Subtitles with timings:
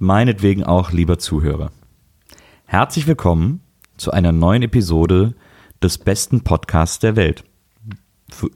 [0.00, 1.70] und meinetwegen auch lieber Zuhörer.
[2.64, 3.60] Herzlich willkommen
[3.96, 5.34] zu einer neuen Episode
[5.82, 7.44] des besten Podcasts der Welt.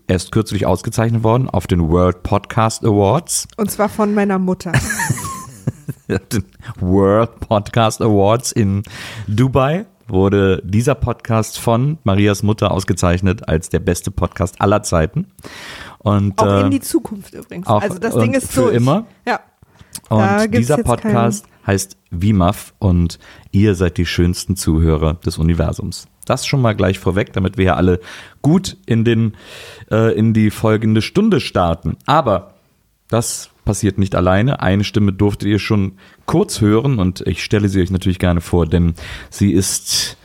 [0.06, 3.48] Erst kürzlich ausgezeichnet worden auf den World Podcast Awards.
[3.56, 4.72] Und zwar von meiner Mutter.
[6.08, 6.44] den
[6.80, 8.82] World Podcast Awards in
[9.26, 15.26] Dubai wurde dieser Podcast von Marias Mutter ausgezeichnet als der beste Podcast aller Zeiten.
[15.98, 17.66] Und, Auch äh, in die Zukunft übrigens.
[17.66, 18.76] auch- also das Ding ist für durch.
[18.76, 19.06] immer?
[19.26, 19.40] Ja.
[20.08, 23.18] Und dieser Podcast heißt WIMAF und
[23.50, 26.06] ihr seid die schönsten Zuhörer des Universums.
[26.26, 28.00] Das schon mal gleich vorweg, damit wir ja alle
[28.42, 29.36] gut in, den,
[29.90, 31.96] äh, in die folgende Stunde starten.
[32.06, 32.54] Aber
[33.08, 34.60] das passiert nicht alleine.
[34.60, 35.92] Eine Stimme durftet ihr schon
[36.26, 38.94] kurz hören und ich stelle sie euch natürlich gerne vor, denn
[39.30, 40.16] sie ist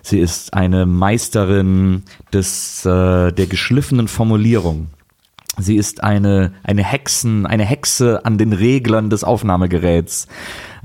[0.00, 2.02] Sie ist eine Meisterin
[2.32, 4.88] des, äh, der geschliffenen Formulierung.
[5.58, 10.28] Sie ist eine, eine Hexen, eine Hexe an den Reglern des Aufnahmegeräts.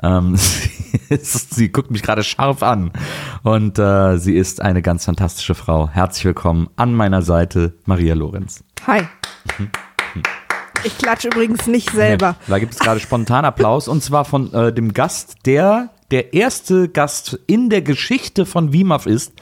[0.01, 0.69] Ähm, sie,
[1.09, 2.91] ist, sie guckt mich gerade scharf an.
[3.43, 5.89] Und äh, sie ist eine ganz fantastische Frau.
[5.89, 8.63] Herzlich willkommen an meiner Seite, Maria Lorenz.
[8.87, 9.03] Hi.
[10.83, 12.35] Ich klatsche übrigens nicht selber.
[12.47, 16.89] Da gibt es gerade spontan Applaus und zwar von äh, dem Gast, der der erste
[16.89, 19.33] Gast in der Geschichte von WIMAF ist,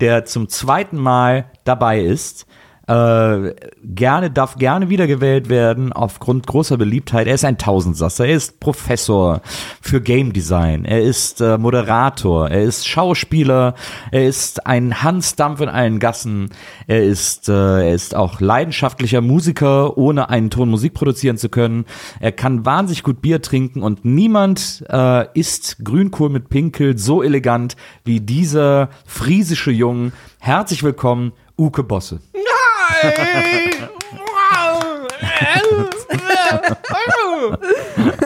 [0.00, 2.46] der zum zweiten Mal dabei ist.
[2.92, 7.26] Äh, gerne, darf gerne wiedergewählt werden aufgrund großer Beliebtheit.
[7.26, 9.40] Er ist ein Tausendsasser, er ist Professor
[9.80, 13.76] für Game Design, er ist äh, Moderator, er ist Schauspieler,
[14.10, 16.50] er ist ein Hans Dampf in allen Gassen,
[16.86, 21.86] er ist, äh, er ist auch leidenschaftlicher Musiker, ohne einen Ton Musik produzieren zu können.
[22.20, 27.74] Er kann wahnsinnig gut Bier trinken und niemand äh, isst Grünkohl mit Pinkel so elegant
[28.04, 30.12] wie dieser friesische Jungen.
[30.40, 32.20] Herzlich willkommen, Uke Bosse.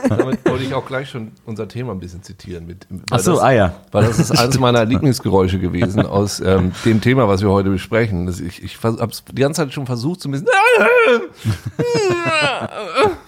[0.09, 2.67] Damit wollte ich auch gleich schon unser Thema ein bisschen zitieren.
[2.67, 3.75] Mit, Ach so, das, ah ja.
[3.93, 8.27] Weil das ist eines meiner Lieblingsgeräusche gewesen aus ähm, dem Thema, was wir heute besprechen.
[8.27, 10.49] Das ich ich habe es die ganze Zeit schon versucht, so ein bisschen.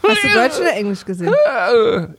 [0.08, 1.32] Hast du Deutsch oder Englisch gesehen?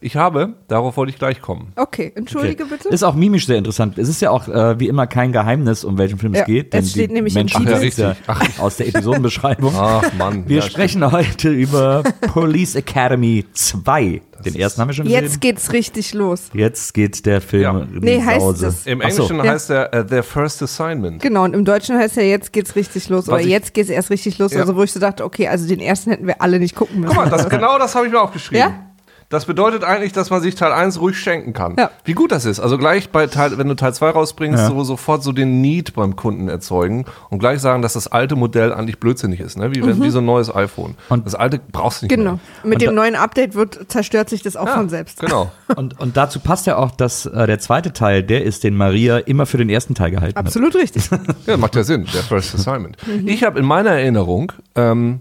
[0.01, 1.73] Ich habe, darauf wollte ich gleich kommen.
[1.75, 2.89] Okay, entschuldige bitte.
[2.89, 3.97] Ist auch mimisch sehr interessant.
[3.97, 6.73] Es ist ja auch äh, wie immer kein Geheimnis, um welchen Film Ja, es geht.
[6.73, 8.15] es steht die nämlich im Menschen Titel.
[8.27, 9.73] Ach ja aus der Episodenbeschreibung.
[9.75, 10.47] Ach Mann.
[10.47, 14.21] Wir ja, sprechen heute über Police Academy 2.
[14.45, 15.23] Den ersten haben wir schon gesehen.
[15.23, 16.43] Jetzt geht's richtig los.
[16.53, 17.87] Jetzt geht der Film Ja.
[17.91, 18.67] Nee, heißt Sause.
[18.67, 18.85] es.
[18.85, 19.07] Im so.
[19.07, 19.43] Englischen Ja.
[19.51, 21.21] heißt er uh, Their First Assignment.
[21.21, 23.27] Genau, und im Deutschen heißt ja, jetzt geht's richtig los.
[23.27, 24.53] Was Oder ich- jetzt geht's erst richtig los.
[24.53, 24.61] Ja.
[24.61, 27.15] Also wo ich so dachte, okay, also den ersten hätten wir alle nicht gucken müssen.
[27.15, 28.59] Guck mal, das, genau das habe ich mir aufgeschrieben.
[28.59, 28.88] Ja?
[29.29, 31.75] Das bedeutet eigentlich, dass man sich Teil 1 ruhig schenken kann.
[31.77, 31.91] Ja.
[32.03, 32.59] Wie gut das ist.
[32.59, 34.67] Also gleich bei Teil, wenn du Teil 2 rausbringst, Ja.
[34.69, 38.73] so sofort so den Need beim Kunden erzeugen und gleich sagen, dass das alte Modell
[38.73, 39.69] eigentlich blödsinnig ist, ne?
[39.75, 40.95] Wie, wenn, wie so ein neues iPhone.
[41.09, 42.21] Und- das alte brauchst du nicht Mhm.
[42.23, 42.31] Genau.
[42.31, 42.39] mehr.
[42.63, 45.19] Mit Und dem neuen Update wird, zerstört sich das auch Ja, von selbst.
[45.19, 45.51] Genau.
[45.75, 49.19] Und, und dazu passt ja auch, dass äh, der zweite Teil, der ist, den Maria
[49.19, 51.07] immer für den ersten Teil gehalten Absolut richtig.
[51.45, 52.97] Ja, macht ja Sinn, der First Assignment.
[53.05, 53.27] Mhm.
[53.27, 55.19] Ich habe in meiner Erinnerung, ähm,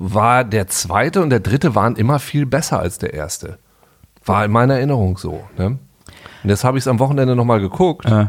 [0.00, 3.58] war der zweite und der dritte waren immer viel besser als der erste.
[4.24, 5.42] War in meiner Erinnerung so.
[5.56, 5.66] Ne?
[6.44, 8.06] Und jetzt habe ich es am Wochenende nochmal geguckt.
[8.06, 8.26] Äh,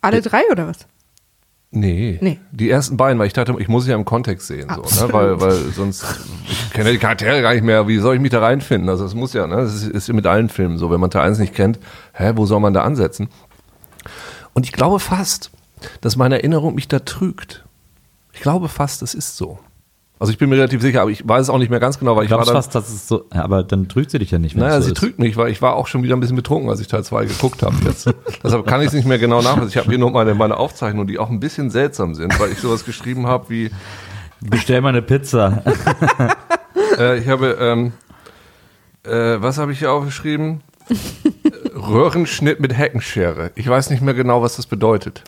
[0.00, 0.86] Alle drei oder was?
[1.72, 2.18] Nee.
[2.22, 2.38] Nee.
[2.52, 5.12] Die ersten beiden, weil ich dachte, ich muss es ja im Kontext sehen, so, ne?
[5.12, 6.04] Weil, weil sonst,
[6.48, 8.88] ich kenne die Charaktere gar nicht mehr, wie soll ich mich da reinfinden?
[8.88, 9.56] Also es muss ja, ne?
[9.56, 11.80] Das ist, ist ja mit allen Filmen so, wenn man Teil 1 nicht kennt,
[12.12, 13.28] hä, wo soll man da ansetzen?
[14.54, 15.50] Und ich glaube fast,
[16.00, 17.64] dass meine Erinnerung mich da trügt.
[18.32, 19.58] Ich glaube fast, es ist so.
[20.18, 22.16] Also ich bin mir relativ sicher, aber ich weiß es auch nicht mehr ganz genau,
[22.16, 23.26] weil ich ich war glaube dann, fast, dass es so.
[23.34, 24.56] Ja, aber dann trügt sie dich ja nicht.
[24.56, 24.98] naja, so sie ist.
[24.98, 27.26] trügt mich, weil ich war auch schon wieder ein bisschen betrunken, als ich Teil 2
[27.26, 28.08] geguckt habe jetzt.
[28.42, 29.68] Deshalb kann ich es nicht mehr genau nachvollziehen.
[29.68, 32.58] Ich habe hier nur meine, meine Aufzeichnungen, die auch ein bisschen seltsam sind, weil ich
[32.58, 33.70] sowas geschrieben habe wie,
[34.40, 35.62] Bestell mal eine Pizza.
[36.98, 37.92] äh, ich habe, ähm,
[39.04, 40.60] äh, was habe ich hier aufgeschrieben?
[41.74, 43.50] Röhrenschnitt mit Heckenschere.
[43.54, 45.24] Ich weiß nicht mehr genau, was das bedeutet.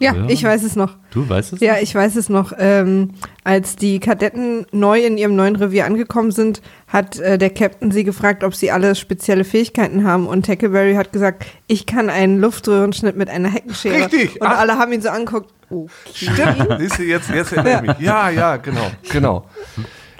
[0.00, 0.26] Ja, Ja.
[0.28, 0.96] ich weiß es noch.
[1.10, 1.60] Du weißt es?
[1.60, 2.52] Ja, ich weiß es noch.
[2.58, 3.10] Ähm,
[3.42, 8.04] als die Kadetten neu in ihrem neuen Revier angekommen sind, hat äh, der Captain sie
[8.04, 10.26] gefragt, ob sie alle spezielle Fähigkeiten haben.
[10.26, 13.94] Und Tackleberry hat gesagt, ich kann einen Luftröhrenschnitt mit einer Heckenschere.
[14.04, 14.40] Richtig.
[14.40, 14.58] Und Ach.
[14.60, 15.52] alle haben ihn so angeguckt.
[15.70, 15.90] Okay.
[16.14, 16.68] Stimmt.
[16.78, 18.06] Siehst du, jetzt, jetzt erinnere ich mich.
[18.06, 19.44] Ja, ja, genau, genau.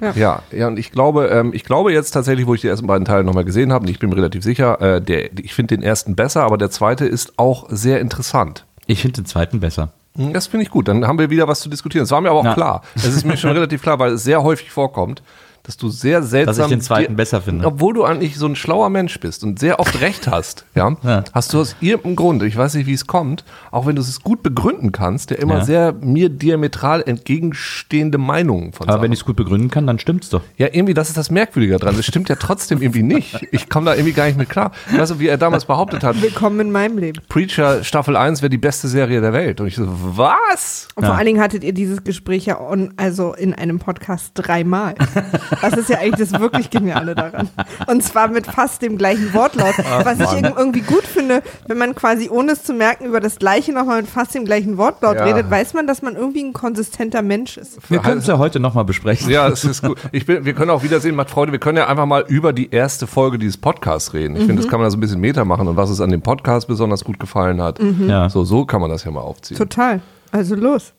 [0.01, 0.13] Ja.
[0.15, 0.43] Ja.
[0.53, 3.25] ja, und ich glaube, ähm, ich glaube jetzt tatsächlich, wo ich die ersten beiden Teile
[3.25, 6.15] nochmal gesehen habe, und ich bin mir relativ sicher, äh, der, ich finde den ersten
[6.15, 8.65] besser, aber der zweite ist auch sehr interessant.
[8.89, 9.93] Ich finde den zweiten besser.
[10.15, 10.89] Das finde ich gut.
[10.89, 12.03] Dann haben wir wieder was zu diskutieren.
[12.03, 12.55] Das war mir aber auch Ja.
[12.55, 12.83] klar.
[12.97, 15.23] Es ist mir schon relativ klar, weil es sehr häufig vorkommt,
[15.69, 16.57] dass du sehr seltsam.
[16.57, 17.67] Dass ich den zweiten besser finde.
[17.67, 21.25] Obwohl du eigentlich so ein schlauer Mensch bist und sehr oft recht hast, ja, Ja.
[21.35, 24.23] hast du aus irgendeinem Grund, ich weiß nicht, wie es kommt, auch wenn du es
[24.23, 25.65] gut begründen kannst, der immer Ja.
[25.67, 29.03] sehr mir diametral entgegenstehende Meinungen von Aber Sachen.
[29.05, 30.41] wenn ich es gut begründen kann, dann stimmt's doch.
[30.57, 31.95] Ja, irgendwie, das ist das Merkwürdige dran.
[31.99, 33.47] Das stimmt ja trotzdem irgendwie nicht.
[33.53, 34.73] Ich komme da irgendwie gar nicht mit klar.
[34.91, 37.21] Weißt du, wie er damals behauptet hat, Willkommen in meinem Leben.
[37.29, 39.61] Preacher Staffel 1 wäre die beste Serie der Welt.
[39.61, 40.89] Und ich so, was?
[40.95, 44.95] Und vor allen Dingen hattet ihr dieses Gespräch ja on, also in einem Podcast dreimal.
[45.61, 47.49] Das ist ja eigentlich das wirklich Geniale daran.
[47.87, 49.75] Und zwar mit fast dem gleichen Wortlaut.
[50.05, 53.37] was ich irg- irgendwie gut finde, wenn man quasi ohne es zu merken über das
[53.39, 55.25] Gleiche nochmal mit fast dem gleichen Wortlaut Ja.
[55.25, 57.79] redet, weiß man, dass man irgendwie ein konsistenter Mensch ist.
[57.91, 59.31] Wir können es ja heute nochmal besprechen.
[59.31, 59.99] Ja, es ist gut.
[60.13, 61.53] Ich bin, wir können auch wiedersehen, macht Freude.
[61.53, 64.37] Wir können ja einfach mal über die erste Folge dieses Podcasts reden.
[64.37, 66.11] Ich finde, das kann man da so ein bisschen Meta machen und was es an
[66.11, 67.79] dem Podcast besonders gut gefallen hat.
[68.07, 68.29] Ja.
[68.31, 69.57] So, so kann man das ja mal aufziehen.
[69.59, 70.01] Total.
[70.31, 70.93] Also los.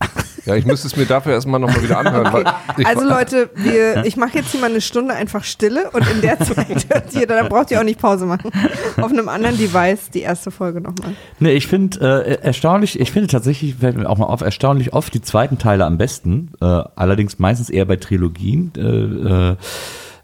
[0.45, 2.33] Ja, ich müsste es mir dafür erstmal nochmal wieder anhören.
[2.33, 2.45] Weil
[2.77, 6.21] ich, Also Leute, wir, ich mache jetzt hier mal eine Stunde einfach Stille und in
[6.21, 8.51] der Zeit hört ihr, dann braucht ihr auch nicht Pause machen.
[8.97, 11.13] Auf einem anderen Device die erste Folge nochmal.
[11.39, 15.13] Nee, ich finde äh, erstaunlich, ich finde tatsächlich, fällt mir auch mal auf, erstaunlich oft
[15.13, 16.51] die zweiten Teile am besten.
[16.61, 18.71] Äh, allerdings meistens eher bei Trilogien.
[18.75, 19.55] Äh, äh,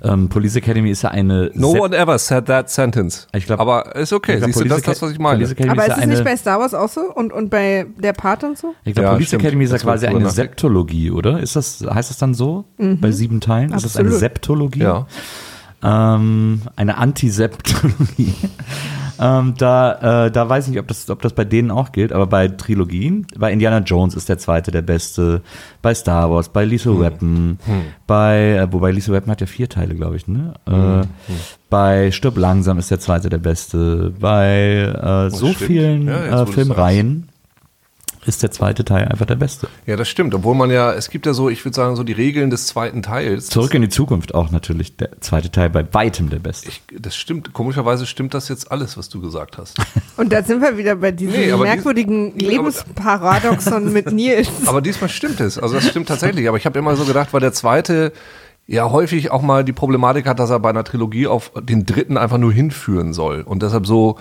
[0.06, 1.52] ähm, Police Academy ist ja eine.
[1.56, 3.28] no Sep- one ever said that sentence.
[3.34, 4.38] Ich glaub- Aber ist okay.
[4.38, 5.38] glaub, Siehst du, das ist das, was ich meine.
[5.38, 7.86] Police Academy Aber ist ja es nicht bei Star Wars auch so und, und bei
[7.98, 8.75] der Part und so?
[8.84, 9.44] Ich glaube, Ja, Police stimmt.
[9.44, 10.30] Academy ist ja quasi eine.
[10.30, 11.40] Septologie, oder?
[11.40, 12.66] Ist das, heißt das dann so?
[12.78, 13.74] Bei sieben Teilen?
[13.74, 14.19] Ist das eine Absolut.
[14.19, 14.80] Septologie?
[14.84, 15.07] Ja.
[15.84, 18.34] Ähm, eine Antiseptologie.
[19.19, 22.12] ähm, da, äh, da weiß ich nicht, ob das, ob das bei denen auch gilt,
[22.12, 25.41] aber bei Trilogien, bei Indiana Jones ist der zweite der beste,
[25.81, 27.59] bei Star Wars, bei Lethal Weapon,
[28.07, 30.53] bei, äh, wobei Lethal Weapon hat ja vier Teile, glaube ich, ne?
[30.67, 31.06] Äh,
[31.69, 35.57] Bei Stirb langsam ist der zweite der beste, bei äh, so stimmt.
[35.57, 37.29] vielen Ja, äh, Filmreihen
[38.25, 39.68] ist der zweite Teil einfach der beste.
[39.86, 40.33] Ja, das stimmt.
[40.33, 43.04] Obwohl man ja, es gibt ja so, ich würde sagen, so die Regeln des zweiten
[43.04, 43.48] Teils.
[43.48, 46.69] Zurück in die Zukunft auch natürlich der zweite Teil bei weitem der beste.
[46.69, 47.54] Ich, das stimmt.
[47.54, 49.77] Komischerweise stimmt das jetzt alles, was du gesagt hast.
[50.18, 54.50] Und da sind wir wieder bei diesem Nee, dies- merkwürdigen aber- Lebensparadoxon mit Nils.
[54.66, 55.57] Aber diesmal stimmt es.
[55.57, 56.48] Also das stimmt tatsächlich.
[56.48, 58.12] Aber ich habe immer so gedacht, weil der zweite
[58.68, 62.18] ja häufig auch mal die Problematik hat, dass er bei einer Trilogie auf den dritten
[62.18, 63.42] einfach nur hinführen soll.
[63.42, 64.18] Und deshalb so,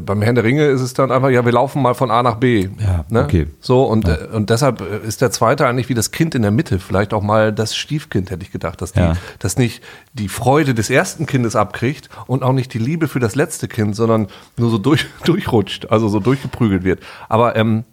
[0.00, 2.36] beim Herrn der Ringe ist es dann einfach, ja, wir laufen mal von A nach
[2.36, 2.68] B.
[2.80, 3.24] Ja, ne?
[3.24, 3.46] okay.
[3.60, 6.50] So, und, äh, und deshalb äh, ist der zweite eigentlich wie das Kind in der
[6.50, 6.78] Mitte.
[6.78, 9.16] Vielleicht auch mal das Stiefkind, hätte ich gedacht, dass, die, Ja.
[9.40, 9.82] dass nicht
[10.14, 13.94] die Freude des ersten Kindes abkriegt und auch nicht die Liebe für das letzte Kind,
[13.94, 17.00] sondern nur so durch, durchrutscht, also so durchgeprügelt wird.
[17.28, 17.84] Aber ähm,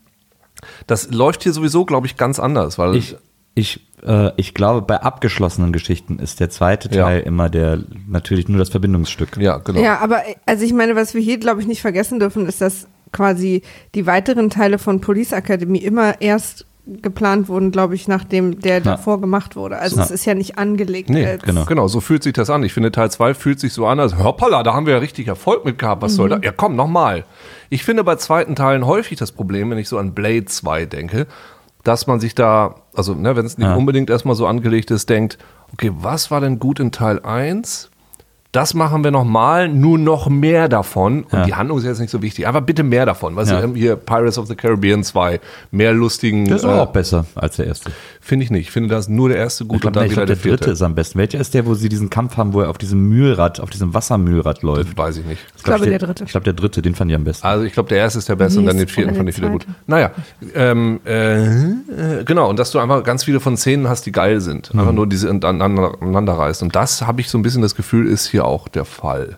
[0.87, 3.17] das läuft hier sowieso, glaube ich, ganz anders, weil Ich,
[3.53, 7.03] ich, äh, ich glaube, bei abgeschlossenen Geschichten ist der zweite Ja.
[7.05, 9.37] Teil immer der natürlich nur das Verbindungsstück.
[9.37, 9.79] ja, genau.
[9.81, 12.87] Ja, aber also ich meine, was wir hier, glaube ich, nicht vergessen dürfen, ist, dass
[13.11, 13.61] quasi
[13.93, 19.21] die weiteren Teile von Police Academy immer erst geplant wurden, glaube ich, nachdem der davor
[19.21, 19.77] gemacht wurde.
[19.77, 20.03] Also Ja.
[20.03, 21.09] es ist ja nicht angelegt.
[21.11, 21.65] Nee, als- genau.
[21.65, 22.63] Genau, so fühlt sich das an.
[22.63, 25.27] Ich finde, Teil 2 fühlt sich so an, als hoppala, da haben wir ja richtig
[25.27, 26.01] Erfolg mit gehabt.
[26.01, 26.41] Was soll Mhm.
[26.41, 26.47] da?
[26.47, 27.25] Ja, komm, nochmal.
[27.69, 31.27] Ich finde bei zweiten Teilen häufig das Problem, wenn ich so an Blade 2 denke,
[31.83, 33.75] dass man sich da, also ne, wenn es nicht Ja.
[33.75, 35.37] unbedingt erstmal so angelegt ist, denkt,
[35.73, 37.89] okay, was war denn gut in Teil 1?
[38.53, 41.23] Das machen wir nochmal, nur noch mehr davon.
[41.23, 41.45] Und Ja.
[41.45, 42.49] die Handlung ist jetzt nicht so wichtig.
[42.49, 43.33] Aber bitte mehr davon.
[43.37, 43.61] Weißt Ja.
[43.61, 45.39] du, hier Pirates of the Caribbean 2,
[45.71, 46.43] mehr lustigen.
[46.45, 47.91] Der ist äh, auch besser als der erste.
[48.31, 48.67] Finde ich nicht.
[48.67, 50.27] Ich finde, da ist nur der erste gut Ich glaube, und dann ich wieder glaub,
[50.27, 50.57] der der vierte.
[50.59, 51.19] dritte ist am besten.
[51.19, 53.93] Welcher ist der, wo sie diesen Kampf haben, wo er auf diesem Mühlrad, auf diesem
[53.93, 54.97] Wassermühlrad läuft?
[54.97, 55.41] Weiß ich nicht.
[55.57, 56.23] Ich glaube, der, der dritte.
[56.23, 57.45] Ich glaube, der dritte, den fand ich am besten.
[57.45, 59.43] Also ich glaube, der erste ist der beste und dann den vierten fand ich der
[59.43, 59.67] wieder gut.
[59.85, 60.11] Naja,
[60.55, 64.73] ähm, äh, genau, und dass du einfach ganz viele von Szenen hast, die geil sind.
[64.73, 66.63] Einfach nur diese aneinander, aneinander reißt.
[66.63, 69.35] Und das habe ich so ein bisschen das Gefühl, ist hier auch der Fall.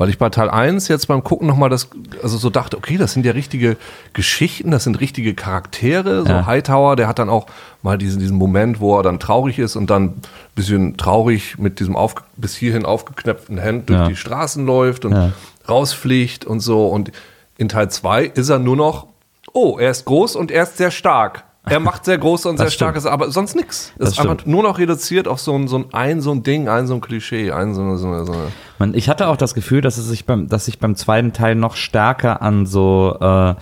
[0.00, 1.90] Weil ich bei Teil 1 jetzt beim Gucken nochmal das,
[2.22, 3.76] also so dachte, okay, das sind ja richtige
[4.14, 6.22] Geschichten, das sind richtige Charaktere.
[6.22, 6.46] So Ja.
[6.46, 7.44] Hightower, der hat dann auch
[7.82, 10.22] mal diesen, diesen Moment, wo er dann traurig ist und dann ein
[10.54, 14.08] bisschen traurig mit diesem auf, bis hierhin aufgeknöpften Hemd durch Ja.
[14.08, 15.32] die Straßen läuft und Ja.
[15.68, 16.86] rausfliegt und so.
[16.88, 17.12] Und
[17.58, 19.06] in Teil 2 ist er nur noch,
[19.52, 21.44] oh, er ist groß und er ist sehr stark.
[21.64, 22.76] Er macht sehr große und sehr stimmt.
[22.76, 23.92] starkes, aber sonst nichts.
[23.98, 24.46] Ist einfach stimmt.
[24.46, 27.00] nur noch reduziert auf so ein, so ein, ein, so ein Ding, ein so ein
[27.00, 28.46] Klischee, ein so eine, so eine, so eine
[28.78, 31.54] Man, ich hatte auch das Gefühl, dass es sich beim, dass sich beim zweiten Teil
[31.54, 33.54] noch stärker an so äh,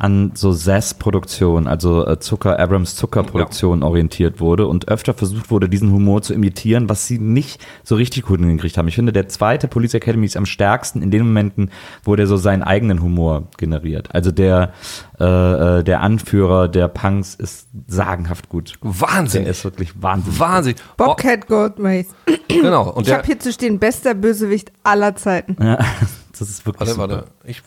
[0.00, 5.92] an so Sass-Produktion, also äh, Zucker, Abrams Zuckerproduktion orientiert wurde und öfter versucht wurde, diesen
[5.92, 8.88] Humor zu imitieren, was sie nicht so richtig gut hingekriegt haben.
[8.88, 11.70] Ich finde, der zweite Police Academy ist am stärksten in den Momenten,
[12.02, 14.14] wo der so seinen eigenen Humor generiert.
[14.14, 14.72] Also der,
[15.20, 18.78] äh, äh, der Anführer der Punks ist sagenhaft gut.
[18.80, 19.42] Wahnsinn.
[19.42, 20.40] Der ist wirklich wahnsinnig.
[20.40, 20.74] Wahnsinn.
[20.96, 22.06] Bobcat Goldthwait.
[22.28, 22.90] Oh, genau.
[22.90, 25.56] Und Ich habe hier zu stehen, bester Bösewicht aller Zeiten.
[25.62, 25.76] Ja,
[26.38, 27.08] das ist wirklich warte, super.
[27.08, 27.30] warte.
[27.44, 27.62] Ich,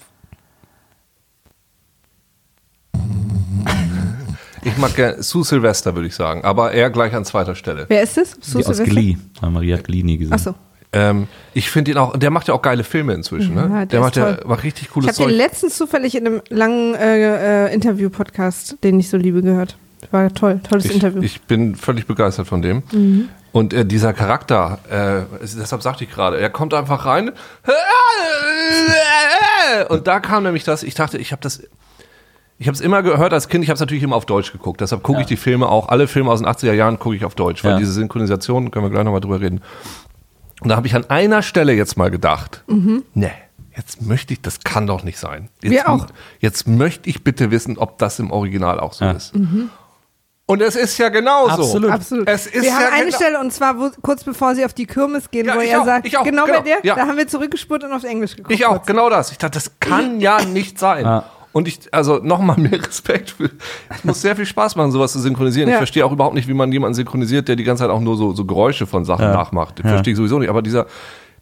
[4.66, 7.86] Ich mag gerne Sue Sylvester, würde ich sagen, aber eher gleich an zweiter Stelle.
[7.90, 8.32] Wer ist das?
[8.42, 8.86] Sue Die aus Sylvester?
[8.86, 9.18] Glee.
[9.42, 10.34] Ah, Maria hat Glee nie gesehen.
[10.34, 10.56] Achso.
[10.96, 13.70] Ähm, ich finde ihn auch, der macht ja auch geile Filme inzwischen, Ja, ne?
[13.70, 15.38] der Der, ist macht ja macht richtig Ich cooles habe den Zeug.
[15.38, 19.76] letztens zufällig in einem langen äh, äh, Interview-Podcast, den ich so liebe, gehört.
[20.12, 21.20] War toll, tolles Ich, Interview.
[21.20, 21.24] Mhm.
[21.26, 22.84] ich bin völlig begeistert von dem.
[23.52, 27.32] Und äh, dieser Charakter, äh, es- deshalb sagte ich gerade, er kommt einfach rein.
[29.90, 31.64] Und da kam nämlich das, ich dachte, ich habe das,
[32.60, 34.80] ich habe es immer gehört als Kind, ich habe es natürlich immer auf Deutsch geguckt.
[34.82, 37.36] Deshalb gucke ich die Filme auch, alle Filme aus den 80er Jahren gucke ich auf
[37.36, 37.78] Deutsch, weil Ja.
[37.78, 39.62] diese Synchronisation, können wir gleich nochmal drüber reden.
[40.62, 43.32] Und da habe ich an einer Stelle jetzt mal gedacht, ne,
[43.76, 45.50] jetzt möchte ich, das kann doch nicht sein.
[45.62, 46.08] Jetzt, Wir auch.
[46.40, 49.12] Jetzt möchte ich bitte wissen, ob das im Original auch so Ja.
[49.12, 49.34] ist.
[50.46, 51.50] Und es ist ja genauso.
[51.64, 51.90] Absolut.
[51.90, 52.28] Absolut.
[52.30, 54.74] Es ist wir ja haben eine genau- Stelle und zwar wo, kurz bevor sie auf
[54.74, 56.78] die Kirmes gehen, Ja, wo ich er auch, sagt, ich auch, genau, genau, bei dir,
[56.84, 56.96] ja.
[56.96, 58.54] da haben wir zurückgespurt und auf Englisch geguckt.
[58.54, 58.86] Ich auch, kurz.
[58.86, 59.32] genau das.
[59.32, 61.06] Ich dachte, das kann ja nicht sein.
[61.06, 61.24] Ja.
[61.54, 63.50] Und ich, also nochmal mehr Respekt für.
[63.96, 65.70] Es muss sehr viel Spaß machen, sowas zu synchronisieren.
[65.70, 65.76] Ja.
[65.76, 68.18] Ich verstehe auch überhaupt nicht, wie man jemanden synchronisiert, der die ganze Zeit auch nur
[68.18, 69.34] so, so Geräusche von Sachen Ja.
[69.34, 69.80] nachmacht.
[69.80, 69.90] Ja.
[69.90, 70.50] Verstehe ich sowieso nicht.
[70.50, 70.88] Aber dieser,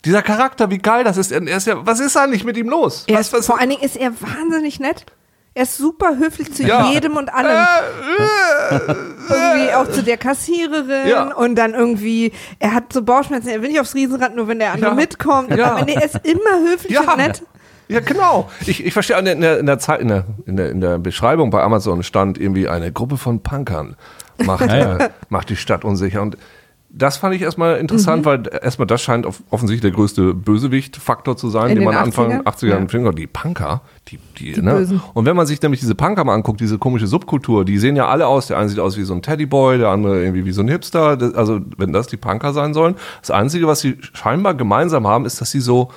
[0.06, 1.32] dieser Charakter, wie geil das ist.
[1.32, 3.06] Er ist ja, was ist eigentlich mit ihm los?
[3.08, 5.06] Er was, was, vor allen Dingen ist er wahnsinnig nett.
[5.53, 6.89] Er ist super höflich zu Ja.
[6.91, 7.65] jedem und allem.
[8.70, 8.80] Äh, äh,
[9.30, 11.34] irgendwie auch zu der Kassiererin Ja.
[11.36, 14.74] und dann irgendwie, er hat so Bauchschmerzen, er will nicht aufs Riesenrad, nur wenn der
[14.74, 14.96] andere Ja.
[14.96, 15.56] mitkommt.
[15.56, 15.72] Ja.
[15.75, 17.44] Aber nee, er ist immer höflich und nett.
[17.92, 18.50] Ja, genau.
[18.66, 21.50] Ich, ich verstehe, in der, in der, Zeit, in der, in, der, in der Beschreibung
[21.50, 23.96] bei Amazon stand irgendwie eine Gruppe von Punkern
[24.46, 24.98] macht, Ja, ja.
[24.98, 26.22] äh, macht die Stadt unsicher.
[26.22, 26.38] Und
[26.94, 31.70] das fand ich erstmal interessant, weil erstmal das scheint offensichtlich der größte Bösewicht-Faktor zu sein,
[31.70, 32.44] In den man Anfang 80ern?
[32.44, 33.16] 80er Jahren konnte.
[33.16, 34.74] Die Punker, die, die, Die ne?
[34.74, 35.02] Bösen.
[35.14, 38.08] Und wenn man sich nämlich diese Punker mal anguckt, diese komische Subkultur, die sehen ja
[38.08, 38.48] alle aus.
[38.48, 41.16] Der eine sieht aus wie so ein Teddyboy, der andere irgendwie wie so ein Hipster.
[41.16, 42.96] Das, also, wenn das die Punker sein sollen.
[43.22, 45.92] Das Einzige, was sie scheinbar gemeinsam haben, ist, dass sie so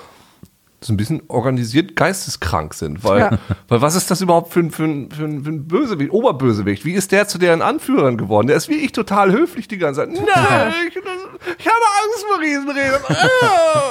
[0.84, 3.02] so ein bisschen organisiert geisteskrank sind.
[3.04, 3.30] Weil, Ja.
[3.68, 6.84] weil was ist das überhaupt für ein, für ein, für ein, für ein Bösewicht, Oberbösewicht?
[6.84, 8.48] Wie ist der zu deren Anführern geworden?
[8.48, 10.10] Der ist wie ich total höflich die ganze Zeit.
[10.14, 13.00] Nein, ich, ich habe Angst vor Riesenreden.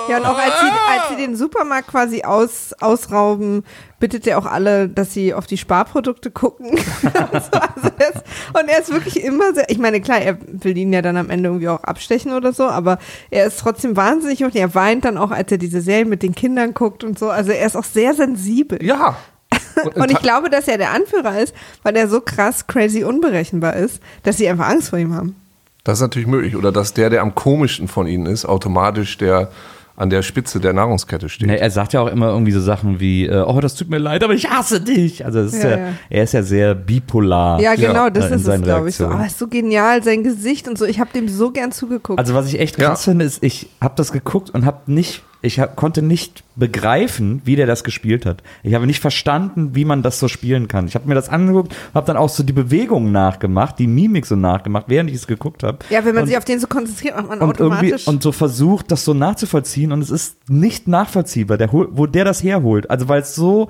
[0.09, 3.63] Ja, und auch als sie, als sie den Supermarkt quasi aus, ausrauben,
[4.03, 6.71] bittet er auch alle, dass sie auf die Sparprodukte gucken.
[6.71, 7.57] und, so.
[7.57, 10.91] also er ist, und er ist wirklich immer sehr, ich meine, klar, er will ihn
[10.91, 12.99] ja dann am Ende irgendwie auch abstechen oder so, aber
[13.31, 16.35] er ist trotzdem wahnsinnig und er weint dann auch, als er diese Serie mit den
[16.35, 17.29] Kindern guckt und so.
[17.29, 18.83] Also er ist auch sehr sensibel.
[18.83, 19.15] ja.
[19.95, 24.01] Und ich glaube, dass er der Anführer ist, weil er so krass crazy unberechenbar ist,
[24.23, 25.35] dass sie einfach Angst vor ihm haben.
[25.83, 26.55] Das ist natürlich möglich.
[26.55, 29.49] Oder dass der, der am komischsten von ihnen ist, automatisch der
[29.95, 31.47] an der Spitze der Nahrungskette steht.
[31.47, 33.99] Ne, er sagt ja auch immer irgendwie so Sachen wie, äh, oh, das tut mir
[33.99, 35.23] leid, aber ich hasse dich.
[35.23, 35.87] Also ist Ja, ja, ja.
[36.09, 37.59] er ist ja sehr bipolar.
[37.61, 39.03] Ja, genau, das in ist es, seinen glaube ich, so.
[39.03, 39.13] Reaktionen.
[39.13, 40.85] Aber es ist so genial, sein Gesicht und so.
[40.85, 42.17] Ich habe dem so gern zugeguckt.
[42.19, 42.89] Also was ich echt Ja.
[42.89, 47.41] krass finde, ist, ich habe das geguckt und habe nicht, ich hab, konnte nicht begreifen,
[47.43, 48.41] wie der das gespielt hat.
[48.63, 50.87] Ich habe nicht verstanden, wie man das so spielen kann.
[50.87, 54.37] Ich habe mir das angeguckt, habe dann auch so die Bewegungen nachgemacht, die Mimik so
[54.37, 55.79] nachgemacht, während ich es geguckt habe.
[55.89, 58.07] ja, wenn man und, sich auf den so konzentriert, macht man und automatisch.
[58.07, 62.41] und so versucht, das so nachzuvollziehen und es ist nicht nachvollziehbar, der, wo der das
[62.41, 62.89] herholt.
[62.89, 63.67] Also weil es so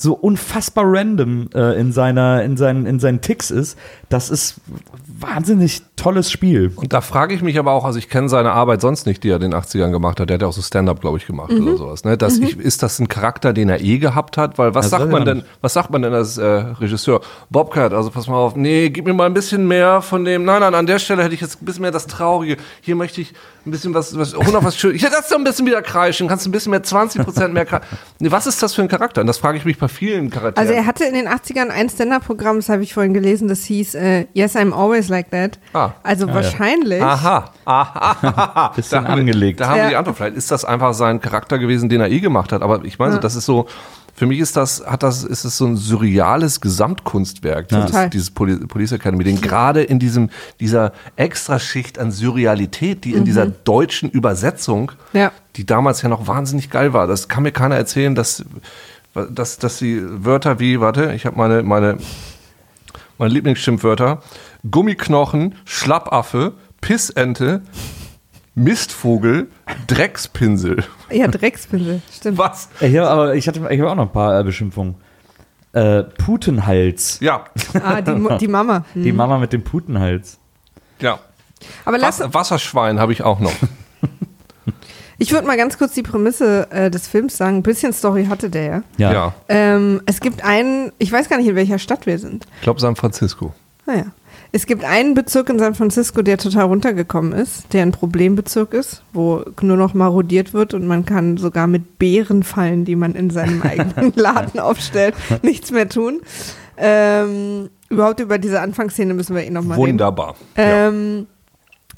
[0.00, 3.78] so unfassbar random äh, in seiner in seinen in seinen Ticks ist.
[4.08, 4.56] Das ist
[5.06, 6.72] wahnsinnig tolles Spiel.
[6.76, 9.28] Und da frage ich mich aber auch, also ich kenne seine Arbeit sonst nicht, die
[9.28, 10.30] er in den 80ern gemacht hat.
[10.30, 11.66] Der hat ja auch so Stand-up, glaube ich, gemacht Mhm.
[11.68, 12.04] oder sowas.
[12.04, 12.16] Ne?
[12.16, 14.56] Das, ich, ist das ein Charakter, den er eh gehabt hat?
[14.58, 17.20] Weil was Das sagt man denn, was sagt man denn als äh, Regisseur?
[17.50, 20.60] Bobcat, also pass mal auf, nee, gib mir mal ein bisschen mehr von dem, nein,
[20.60, 22.56] nein, an der Stelle hätte ich jetzt ein bisschen mehr das Traurige.
[22.80, 23.34] Hier möchte ich
[23.66, 24.94] ein bisschen was, was 100 was schön.
[24.94, 27.52] Ich hätte das doch ein bisschen wieder kreischen, kannst du ein bisschen mehr, 20 Prozent
[27.52, 27.86] mehr kreischen.
[28.22, 29.20] Nee, was ist das für ein Charakter?
[29.22, 30.56] Und das frage ich mich bei vielen Charakteren.
[30.68, 33.94] also er hatte in den 80ern ein Stand-Up-Programm, das habe ich vorhin gelesen, das hieß
[33.96, 35.58] äh, Yes, I'm always like that.
[35.72, 35.90] Ah.
[36.02, 37.02] Also wahrscheinlich.
[37.02, 38.72] Aha, aha.
[38.76, 39.60] Bisschen da haben wir- angelegt.
[39.60, 39.88] Da haben wir Ja.
[39.90, 40.16] die Antwort.
[40.16, 42.62] Vielleicht ist das einfach sein Charakter gewesen, den er eh gemacht hat.
[42.62, 43.66] Aber ich meine, so, das ist so,
[44.14, 48.56] für mich ist das, hat das, ist es so ein surreales Gesamtkunstwerk, dieses, dieses Poli
[48.66, 50.28] Police Academy, den gerade in diesem,
[50.60, 55.32] dieser Extraschicht an Surrealität, die in dieser deutschen Übersetzung, Ja.
[55.56, 57.06] die damals ja noch wahnsinnig geil war.
[57.06, 58.44] Das kann mir keiner erzählen, dass,
[59.14, 61.98] dass, dass die Wörter wie, warte, ich habe meine, meine,
[63.18, 64.22] meine Lieblingsschimpfwörter,
[64.70, 67.62] Gummiknochen, Schlappaffe, Pissente,
[68.54, 69.48] Mistvogel,
[69.86, 70.84] Dreckspinsel.
[71.10, 72.38] Ja, Dreckspinsel, stimmt.
[72.38, 72.68] Was?
[72.80, 74.94] Ich habe aber ich hatte ich habe auch noch ein paar äh, Beschimpfungen.
[75.72, 77.18] Äh, Putenhals.
[77.20, 77.46] Ja,
[77.82, 78.84] Ah, die, die Mama.
[78.92, 79.02] Hm.
[79.02, 80.38] Die Mama mit dem Putenhals.
[81.00, 81.18] ja.
[81.84, 83.52] Aber lass, Was, Wasserschwein habe ich auch noch.
[85.20, 87.58] Ich würde mal ganz kurz die Prämisse äh, des Films sagen.
[87.58, 88.82] Ein bisschen Story hatte der ja.
[88.96, 89.12] Ja.
[89.12, 89.34] Ja.
[89.48, 92.46] Ähm, es gibt einen, ich weiß gar nicht, in welcher Stadt wir sind.
[92.56, 93.52] Ich glaube San Francisco.
[93.84, 94.06] Naja.
[94.52, 99.02] Es gibt einen Bezirk in San Francisco, der total runtergekommen ist, der ein Problembezirk ist,
[99.12, 103.62] wo nur noch marodiert wird und man kann sogar mit Bärenfallen, die man in seinem
[103.62, 106.20] eigenen Laden aufstellt, nichts mehr tun.
[106.78, 109.90] Ähm, überhaupt über diese Anfangsszene müssen wir eh nochmal reden.
[109.90, 110.34] Wunderbar.
[110.56, 110.88] Ja.
[110.88, 111.26] Ähm,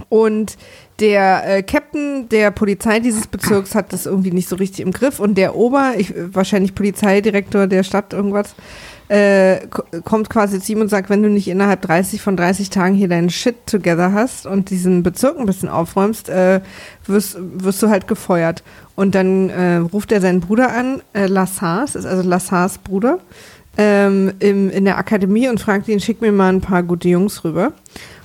[0.09, 0.57] und
[1.03, 5.21] der äh, Captain der Polizei dieses Bezirks hat das irgendwie nicht so richtig im Griff
[5.21, 8.55] und der Ober, ich, wahrscheinlich Polizeidirektor der Stadt, irgendwas,
[9.09, 12.71] äh, ko- kommt quasi zu ihm und sagt, wenn du nicht innerhalb 30 von 30
[12.71, 16.61] Tagen hier deinen Shit together hast und diesen Bezirk ein bisschen aufräumst, äh,
[17.07, 18.63] wirst, wirst du halt gefeuert.
[18.95, 23.19] Und dann äh, ruft er seinen Bruder an, äh, Lassars, ist also Lassars Bruder,
[23.77, 27.43] ähm, im, in der Akademie und fragt ihn, schick mir mal ein paar gute Jungs
[27.45, 27.73] rüber.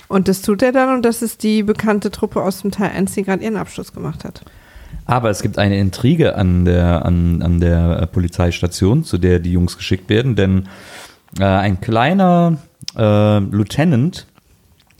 [0.08, 3.12] Und das tut er dann und das ist die bekannte Truppe aus dem Teil 1,
[3.12, 4.42] die gerade ihren Abschluss gemacht hat.
[5.04, 9.76] Aber es gibt eine Intrige an der, an, an der Polizeistation, zu der die Jungs
[9.76, 10.68] geschickt werden, denn
[11.38, 12.58] äh, ein kleiner
[12.96, 14.26] äh, Lieutenant,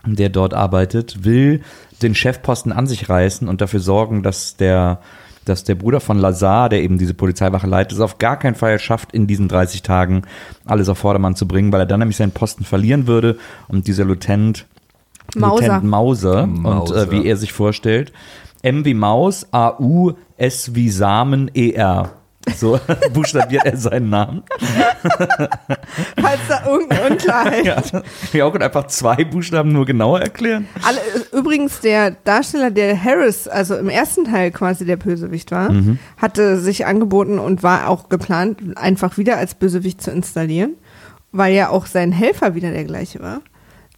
[0.05, 1.63] der dort arbeitet, will
[2.03, 5.01] den Chefposten an sich reißen und dafür sorgen, dass der,
[5.45, 8.79] dass der Bruder von Lazar, der eben diese Polizeiwache leitet, es auf gar keinen Fall
[8.79, 10.23] schafft, in diesen 30 Tagen
[10.65, 13.39] alles auf Vordermann zu bringen, weil er dann nämlich seinen Posten verlieren würde
[13.69, 14.67] und dieser Lieutenant
[15.37, 15.61] Mauser.
[15.63, 17.03] Lieutenant Mauser, und Mauser.
[17.03, 18.13] äh, wie er sich vorstellt.
[18.63, 22.13] M wie Maus, A U, S wie Samen, E R.
[22.57, 22.81] So
[23.13, 24.43] buchstabiert er seinen Namen.
[26.21, 27.83] Falls da irgendeine Unklarheit Ja,
[28.33, 30.67] ja auch einfach zwei Buchstaben nur genauer erklären.
[30.83, 30.99] Alle,
[31.39, 35.99] übrigens, der Darsteller, der Harris, also im ersten Teil quasi der Bösewicht war, Mhm.
[36.17, 40.73] hatte sich angeboten und war auch geplant, einfach wieder als Bösewicht zu installieren,
[41.33, 43.41] weil ja auch sein Helfer wieder der gleiche war.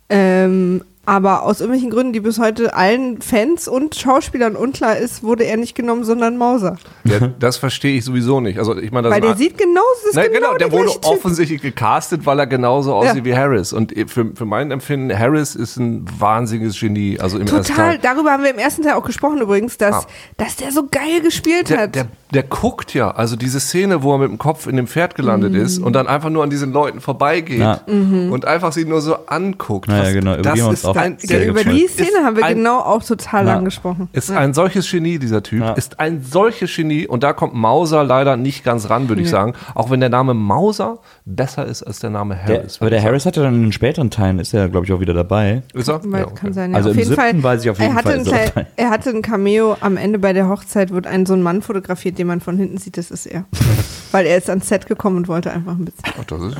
[0.09, 5.45] Ähm, aber aus irgendwelchen Gründen, die bis heute allen Fans und Schauspielern unklar ist, wurde
[5.45, 6.77] er nicht genommen, sondern Mauser.
[7.05, 8.59] Ja, das verstehe ich sowieso nicht.
[8.59, 11.01] Also ich meine, das Weil der sieht genauso, ist Na, genau, genau, der, wurde gleiche
[11.01, 11.11] Typ.
[11.11, 13.25] offensichtlich gecastet, weil er genauso aussieht Ja.
[13.25, 13.73] wie Harris.
[13.73, 17.19] Und für, für mein Empfinden, Harris ist ein wahnsinniges Genie.
[17.19, 17.99] Also im ersten Total, Teil.
[18.03, 20.07] darüber haben wir im ersten Teil auch gesprochen übrigens, dass, Ah.
[20.37, 21.95] dass der so geil gespielt Der, hat.
[21.95, 25.15] der, der guckt ja, also diese Szene, wo er mit dem Kopf in dem Pferd
[25.17, 25.61] gelandet Mhm.
[25.63, 27.81] ist und dann einfach nur an diesen Leuten vorbeigeht Ja.
[27.87, 29.89] und einfach sie nur so anguckt.
[29.89, 31.75] Ja, ja, Was- genau, über das ist auch ein, sehr über gefreut.
[31.77, 34.09] die Ist Szene haben wir ein- genau auch total lang gesprochen.
[34.13, 34.37] Ist Ja.
[34.39, 35.61] ein solches Genie, dieser Typ.
[35.61, 35.73] Ja.
[35.73, 37.07] Ist ein solches Genie.
[37.07, 39.33] Und da kommt Mauser leider nicht ganz ran, würde ich Nee.
[39.33, 39.55] sagen.
[39.75, 42.81] Auch wenn der Name Mauser besser ist als der Name Der, Harris.
[42.81, 45.15] aber der Harris hatte dann in den späteren Teilen, ist er, glaube ich, auch wieder
[45.15, 45.63] dabei.
[45.75, 46.01] Ist er?
[46.05, 46.35] Ja, okay.
[46.35, 46.77] Kann sein, ja.
[46.77, 48.91] Also auf im jeden Fall, weiß ich auf jeden er hatte Fall, ein ist er
[48.91, 52.27] hatte ein Cameo am Ende bei der Hochzeit, wird ein so ein Mann fotografiert, den
[52.27, 53.45] man von hinten sieht, das ist er.
[54.13, 56.01] Weil er ist ans Set gekommen und wollte einfach ein bisschen.
[56.19, 56.57] Ach, das ist.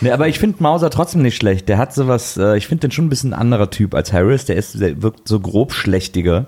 [0.00, 1.68] Nee, aber ich finde Mauser trotzdem nicht schlecht.
[1.68, 4.46] Der hat sowas, äh, ich finde den schon ein bisschen ein anderer Typ als Harris.
[4.46, 6.46] Der ist, der wirkt so grobschlächtiger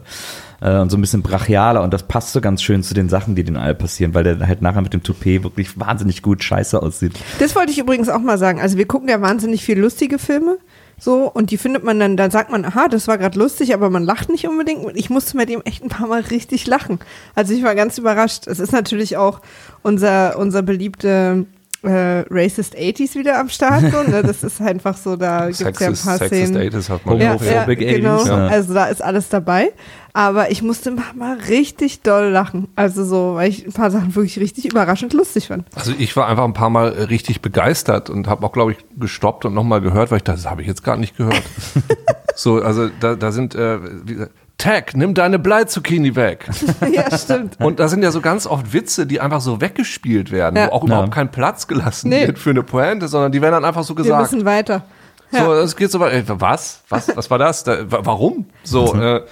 [0.61, 3.35] äh, und so ein bisschen brachialer und das passt so ganz schön zu den Sachen,
[3.35, 6.81] die den all passieren, weil der halt nachher mit dem Toupet wirklich wahnsinnig gut scheiße
[6.81, 7.13] aussieht.
[7.39, 8.61] Das wollte ich übrigens auch mal sagen.
[8.61, 10.59] Also wir gucken ja wahnsinnig viel lustige Filme.
[10.99, 13.91] So, und die findet man dann, da sagt man, aha, das war gerade lustig, aber
[13.91, 14.85] man lacht nicht unbedingt.
[14.85, 17.01] Und ich musste mit ihm echt ein paar Mal richtig lachen.
[17.35, 18.47] Also ich war ganz überrascht.
[18.47, 19.41] Es ist natürlich auch
[19.83, 21.47] unser, unser beliebte
[21.83, 23.81] äh, Racist 80s wieder am Start.
[23.91, 24.23] So, ne?
[24.23, 26.71] Das ist einfach so, da gibt es ja ein Sexist, paar Sexist Szenen.
[26.73, 27.43] 80s hat man Ja, auch.
[27.43, 28.19] ja, genau.
[28.19, 28.47] 80s, ja.
[28.49, 29.73] Also da ist alles dabei.
[30.15, 32.69] Aber ich musste Mal richtig doll lachen.
[32.77, 35.67] Also so, weil ich ein paar Sachen wirklich richtig überraschend lustig fand.
[35.75, 39.47] Also ich war einfach ein paar Mal richtig begeistert und habe auch, glaube ich, gestoppt
[39.47, 41.43] und nochmal gehört, weil ich dachte, das habe ich jetzt gar nicht gehört.
[42.37, 44.27] so, also da, da sind, äh, wie,
[44.59, 46.49] Tag, nimm deine Bleizucchini weg.
[46.93, 47.59] ja, stimmt.
[47.61, 50.69] Und da sind ja so ganz oft Witze, die einfach so weggespielt werden, Ja.
[50.69, 50.87] wo auch Ja.
[50.89, 52.27] überhaupt kein Platz gelassen Nee.
[52.29, 54.31] wird für eine Pointe, sondern die werden dann einfach so Wir gesagt.
[54.33, 54.85] müssen weiter.
[55.33, 56.13] So, es geht so weit.
[56.13, 56.83] Ey, Was?
[56.91, 57.17] Was?
[57.17, 57.65] Was war das?
[57.65, 58.47] Da, wa- warum?
[58.65, 59.23] So, äh,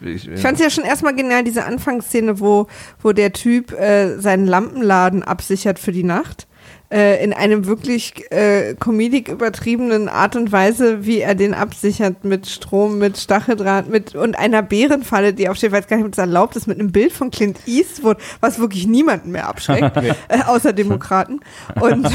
[0.00, 2.68] ich, Ich fand es ja schon erstmal genial, diese Anfangsszene, wo,
[3.02, 6.46] wo der Typ äh, seinen Lampenladen absichert für die Nacht.
[6.92, 12.48] Äh, in einem wirklich äh, comedic übertriebenen Art und Weise, wie er den absichert mit
[12.48, 16.56] Strom, mit Stacheldraht, mit und einer Bärenfalle, die aufsteht, weiß gar nicht, ob das erlaubt
[16.56, 19.96] ist, mit einem Bild von Clint Eastwood, was wirklich niemanden mehr abschreckt,
[20.28, 21.38] äh, außer Demokraten.
[21.80, 22.08] Und,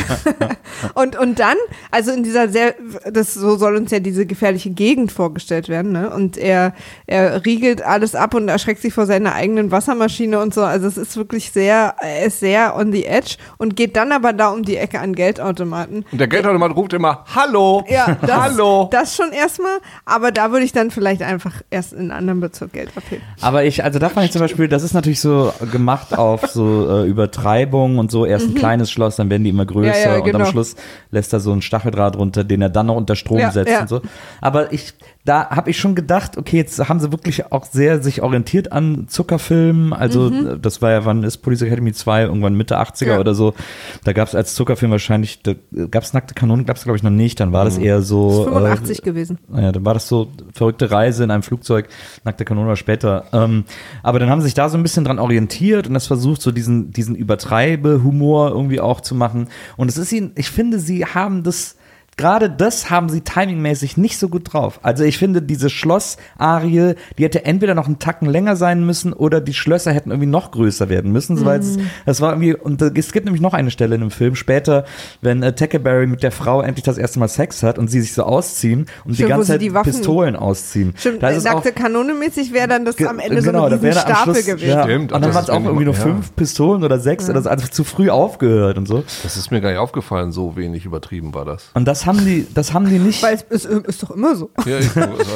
[0.93, 1.55] und, und dann,
[1.91, 2.75] also in dieser sehr,
[3.09, 6.09] das so soll uns ja diese gefährliche Gegend vorgestellt werden, ne?
[6.09, 6.73] Und er,
[7.07, 10.63] er riegelt alles ab und erschreckt sich vor seiner eigenen Wassermaschine und so.
[10.63, 14.33] Also es ist wirklich sehr, er ist sehr on the edge und geht dann aber
[14.33, 16.05] da um die Ecke an Geldautomaten.
[16.11, 17.83] und der Geldautomat ruft immer, Hallo!
[17.89, 18.87] Ja, das, Hallo!
[18.91, 22.73] das schon erstmal, aber da würde ich dann vielleicht einfach erst in einem anderen Bezirk
[22.73, 23.23] Geld abheben.
[23.41, 26.89] Aber ich, also da fand ich zum Beispiel, das ist natürlich so gemacht auf so
[26.89, 28.25] äh, Übertreibung und so.
[28.25, 29.93] Erst ein kleines Schloss, dann werden die immer größer Mhm.
[29.95, 30.45] Ja, ja, und am genau.
[30.45, 30.75] Schluss
[31.11, 33.81] lässt er so einen Stacheldraht runter, den er dann noch unter Strom Ja, setzt ja.
[33.81, 34.01] und so.
[34.41, 34.93] Aber ich,
[35.25, 39.07] da habe ich schon gedacht, okay, jetzt haben sie wirklich auch sehr sich orientiert an
[39.07, 39.91] Zuckerfilmen.
[39.91, 42.23] Also äh, das war ja, wann ist Police Academy 2?
[42.25, 43.09] Irgendwann Mitte 80er Mhm.
[43.11, 43.19] Ja.
[43.19, 43.55] oder so.
[44.03, 45.53] Da gab es als Zuckerfilm wahrscheinlich, da
[45.89, 47.39] gab es nackte Kanonen, gab es glaube ich noch nicht.
[47.39, 47.69] Dann war Mhm.
[47.69, 48.43] das eher so.
[48.45, 49.39] 85 gewesen.
[49.51, 51.87] Ja, dann war das so verrückte Reise in einem Flugzeug,
[52.23, 53.25] nackte Kanone war später.
[53.33, 53.63] Ähm,
[54.03, 56.51] aber dann haben sie sich da so ein bisschen dran orientiert und das versucht, so
[56.51, 59.47] diesen, diesen Übertreibe-Humor irgendwie auch zu machen.
[59.77, 61.77] Und es ist ihnen, ich finde, sie haben das
[62.17, 64.79] gerade das haben sie timingmäßig nicht so gut drauf.
[64.83, 69.41] Also ich finde, diese Schloss-Arie, die hätte entweder noch einen Tacken länger sein müssen oder
[69.41, 71.43] die Schlösser hätten irgendwie noch größer werden müssen.
[71.45, 74.35] Weil es, das war irgendwie, und es gibt nämlich noch eine Stelle in dem Film
[74.35, 74.85] später,
[75.21, 78.13] wenn äh, Tackleberry mit der Frau endlich das erste Mal Sex hat und sie sich
[78.13, 80.93] so ausziehen und Stimmt, die ganze sie Zeit die Waffen- Pistolen ausziehen.
[80.97, 83.91] Stimmt, Da ist auch- nackte Kanone mäßig wäre dann das am Ende genau, so am
[83.91, 84.69] Stapel Schluss, gewesen.
[84.69, 87.41] Ja, Stimmt, und dann waren es auch irgendwie nur nicht- fünf Pistolen oder sechs, oder
[87.41, 89.03] so, also zu früh aufgehört und so.
[89.23, 91.69] Das ist mir gar nicht aufgefallen, so wenig übertrieben war das.
[91.73, 93.21] Und das haben die, das haben die nicht.
[93.23, 94.49] Weil es ist, ist doch immer so.
[94.65, 94.89] Ja, ich,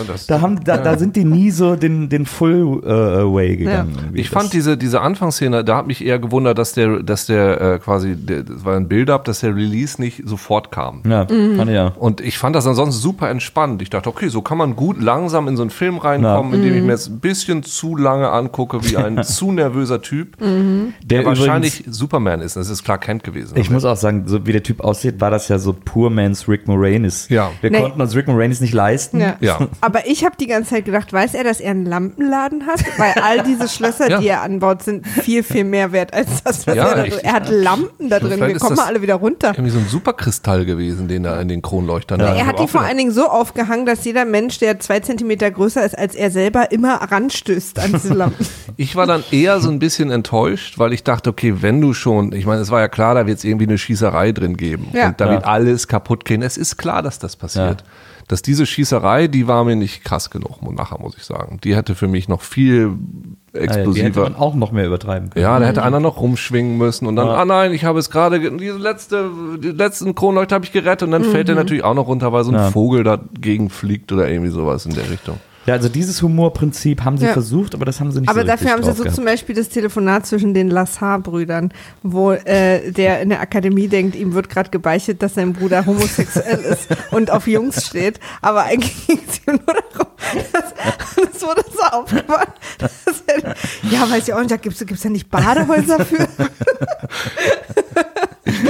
[0.08, 3.94] das, Da, haben, da, da sind die nie so den, den Full äh, Way gegangen.
[3.98, 4.22] irgendwie.
[4.22, 7.80] Ich fand diese, diese Anfangsszene, da hat mich eher gewundert, dass der, dass der äh,
[7.80, 11.02] quasi, der, das war ein Build-up, dass der Release nicht sofort kam.
[11.08, 11.58] Ja, Mhm.
[11.58, 11.88] fand ich ja.
[11.98, 13.82] Und ich fand das ansonsten super entspannt.
[13.82, 16.58] Ich dachte, okay, so kann man gut langsam in so einen Film reinkommen, Ja.
[16.58, 16.78] indem Mhm.
[16.78, 20.94] ich mir jetzt ein bisschen zu lange angucke, wie ein zu nervöser Typ, Mhm.
[21.04, 22.56] der, Der wahrscheinlich Superman ist.
[22.56, 23.58] Das ist Clark Kent gewesen.
[23.58, 26.48] Ich muss auch sagen, so wie der Typ aussieht, war das ja so Poor Man's
[26.48, 27.28] Rick Moranis.
[27.30, 27.52] Ja.
[27.62, 27.82] Wir Nee.
[27.82, 29.20] konnten uns Rick Moranis nicht leisten.
[29.20, 29.36] Ja.
[29.40, 29.68] Ja.
[29.82, 32.84] Aber ich habe die ganze Zeit gedacht, weiß er, dass er einen Lampenladen hat?
[32.98, 34.20] Weil all diese Schlösser, Ja.
[34.20, 37.20] die er anbaut, sind viel, viel mehr wert als das, was Ja, er da drin
[37.24, 38.40] Er hat Lampen da drin.
[38.40, 39.52] Wir kommen mal alle wieder runter.
[39.56, 42.20] Irgendwie so ein Superkristall gewesen, den da in den Kronleuchtern.
[42.20, 45.50] da Er hat die vor allen Dingen so aufgehangen, dass jeder Mensch, der zwei Zentimeter
[45.52, 48.46] größer ist als er selber, immer ranstößt an diese Lampen.
[48.78, 52.32] Ich war dann eher so ein bisschen enttäuscht, weil ich dachte, okay, wenn du schon,
[52.32, 55.08] ich meine, es war ja klar, da wird es irgendwie eine Schießerei drin geben Ja.
[55.10, 55.32] und da Ja.
[55.32, 56.42] wird alles kaputt gehen.
[56.50, 57.82] Es ist klar, dass das passiert.
[57.82, 57.88] Ja.
[58.28, 61.60] Dass diese Schießerei, die war mir nicht krass genug, nachher muss ich sagen.
[61.64, 64.22] Die hätte für mich noch viel Ja, ja, die hätte explosiver.
[64.24, 65.44] man auch noch mehr übertreiben können.
[65.44, 67.36] Ja, da hätte einer noch rumschwingen müssen und dann, Ja.
[67.36, 69.30] ah nein, ich habe es gerade, ge- diese letzte,
[69.64, 72.44] die letzten Kronleuchter habe ich gerettet und dann fällt er natürlich auch noch runter, weil
[72.44, 72.70] so ein Ja.
[72.72, 75.38] Vogel dagegen fliegt oder irgendwie sowas in der Richtung.
[75.70, 77.34] Ja, also dieses Humorprinzip haben sie Ja.
[77.34, 79.16] versucht, aber das haben sie nicht Aber so dafür haben sie so gehabt.
[79.16, 84.34] zum Beispiel das Telefonat zwischen den Lassar-Brüdern, wo äh, der in der Akademie denkt, ihm
[84.34, 88.20] wird gerade gebeichtet, dass sein Bruder homosexuell ist und auf Jungs steht.
[88.42, 90.08] Aber eigentlich ging es ihm nur darum,
[90.52, 90.74] dass,
[91.34, 92.48] das wurde so aufgebaut.
[92.80, 92.92] Dass
[93.28, 93.54] er,
[93.92, 96.28] ja, weiß ich auch nicht, da gibt es ja nicht Badehäuser für.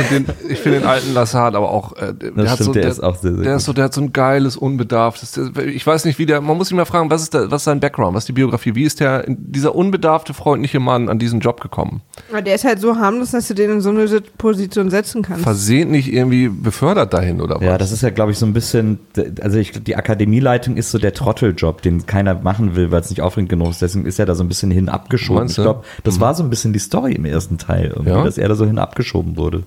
[0.10, 2.74] Ich finde den, ich find den alten Lassard aber auch, äh, der, hat stimmt, so,
[2.74, 3.60] der ist auch sehr, sehr der gut.
[3.60, 6.58] ist so, der hat so ein geiles, unbedarftes, der, ich weiß nicht, wie der, man
[6.58, 8.76] muss ihn mal fragen, was ist, der, was ist sein Background, was ist die Biografie,
[8.76, 12.02] wie ist der, dieser unbedarfte, freundliche Mann an diesen Job gekommen?
[12.32, 15.43] Aber der ist halt so harmlos, dass du den in so eine Position setzen kannst.
[15.43, 17.63] Versehentlich irgendwie befördert dahin oder was?
[17.63, 19.00] Ja, das ist ja, glaube ich, so ein bisschen,
[19.41, 23.22] also ich, die Akademieleitung ist so der Trotteljob, den keiner machen will, weil es nicht
[23.22, 23.82] aufregend genug ist.
[23.82, 25.48] Deswegen ist er da so ein bisschen hin abgeschoben.
[25.48, 28.24] Ich glaube, das war so ein bisschen die Story im ersten Teil, Ja?
[28.24, 29.63] dass er da so hin abgeschoben wurde.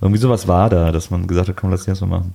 [0.00, 2.34] Irgendwie sowas war da, dass man gesagt hat, komm, lass das mal machen.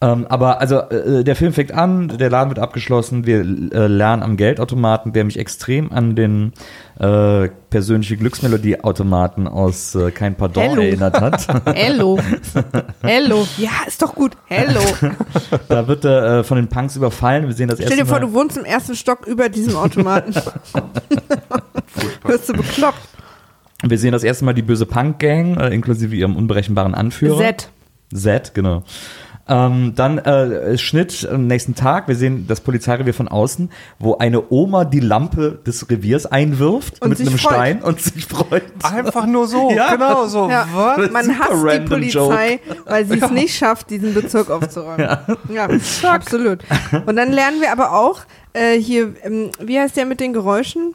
[0.00, 4.22] Ähm, aber also äh, der Film fängt an, der Laden wird abgeschlossen, wir äh, lernen
[4.22, 6.52] am Geldautomaten, der mich extrem an den
[7.00, 10.82] äh, persönliche Glücksmelodie-Automaten aus äh, Kein Pardon Hello.
[10.82, 11.48] erinnert hat.
[11.74, 12.16] Hello.
[13.02, 13.44] Hello.
[13.56, 14.36] Ja, ist doch gut.
[14.46, 14.80] Hello.
[15.68, 17.48] da wird er äh, von den Punks überfallen.
[17.48, 18.26] Wir sehen das Stell dir vor, Mal.
[18.26, 20.32] du wohnst im ersten Stock über diesem Automaten.
[22.22, 23.00] Wirst du bekloppt.
[23.84, 27.38] Wir sehen das erste Mal die böse Punk-Gang, äh, inklusive ihrem unberechenbaren Anführer.
[27.38, 27.68] Z.
[28.12, 28.82] Z, genau.
[29.50, 32.06] Ähm, dann äh, Schnitt am nächsten Tag.
[32.06, 37.10] Wir sehen das Polizeirevier von außen, wo eine Oma die Lampe des Reviers einwirft Und
[37.10, 37.54] mit einem freut.
[37.54, 38.64] Stein und sich freut.
[38.82, 39.94] Einfach nur so, Ja.
[39.94, 40.50] genau so.
[40.50, 41.10] Ja, Was?
[41.12, 45.16] man hasst die Polizei, weil sie es nicht schafft, diesen Bezirk aufzuräumen.
[45.50, 45.68] Ja,
[46.02, 46.58] absolut.
[47.06, 48.20] Und dann lernen wir aber auch
[48.52, 50.94] äh, hier, ähm, wie heißt der mit den Geräuschen?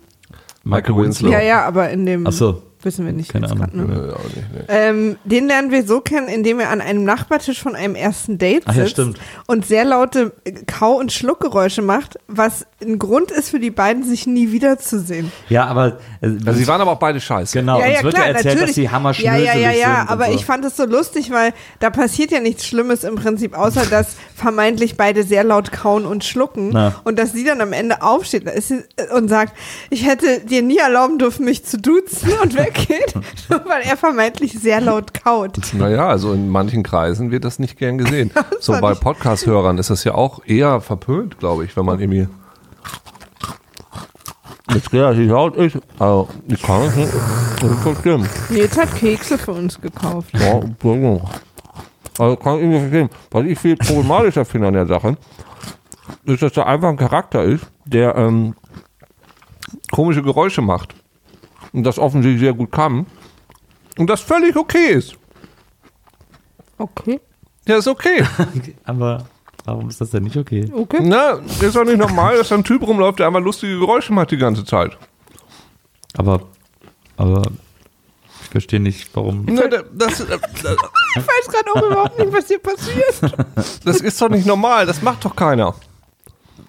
[0.63, 1.31] Michael Winslow.
[1.31, 2.61] Ja, ja, aber in dem Ach so.
[2.85, 3.67] Wissen wir nicht Keine jetzt Ahnung.
[3.67, 4.09] grad, ne?
[4.09, 4.63] Äh, auch nicht, nee.
[4.67, 8.63] Ähm, den lernen wir so kennen, indem er an einem Nachbartisch von einem ersten Date
[8.65, 9.19] Ach sitzt ja, stimmt.
[9.47, 14.03] und sehr laute äh, Kau- und Schluckgeräusche macht, was ein Grund ist für die beiden,
[14.03, 15.31] sich nie wiederzusehen.
[15.49, 17.57] Ja, aber äh, Also sie waren aber auch beide scheiße.
[17.59, 18.69] genau, ja, uns ja, wird klar, ja erzählt, natürlich.
[18.69, 20.09] dass sie ja, hammerschnöselig ja, ja, ja, sind.
[20.09, 20.31] aber so.
[20.33, 24.15] ich fand es so lustig, weil da passiert ja nichts Schlimmes im Prinzip, außer dass
[24.35, 26.95] vermeintlich beide sehr laut kauen und schlucken Na.
[27.03, 28.43] und dass sie dann am Ende aufsteht
[29.15, 29.53] und sagt,
[29.89, 33.13] ich hätte dir nie erlauben dürfen, mich zu duzen und weggeht,
[33.49, 35.59] nur weil er vermeintlich sehr laut kaut.
[35.73, 38.31] Naja, also in manchen Kreisen wird das nicht gern gesehen.
[38.59, 42.27] so bei Podcast-Hörern ist das ja auch eher verpönt, glaube ich, wenn man irgendwie
[44.73, 45.77] jetzt relativ laut ist.
[45.99, 47.13] Also, ich kann es nicht.
[47.61, 48.51] Das ist.
[48.51, 50.29] Nils hat Kekse für uns gekauft.
[50.33, 51.29] Ja, Entschuldigung.
[52.19, 53.09] Also kann ich irgendwie verstehen.
[53.31, 55.17] Was ich viel problematischer finde an der Sache,
[56.25, 58.55] ist, dass da einfach ein Charakter ist, der ähm,
[59.91, 60.93] komische Geräusche macht.
[61.71, 63.07] Und das offensichtlich sehr gut kann.
[63.97, 65.15] Und das völlig okay ist.
[66.77, 67.19] Okay,
[67.67, 68.23] Ja, ist okay.
[68.83, 69.25] aber
[69.65, 70.71] warum ist das denn nicht okay?
[70.75, 70.99] okay.
[71.01, 74.31] Na, ist doch nicht normal, dass da ein Typ rumläuft, der einfach lustige Geräusche macht
[74.31, 74.97] die ganze Zeit.
[76.17, 76.41] Aber,
[77.17, 77.41] aber
[78.51, 79.45] verstehe nicht, warum.
[79.45, 80.63] Ne, da- das, äh, Ich
[81.27, 83.35] weiß gerade auch überhaupt nicht, was hier passiert.
[83.85, 85.75] das ist doch nicht normal, das macht doch keiner.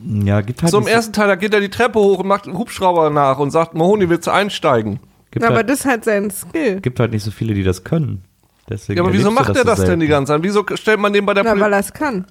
[0.07, 2.47] Ja, gibt halt So im ersten Teil, da geht er die Treppe hoch und macht
[2.47, 5.01] einen Hubschrauber nach und sagt, Mahoney, willst du einsteigen?
[5.31, 6.81] gibt, Aber halt, das ist halt sein Skill.
[6.81, 8.23] gibt halt nicht so viele, die das können.
[8.69, 10.43] Deswegen Ja, aber wieso macht er das so denn die ganze Zeit?
[10.43, 11.77] Wieso stellt man den bei der Na, weil Polizei?
[11.77, 12.27] er es kann.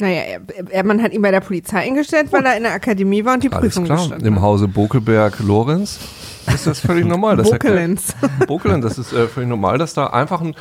[0.00, 3.24] Naja, er, er, man hat ihn bei der Polizei eingestellt, weil er in der Akademie
[3.24, 4.40] war und die Alles Prüfung klar, bestanden im.
[4.42, 5.98] Hause Bokelberg-Lorenz
[6.54, 7.36] ist das völlig normal.
[7.36, 8.14] dass er- Bokelenz.
[8.46, 10.54] Bokelenz, das ist äh, völlig normal, dass da einfach ein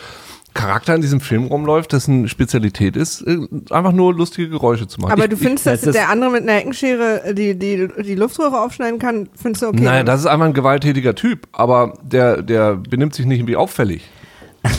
[0.56, 3.38] Charakter in diesem Film rumläuft, dessen Spezialität ist, äh,
[3.70, 5.12] einfach nur lustige Geräusche zu machen.
[5.14, 7.88] Aber Ich- du findest, ich- dass das der andere mit einer Heckenschere äh, die, die,
[8.04, 9.82] die Luftröhre aufschneiden kann, findest du okay?
[9.84, 14.02] Nein, das ist einfach ein gewalttätiger Typ, aber der, der benimmt sich nicht irgendwie auffällig.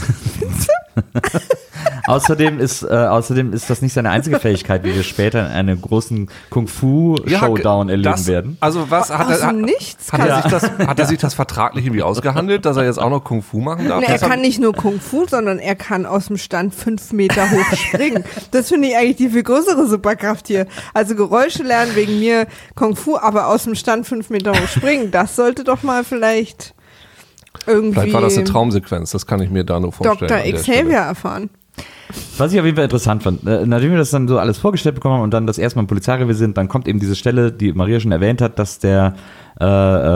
[2.06, 5.80] Außerdem ist, äh, außerdem ist das nicht seine einzige Fähigkeit, wie wir später in einem
[5.80, 8.56] großen Kung-Fu-Showdown Ja, erleben das, werden.
[8.60, 11.84] Also was hat er, hat, Nichts hat, er sich das, hat er sich das vertraglich
[11.84, 14.00] irgendwie ausgehandelt, dass er jetzt auch noch Kung Fu machen darf?
[14.00, 17.12] Nee, er Das kann nicht nur Kung Fu, sondern er kann aus dem Stand fünf
[17.12, 18.24] Meter hoch springen.
[18.50, 20.66] Das finde ich eigentlich die viel größere Superkraft hier.
[20.94, 25.10] Also Geräusche lernen wegen mir Kung Fu, aber aus dem Stand fünf Meter hoch springen,
[25.10, 26.74] das sollte doch mal vielleicht
[27.66, 30.28] irgendwie Vielleicht war das eine Traumsequenz, das kann ich mir da nur vorstellen.
[30.28, 30.52] Dr.
[30.60, 31.50] Xavier erfahren.
[32.38, 34.94] Was ich auf jeden Fall interessant fand, äh, nachdem wir das dann so alles vorgestellt
[34.96, 37.52] bekommen haben und dann das erste Mal im Polizeirevier sind, dann kommt eben diese Stelle,
[37.52, 39.14] die Maria schon erwähnt hat, dass der,
[39.60, 39.64] äh,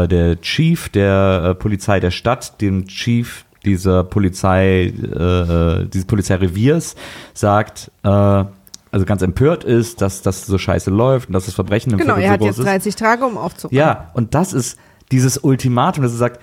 [0.05, 6.97] äh, der Chief der äh, Polizei der Stadt, dem Chief dieser Polizei, äh, dieses Polizeireviers
[7.33, 11.93] sagt, äh, also ganz empört ist, dass das so scheiße läuft und dass das Verbrechen
[11.93, 12.65] im Genau, Viertel er so hat groß jetzt ist.
[12.65, 13.77] 30 Tage, um aufzuräumen.
[13.77, 14.79] Ja, und das ist
[15.11, 16.41] dieses Ultimatum, dass er sagt,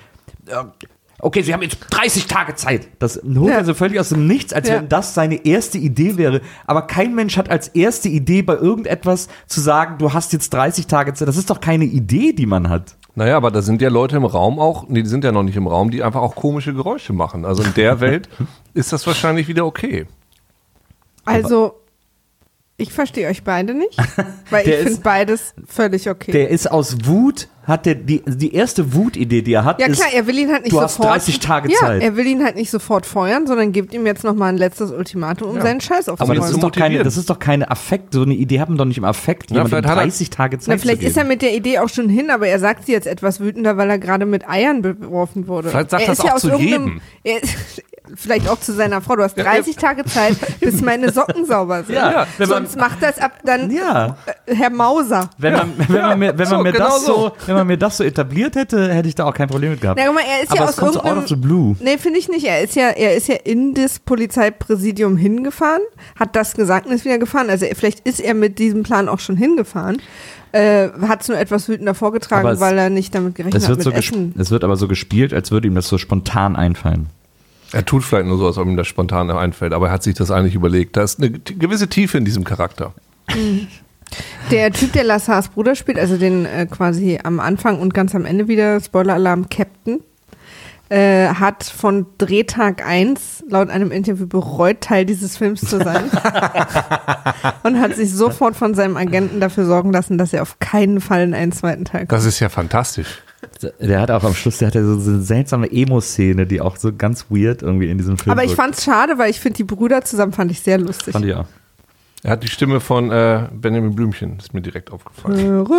[1.19, 2.87] okay, Sie haben jetzt 30 Tage Zeit.
[2.99, 3.57] Das holt Ja.
[3.59, 4.75] er so völlig aus dem Nichts, als Ja.
[4.75, 6.41] wenn das seine erste Idee wäre.
[6.65, 10.87] Aber kein Mensch hat als erste Idee bei irgendetwas zu sagen, du hast jetzt 30
[10.87, 11.27] Tage Zeit.
[11.27, 12.95] Das ist doch keine Idee, die man hat.
[13.13, 15.57] Naja, aber da sind ja Leute im Raum auch, nee, die sind ja noch nicht
[15.57, 17.43] im Raum, die einfach auch komische Geräusche machen.
[17.45, 18.29] Also in der Welt
[18.73, 20.07] ist das wahrscheinlich wieder okay.
[21.25, 21.80] Also,
[22.81, 23.97] ich verstehe euch beide nicht,
[24.49, 26.31] weil ich finde beides völlig okay.
[26.31, 29.97] Der ist aus Wut, hat der die, die erste Wutidee, die er hat, ja ist,
[29.99, 31.13] klar, er will ihn halt nicht du hast sofort.
[31.13, 32.01] 30 Tage ja, Zeit.
[32.01, 35.51] er will ihn halt nicht sofort feuern, sondern gibt ihm jetzt nochmal ein letztes Ultimatum,
[35.51, 36.37] um seinen Scheiß aber aufzuräumen.
[36.41, 38.13] das zu ist, doch keine, das ist doch keine Affekt.
[38.13, 40.29] So eine Idee hat man doch nicht im Affekt, Ja, jemandem vielleicht hat er- 30
[40.31, 42.59] Tage Zeit Na, vielleicht zu ist er mit der Idee auch schon hin, aber er
[42.59, 45.69] sagt sie jetzt etwas wütender, weil er gerade mit Eiern beworfen wurde.
[45.69, 47.41] Vielleicht sagt er das ist ja auch aus zu irgendeinem- jedem.
[47.41, 47.41] Er,
[48.15, 49.15] vielleicht auch zu seiner Frau.
[49.15, 51.95] Du hast 30 Tage Zeit, bis meine Socken sauber sind.
[51.95, 54.17] Ja, wenn man- Sonst macht das ab dann Ja.
[54.45, 55.29] äh, Herr Mauser.
[55.37, 57.13] Wenn man, wenn man mir, wenn so, man mir genau das so.
[57.15, 59.81] so, wenn man mir das so etabliert hätte, hätte ich da auch kein Problem mit
[59.81, 59.99] gehabt.
[59.99, 61.75] Na, guck mal, er ist Aber ja es aus kommt so out of the blue.
[61.79, 62.45] Nee, finde ich nicht.
[62.45, 65.81] Er ist ja, er ist ja in das Polizeipräsidium hingefahren,
[66.19, 67.49] hat das gesagt und ist wieder gefahren.
[67.49, 69.97] Also vielleicht ist er mit diesem Plan auch schon hingefahren.
[70.53, 73.79] Äh, hat es nur etwas wütender vorgetragen, es- weil er nicht damit gerechnet Es wird,
[73.85, 77.07] hat so es wird aber so gespielt, als würde ihm das so spontan einfallen.
[77.73, 80.15] Er tut vielleicht nur so, als ob ihm das spontan einfällt, aber er hat sich
[80.15, 80.97] das eigentlich überlegt.
[80.97, 82.93] Da ist eine gewisse Tiefe in diesem Charakter.
[84.49, 88.25] Der Typ, der Lassars Bruder spielt, also den äh, quasi am Anfang und ganz am
[88.25, 90.01] Ende wieder, Spoiler-Alarm, Captain,
[90.89, 96.11] äh, hat von Drehtag 1 laut einem Interview bereut, Teil dieses Films zu sein.
[97.63, 101.21] und hat sich sofort von seinem Agenten dafür sorgen lassen, dass er auf keinen Fall
[101.21, 102.11] in einen zweiten Teil kommt.
[102.11, 103.21] Das ist ja fantastisch.
[103.79, 107.25] Der hat auch am Schluss, der hatte so eine seltsame Emo-Szene, die auch so ganz
[107.29, 108.61] weird irgendwie in diesem Film Aber ich wirkt.
[108.61, 111.13] fand's schade, weil ich finde die Brüder zusammen fand ich sehr lustig.
[111.13, 111.45] Fand ich auch.
[112.23, 115.39] Er hat die Stimme von äh, Benjamin Blümchen, ist mir direkt aufgefallen.
[115.65, 115.71] Verrückt.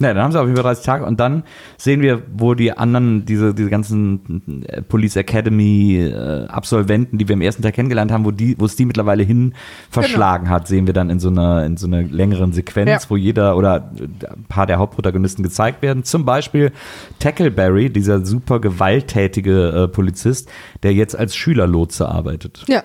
[0.00, 1.42] Ne, dann haben sie auf jeden Fall 30 Tage und dann
[1.76, 7.34] sehen wir, wo die anderen, diese, diese ganzen äh, Police Academy äh, Absolventen, die wir
[7.34, 9.54] im ersten Teil kennengelernt haben, wo die, wo es die mittlerweile hin
[9.90, 13.10] verschlagen hat, sehen wir dann in so einer, in so einer längeren Sequenz, Ja.
[13.10, 13.90] wo jeder oder
[14.30, 16.04] ein paar der Hauptprotagonisten gezeigt werden.
[16.04, 16.70] Zum Beispiel
[17.18, 20.48] Tackleberry, dieser super gewalttätige äh, Polizist,
[20.82, 22.64] der jetzt als Schülerlotse arbeitet.
[22.68, 22.84] Ja.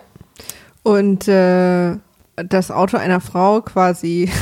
[0.81, 1.97] Und äh,
[2.35, 4.29] das Auto einer Frau quasi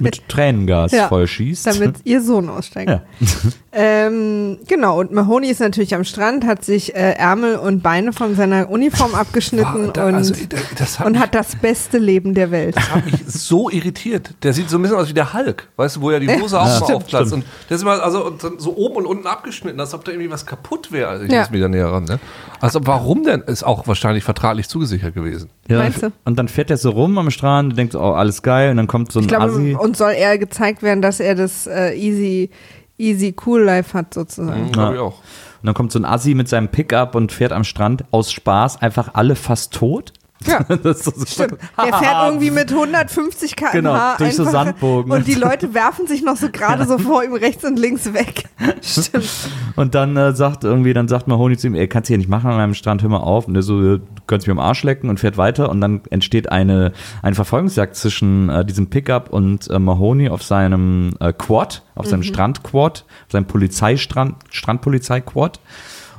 [0.00, 1.66] Mit Tränengas Ja, vollschießt.
[1.68, 2.90] damit ihr Sohn aussteigt.
[2.90, 3.02] Ja.
[3.76, 8.36] Ähm, genau, und Mahoney ist natürlich am Strand, hat sich äh, Ärmel und Beine von
[8.36, 12.34] seiner Uniform abgeschnitten da- und, also, da- das hat und mich- hat das beste Leben
[12.34, 12.76] der Welt.
[12.76, 14.30] Das hat mich so irritiert.
[14.44, 16.56] Der sieht so ein bisschen aus wie der Hulk, weißt du, wo ja die Hose
[16.60, 17.32] auch mal stimmt, aufplatzt.
[17.32, 20.46] Und der ist immer also so oben und unten abgeschnitten, als ob da irgendwie was
[20.46, 21.08] kaputt wäre.
[21.08, 21.40] Also ich Ja.
[21.40, 22.04] muss wieder näher ran.
[22.04, 22.20] Ne?
[22.64, 23.42] Also warum denn?
[23.42, 25.50] Ist auch wahrscheinlich vertraglich zugesichert gewesen.
[25.68, 26.12] Ja, Meinst du?
[26.24, 28.70] Und dann fährt er so rum am Strand und denkt, so, oh, alles geil.
[28.70, 29.76] Und dann kommt so ein Ich glaube, Assi.
[29.78, 32.48] uns soll eher gezeigt werden, dass er das äh, easy,
[32.96, 34.68] easy cool Life hat sozusagen.
[34.68, 35.18] Mhm, Glaube ich auch.
[35.18, 38.80] Und dann kommt so ein Assi mit seinem Pickup und fährt am Strand aus Spaß
[38.80, 40.14] einfach alle fast tot.
[40.46, 40.60] Ja.
[40.82, 41.58] Das ist so Stimmt.
[41.78, 45.10] Der fährt irgendwie mit 150 km/h Genau, durch so Sandbogen.
[45.12, 48.44] und die Leute werfen sich noch so gerade so vor ihm rechts und links weg.
[48.82, 49.28] Stimmt.
[49.76, 52.28] Und dann äh, sagt irgendwie, dann sagt Mahoney zu ihm, ey, kannst du hier nicht
[52.28, 53.48] machen an einem Strand, hör mal auf.
[53.48, 55.68] Und er so, du kannst mich am Arsch lecken und fährt weiter.
[55.70, 61.14] Und dann entsteht eine, eine Verfolgungsjagd zwischen äh, diesem Pickup und äh, Mahoney auf seinem
[61.20, 62.10] äh, Quad, auf Mhm.
[62.10, 65.60] seinem Strandquad, auf seinem Polizeistrand, Strandpolizei-Quad.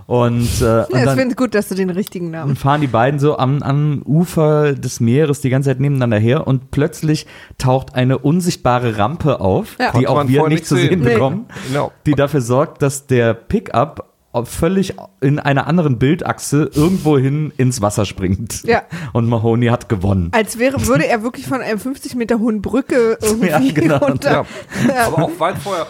[0.07, 2.51] Und, äh, und Ja, ich dann finde es gut, dass du den richtigen Namen.
[2.51, 6.45] und fahren die beiden so am, am Ufer des Meeres die ganze Zeit nebeneinander her
[6.47, 7.25] und plötzlich
[7.57, 9.87] taucht eine unsichtbare Rampe auf, Ja.
[9.87, 10.99] die Konnte auch wir nicht nicht zu sehen sehen.
[11.01, 11.13] Nee.
[11.13, 11.91] bekommen, Genau.
[12.05, 14.11] die dafür sorgt, dass der Pickup
[14.43, 18.63] völlig in einer anderen Bildachse irgendwohin ins Wasser springt.
[18.65, 18.81] Ja.
[19.13, 20.29] Und Mahoney hat gewonnen.
[20.33, 23.97] Als wäre, würde er wirklich von einer 50 Meter hohen Brücke irgendwie Ja, genau.
[23.99, 24.45] runter.
[24.89, 25.07] Ja.
[25.07, 25.87] Aber auch weit vorher.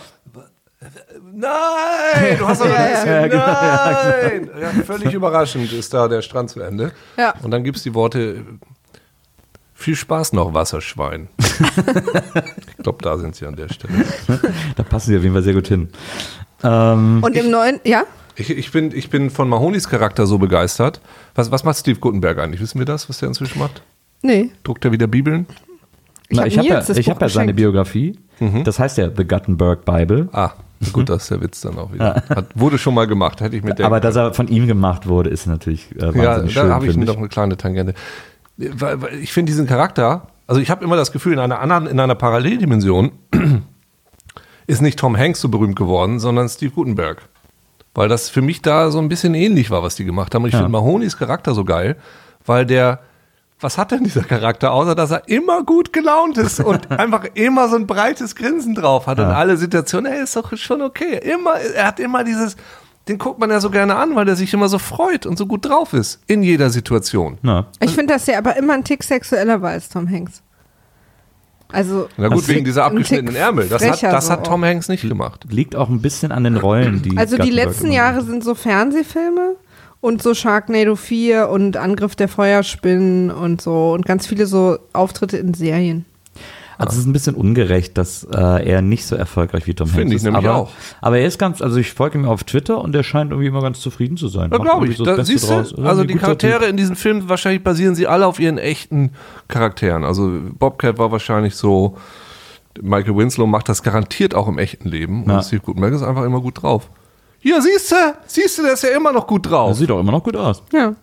[1.33, 3.27] Nein, du hast doch Ja, ja.
[3.27, 4.49] gesehen.
[4.53, 4.61] Nein.
[4.61, 6.91] Ja, völlig überraschend ist da der Strand zu Ende.
[7.17, 7.33] Ja.
[7.43, 8.45] Und dann gibt es die Worte,
[9.73, 11.27] viel Spaß noch, Wasserschwein.
[11.37, 14.05] ich glaube, da sind sie an der Stelle.
[14.75, 15.89] Da passen sie auf jeden Fall sehr gut hin.
[16.63, 18.03] Ähm, Und im neuen, ja?
[18.37, 21.01] Ich, ich, bin, ich bin von Mahonis Charakter so begeistert.
[21.35, 22.61] Was, was macht Steve Guttenberg eigentlich?
[22.61, 23.81] Wissen wir das, was der inzwischen macht?
[24.21, 24.51] Nee.
[24.63, 25.45] Druckt er wieder Bibeln?
[26.35, 27.53] hab ich habe ja, ich Buch hab ja seine.
[27.53, 28.17] Biografie.
[28.65, 30.27] Das heißt ja The Gutenberg Bible.
[30.33, 30.51] Ah,
[30.93, 32.23] gut, das ist der Witz dann auch wieder.
[32.29, 33.85] Hat, wurde schon mal gemacht, hätte ich mit der.
[33.85, 36.67] Aber dass er von ihm gemacht wurde, ist natürlich äh, wahnsinnig Ja, schön.
[36.69, 37.93] da habe ich finde noch eine kleine Tangente.
[39.21, 42.15] Ich finde diesen Charakter, also ich habe immer das Gefühl, in einer anderen, in einer
[42.15, 43.11] Paralleldimension
[44.67, 47.21] ist nicht Tom Hanks so berühmt geworden, sondern Steve Gutenberg.
[47.93, 50.43] Weil das für mich da so ein bisschen ähnlich war, was die gemacht haben.
[50.43, 50.59] Und ich Ja.
[50.59, 51.95] finde Mahonis Charakter so geil,
[52.45, 52.99] weil der,
[53.59, 57.69] was hat denn dieser Charakter, außer dass er immer gut gelaunt ist und einfach immer
[57.69, 59.35] so ein breites Grinsen drauf hat und Ja.
[59.35, 61.17] alle Situationen, ey, ist doch schon okay.
[61.23, 62.57] Immer, er hat immer dieses,
[63.07, 65.45] den guckt man ja so gerne an, weil er sich immer so freut und so
[65.45, 66.19] gut drauf ist.
[66.27, 67.37] In jeder Situation.
[67.43, 70.41] Na, Ich finde, dass der aber immer ein Tick sexueller war als Tom Hanks.
[71.71, 72.07] Also.
[72.17, 73.67] Na gut, wegen dieser abgeschnittenen Ärmel.
[73.67, 74.67] Das, hat, das so hat Tom auch.
[74.67, 75.45] Hanks nicht gemacht.
[75.49, 79.55] liegt auch ein bisschen an den Rollen, die Also die letzten Jahre sind so Fernsehfilme
[80.05, 85.37] und so Sharknado 4 und Angriff der Feuerspinnen und so und ganz viele so Auftritte
[85.37, 86.05] in Serien.
[86.77, 88.37] Also es ist ein bisschen ungerecht, dass äh,
[88.69, 90.23] er nicht so erfolgreich wie Tom Finde Hanks ich ist.
[90.25, 90.71] nämlich aber, auch.
[90.99, 93.61] aber er ist ganz, also ich folge ihm auf Twitter und er scheint irgendwie immer
[93.61, 94.51] ganz zufrieden zu sein.
[94.51, 94.97] Ja, Macht glaube ich.
[94.97, 96.69] so Da, siehst du, also die Charaktere Typ.
[96.69, 99.11] in diesem Film, wahrscheinlich basieren sie alle auf ihren echten
[99.47, 100.03] Charakteren.
[100.03, 101.95] Also Bobcat war wahrscheinlich so,
[102.81, 105.23] Michael Winslow macht das garantiert auch im echten Leben.
[105.23, 105.41] Und Ja.
[105.41, 106.89] Steve Gutenberg ist einfach immer gut drauf.
[107.45, 109.77] Hier, siehst du, siehst du, der ist ja immer noch gut Das drauf.
[109.77, 110.63] sieht auch immer noch gut aus.
[110.73, 110.95] Ja.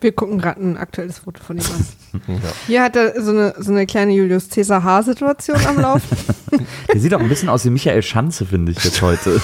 [0.00, 2.40] Wir gucken gerade ein aktuelles Foto von ihm an.
[2.66, 6.16] Hier hat er so eine, so eine kleine Julius Caesar Haar-Situation am Laufen.
[6.92, 9.40] Der sieht auch ein bisschen aus wie Michael Schanze, finde ich jetzt heute.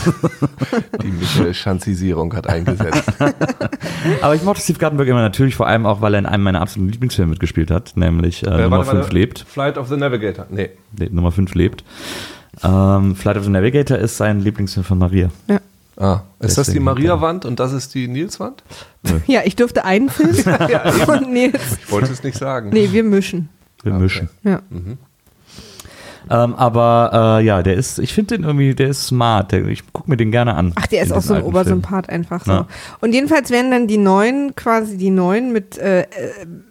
[1.03, 3.05] Die Michael Schanzisierung hat eingesetzt.
[4.21, 6.61] aber ich mochte Steve Gutenberg immer natürlich, vor allem auch, weil er in einem meiner
[6.61, 9.15] absoluten Lieblingsfilme mitgespielt hat, nämlich äh, Äh, Nummer warte, 5 warte.
[9.15, 9.45] lebt.
[9.49, 10.47] Flight of the Navigator.
[10.51, 10.71] Nee.
[10.99, 11.85] Nee, Nummer 5 lebt.
[12.65, 15.31] Ähm, Flight of the Navigator ist sein Lieblingsfilm von Maria.
[15.49, 15.61] Ja.
[15.97, 18.63] Ah, ist das die Maria-Wand und das ist die Nils-Wand?
[19.27, 20.35] ja, ich durfte einen Film
[21.07, 21.61] und Nils.
[21.85, 22.71] Ich wollte es nicht sagen.
[22.71, 23.49] Nee, wir mischen.
[23.83, 24.03] Wir Okay.
[24.03, 24.29] mischen.
[24.43, 24.61] Ja.
[26.31, 29.53] Ähm, aber äh, ja, der ist, ich finde den irgendwie, der ist smart.
[29.53, 30.73] Der, ich gucke mir den gerne an.
[30.75, 32.51] Ach, der ist auch so ein Obersympath einfach so.
[32.51, 32.67] Ja.
[33.03, 36.07] Und jedenfalls werden dann die neuen, quasi die neuen mit äh, äh,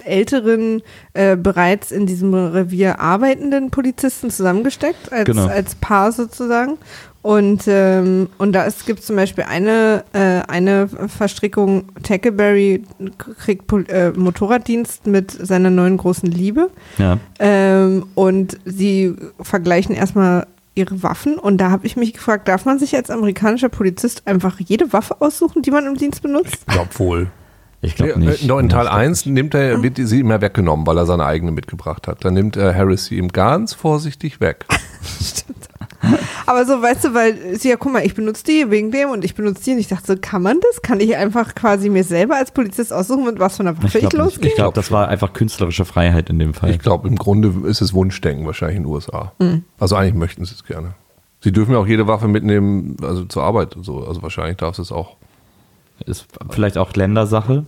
[0.05, 0.81] älteren,
[1.13, 5.45] äh, bereits in diesem Revier arbeitenden Polizisten zusammengesteckt, als, Genau.
[5.45, 6.79] als Paar sozusagen.
[7.23, 12.83] Und, ähm, und da gibt es zum Beispiel eine, äh, eine Verstrickung, Tackleberry
[13.39, 16.69] kriegt Pol äh, Motorraddienst mit seiner neuen großen Liebe.
[16.97, 17.17] Film.
[17.39, 21.39] Ähm, und sie vergleichen erstmal ihre Waffen.
[21.39, 25.21] Und da habe ich mich gefragt, darf man sich als amerikanischer Polizist einfach jede Waffe
[25.21, 26.57] aussuchen, die man im Dienst benutzt?
[26.67, 27.21] Ich glaube wohl.
[27.21, 27.27] Ja.
[27.83, 28.45] Ich glaube nicht.
[28.45, 31.25] Noch in Teil Ich 1 nimmt er, wird sie ihm ja weggenommen, weil er seine
[31.25, 32.23] eigene mitgebracht hat.
[32.23, 34.65] Dann nimmt äh, Harris sie ihm ganz vorsichtig weg.
[36.45, 39.23] Aber so, weißt du, weil sie ja, guck mal, ich benutze die wegen dem und
[39.23, 40.81] ich benutze die und ich dachte so, kann man das?
[40.81, 44.09] Kann ich einfach quasi mir selber als Polizist aussuchen, mit was einer Ich Waffe ich,
[44.09, 44.49] glaube losgehe?
[44.49, 46.69] ich glaub, das war einfach künstlerische Freiheit in dem Fall.
[46.71, 49.31] Ich glaube, im Grunde ist es Wunschdenken wahrscheinlich in den USA.
[49.39, 49.63] Mhm.
[49.79, 50.95] Also eigentlich möchten sie es gerne.
[51.41, 54.05] Sie dürfen ja auch jede Waffe mitnehmen, also zur Arbeit und so.
[54.05, 55.17] Also wahrscheinlich darf es auch.
[56.05, 57.65] Ist vielleicht auch Ländersache.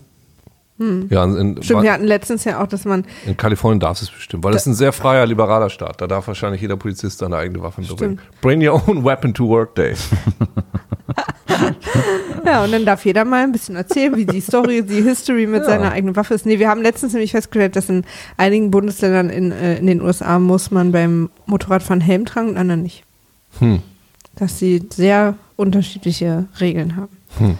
[0.77, 4.43] Ja, in, Stimmt, wir hatten letztens ja auch, dass man, in Kalifornien darf es bestimmt,
[4.43, 6.01] weil das ist ein sehr freier, liberaler Staat.
[6.01, 8.19] Da darf wahrscheinlich jeder Polizist seine eigene Waffe mitbringen.
[8.41, 9.93] Bring your own weapon to work day.
[12.45, 15.61] ja, und dann darf jeder mal ein bisschen erzählen, wie die Story, die History mit
[15.61, 15.69] Ja.
[15.69, 16.45] seiner eigenen Waffe ist.
[16.45, 18.03] Nee, wir haben letztens nämlich festgestellt, dass in
[18.35, 22.81] einigen Bundesländern in, äh, in den USA muss man beim Motorradfahren Helm tragen und anderen
[22.81, 23.03] nicht.
[23.59, 23.81] Hm.
[24.35, 27.57] Dass sie sehr unterschiedliche Regeln haben.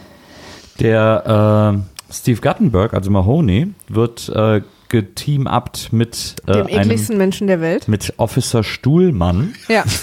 [0.80, 7.48] Der äh, Steve Guttenberg, also Mahoney, wird äh, geteam-upt mit äh, Dem einem, ekligsten Menschen
[7.48, 7.88] der Welt.
[7.88, 9.56] mit Officer Stuhlmann.
[9.68, 9.84] Ja.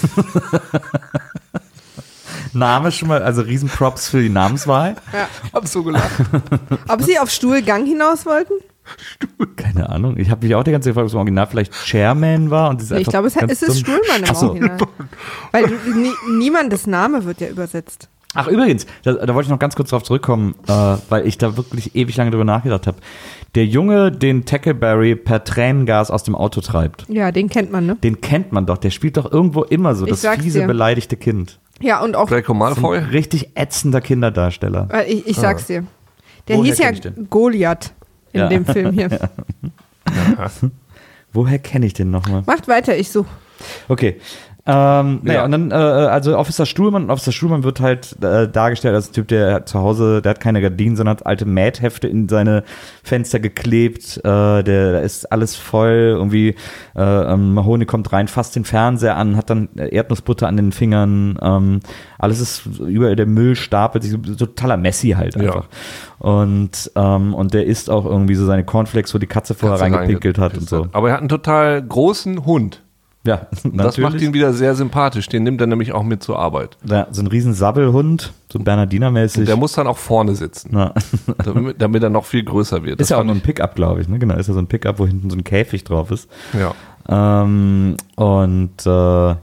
[2.53, 4.95] Name schon mal, also Riesenprops für die Namenswahl.
[5.53, 6.11] Hab so gelacht.
[6.87, 8.53] Ob sie auf Stuhlgang hinaus wollten?
[9.55, 10.17] Keine Ahnung.
[10.17, 12.69] Ich habe mich auch die ganze Zeit gefragt, ob es im Original vielleicht Chairman war.
[12.69, 13.79] Und Nee, ich glaube, es, ist.
[13.79, 14.35] Stuhlmann im.
[14.35, 14.77] Original.
[15.51, 18.09] Weil du, nie, niemandes Name wird ja übersetzt.
[18.35, 20.71] Ach, übrigens, da, da wollte ich noch ganz kurz drauf zurückkommen, äh,
[21.09, 22.97] weil ich da wirklich ewig lange drüber nachgedacht habe.
[23.55, 27.95] Der Junge, den Tackleberry per Tränengas aus dem Auto treibt, Ja, den kennt man, ne?
[28.03, 28.77] den kennt man doch.
[28.79, 30.67] Der spielt doch irgendwo immer so, Ich das fiese, dir.
[30.67, 31.59] beleidigte Kind.
[31.79, 32.97] Ja, und auch, Draco Malfoy?
[32.97, 34.87] ein richtig ätzender Kinderdarsteller.
[34.91, 35.83] äh, ich, ich sag's dir.
[36.47, 37.11] Der Woher hieß ja?
[37.29, 37.93] Goliath
[38.31, 38.47] in Ja.
[38.49, 39.09] dem Film hier.
[41.33, 42.43] Woher kenne ich den nochmal?
[42.45, 43.29] Macht weiter, ich suche.
[43.87, 44.19] Okay.
[44.65, 45.45] Ähm, naja, Ja.
[45.45, 49.13] und dann, äh, also Officer Stuhlmann, und Officer Stuhlmann wird halt äh, dargestellt als ein
[49.13, 52.63] Typ, der zu Hause, der hat keine Gardinen, sondern hat alte Mäthefte in seine
[53.03, 56.55] Fenster geklebt, äh, der, da ist alles voll, irgendwie,
[56.95, 60.71] äh, ähm, Mahoney kommt rein, fasst den Fernseher an, hat dann äh, Erdnussbutter an den
[60.71, 61.79] Fingern, ähm,
[62.17, 65.41] alles ist über der Müll stapelt sich, totaler Messi halt Ja.
[65.41, 65.67] einfach.
[66.19, 69.93] Und, ähm, und der isst auch irgendwie so seine Cornflakes, wo die Katze vorher Katze
[69.93, 70.87] reingepinkelt hat und so.
[70.93, 72.81] Aber er hat einen total großen Hund.
[73.25, 75.29] Ja, Das macht ihn wieder sehr sympathisch.
[75.29, 76.77] Den nimmt er nämlich auch mit zur Arbeit.
[76.83, 79.45] Ja, so ein riesen Sabbelhund, so Bernardiner-mäßig.
[79.45, 80.93] Der muss dann auch vorne sitzen, Na,
[81.43, 82.99] damit, damit er noch viel größer wird.
[82.99, 84.09] ist ja auch nur ein Pickup, glaube ich.
[84.09, 84.19] Ne?
[84.19, 86.29] Genau, ist ja so ein Pickup, wo hinten so ein Käfig drauf ist.
[86.51, 86.73] Ja.
[87.09, 88.89] Ähm, und äh,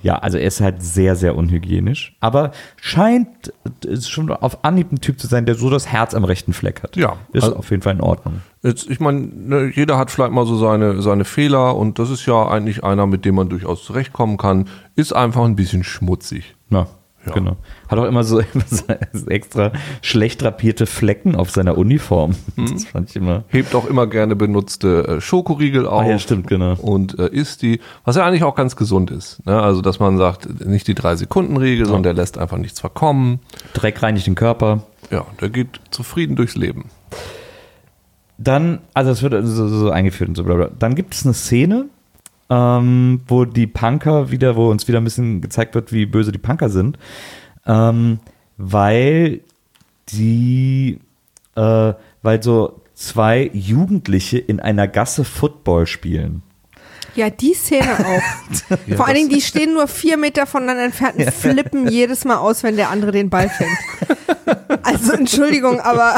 [0.02, 2.16] ja, also er ist halt sehr, sehr unhygienisch.
[2.20, 3.52] Aber scheint
[3.84, 6.82] ist schon auf Anhieb ein Typ zu sein, der so das Herz am rechten Fleck
[6.82, 6.96] hat.
[6.96, 8.40] Ja, Ist also- auf jeden Fall in Ordnung.
[8.62, 12.26] Jetzt, ich meine, ne, jeder hat vielleicht mal so seine, seine Fehler und das ist
[12.26, 14.66] ja eigentlich einer, mit dem man durchaus zurechtkommen kann.
[14.96, 16.54] Ist einfach ein bisschen schmutzig.
[16.68, 16.86] Ja,
[17.27, 17.33] Ja.
[17.35, 17.57] genau.
[17.89, 18.41] Hat auch immer so,
[19.27, 22.35] extra schlecht drapierte Flecken auf seiner Uniform.
[22.57, 22.73] Mhm.
[22.73, 23.45] Das fand ich immer.
[23.49, 26.03] Hebt auch immer gerne benutzte äh, Schokoriegel auf.
[26.03, 26.75] Ah ja, stimmt, genau.
[26.75, 29.45] Und äh, isst die, was ja eigentlich auch ganz gesund ist.
[29.47, 29.61] Ne?
[29.61, 33.41] Also, dass man sagt, nicht die Drei-Sekunden-Regel, sondern der lässt einfach nichts verkommen.
[33.75, 34.85] Dreck reinigt den Körper.
[35.11, 36.87] Ja, der geht zufrieden durchs Leben.
[38.39, 40.71] Dann, also es wird so, so eingeführt und so bla bla.
[40.79, 41.87] Dann gibt es eine Szene,
[42.51, 46.38] ähm, wo die Punker wieder, wo uns wieder ein bisschen gezeigt wird, wie böse die
[46.38, 46.98] Punker sind,
[47.66, 48.18] ähm,
[48.57, 49.40] weil
[50.09, 50.98] die,
[51.55, 51.92] äh,
[52.22, 56.42] weil so zwei Jugendliche in einer Gasse Football spielen.
[57.14, 58.76] Ja, die Szene auch.
[58.96, 62.62] Vor allen Dingen, die stehen nur vier Meter voneinander entfernt und flippen jedes Mal aus,
[62.62, 63.70] wenn der andere den Ball fängt.
[64.82, 66.16] Also Entschuldigung, aber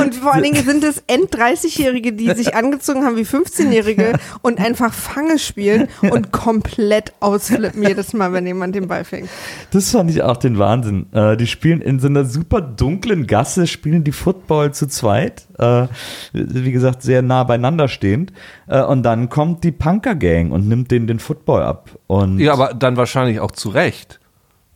[0.00, 4.92] und vor allen Dingen sind es End-30-Jährige, die sich angezogen haben wie 15-Jährige und einfach
[4.92, 9.28] Fange spielen und komplett ausflippen jedes Mal, wenn jemand den Ball fängt.
[9.70, 11.06] Das fand ich auch den Wahnsinn.
[11.12, 15.46] Äh, die spielen in so einer super dunklen Gasse, spielen die Football zu zweit.
[15.58, 15.86] Äh,
[16.32, 18.32] wie gesagt, sehr nah beieinander stehend.
[18.66, 21.90] Äh, und dann kommt die Punker-Gang und nimmt denen den Football ab.
[22.06, 24.20] Und Ja, aber dann wahrscheinlich auch zu Recht.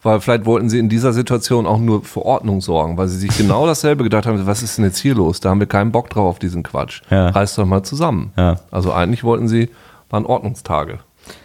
[0.08, 3.36] Weil vielleicht wollten sie in dieser Situation auch nur für Ordnung sorgen, weil sie sich
[3.36, 5.40] genau dasselbe gedacht haben, was ist denn jetzt hier los?
[5.40, 7.02] Da haben wir keinen Bock drauf auf diesen Quatsch.
[7.10, 7.28] Ja.
[7.28, 8.32] Reißt doch mal zusammen.
[8.34, 8.56] Ja.
[8.70, 9.68] Also eigentlich wollten sie,
[10.08, 11.00] waren Ordnungstage.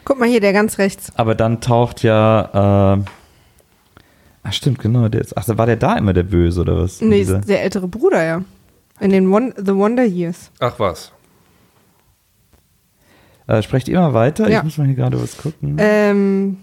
[0.05, 1.11] Guck mal hier, der ganz rechts.
[1.18, 2.95] Aber dann taucht ja.
[2.95, 3.03] Äh,
[4.43, 5.09] ach, stimmt, genau.
[5.09, 7.01] Der ist, ach, war der da immer der Böse oder was?
[7.01, 8.43] Nee, ist der ältere Bruder, ja.
[9.01, 10.51] In den Won The Wonder Years.
[10.61, 11.11] Ach was.
[13.45, 14.49] Äh, sprecht ihr mal weiter?
[14.49, 14.59] Ja.
[14.59, 15.76] Ich muss mal hier gerade was gucken.
[15.80, 16.59] Ähm,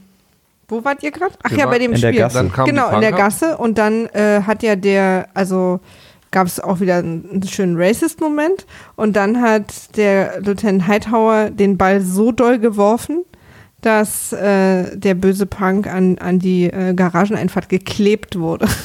[0.71, 1.35] wo wart ihr gerade?
[1.43, 2.21] Ach Wir ja, bei dem in der Spiel.
[2.21, 2.39] Gasse.
[2.39, 3.13] Dann kam genau, in der.
[3.13, 3.59] Gasse.
[3.59, 5.81] Und dann äh, hat ja der, also
[6.31, 8.67] gab es auch wieder einen, einen schönen Racist-Moment.
[8.97, 13.25] Und dann hat der Lieutenant Hightower den Ball so doll geworfen,
[13.81, 18.69] dass äh, der böse Punk an, an die äh, Garageneinfahrt geklebt wurde.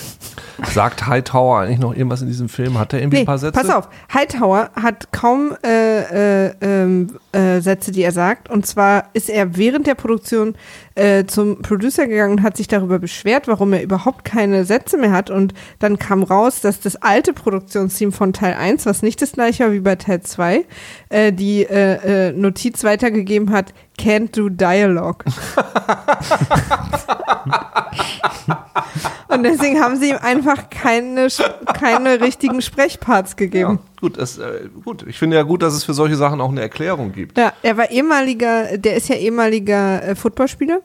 [0.74, 2.78] Sagt Hightower eigentlich noch irgendwas in diesem Film?
[2.78, 3.60] Hat er irgendwie ein paar Sätze?
[3.60, 8.50] pass auf, Hightower hat kaum äh, äh, ähm, äh, Sätze, die er sagt.
[8.50, 10.56] Und zwar ist er während der Produktion
[10.96, 15.12] äh, zum Producer gegangen und hat sich darüber beschwert, warum er überhaupt keine Sätze mehr
[15.12, 15.30] hat.
[15.30, 19.66] Und dann kam raus, dass das alte Produktionsteam von Teil 1, was nicht das gleiche
[19.66, 20.66] war wie bei Teil 2,
[21.10, 25.26] äh, die äh, äh, Notiz weitergegeben hat, can't do dialogue.
[29.28, 31.28] und deswegen haben sie ihm einfach keine,
[31.74, 33.80] keine richtigen Sprechparts gegeben.
[33.84, 35.06] Ja, gut, das, äh, gut.
[35.08, 37.38] Ich finde ja gut, dass es für solche Sachen auch eine Erklärung gibt.
[37.38, 40.80] Ja, er war ehemaliger, der ist ja ehemaliger äh, Footballspieler.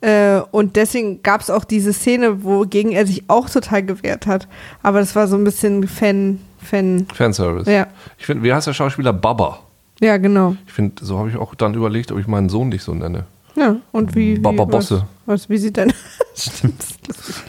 [0.00, 4.48] Äh, und deswegen gab es auch diese Szene, wogegen er sich auch total gewehrt hat.
[4.82, 7.06] Aber das war so ein bisschen Fan, Fan.
[7.14, 7.70] Fanservice.
[7.70, 7.86] Ja.
[8.18, 9.12] Ich finde, wie heißt der Schauspieler?
[9.12, 9.60] Baba.
[10.00, 10.56] Ja, genau.
[10.66, 13.24] Ich finde, so habe ich auch dann überlegt, ob ich meinen Sohn nicht so nenne.
[13.56, 14.36] Ja, und wie.
[14.36, 15.06] wie Baba Bosse.
[15.26, 15.92] Was, wie sieht dein.
[16.36, 16.84] Stimmt.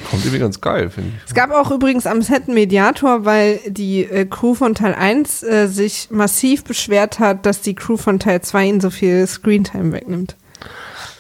[0.10, 1.16] kommt irgendwie ganz geil, finde ich.
[1.28, 5.44] Es gab auch übrigens am Set einen Mediator, weil die äh, Crew von Teil 1
[5.44, 9.92] äh, sich massiv beschwert hat, dass die Crew von Teil 2 ihnen so viel Screentime
[9.92, 10.36] wegnimmt.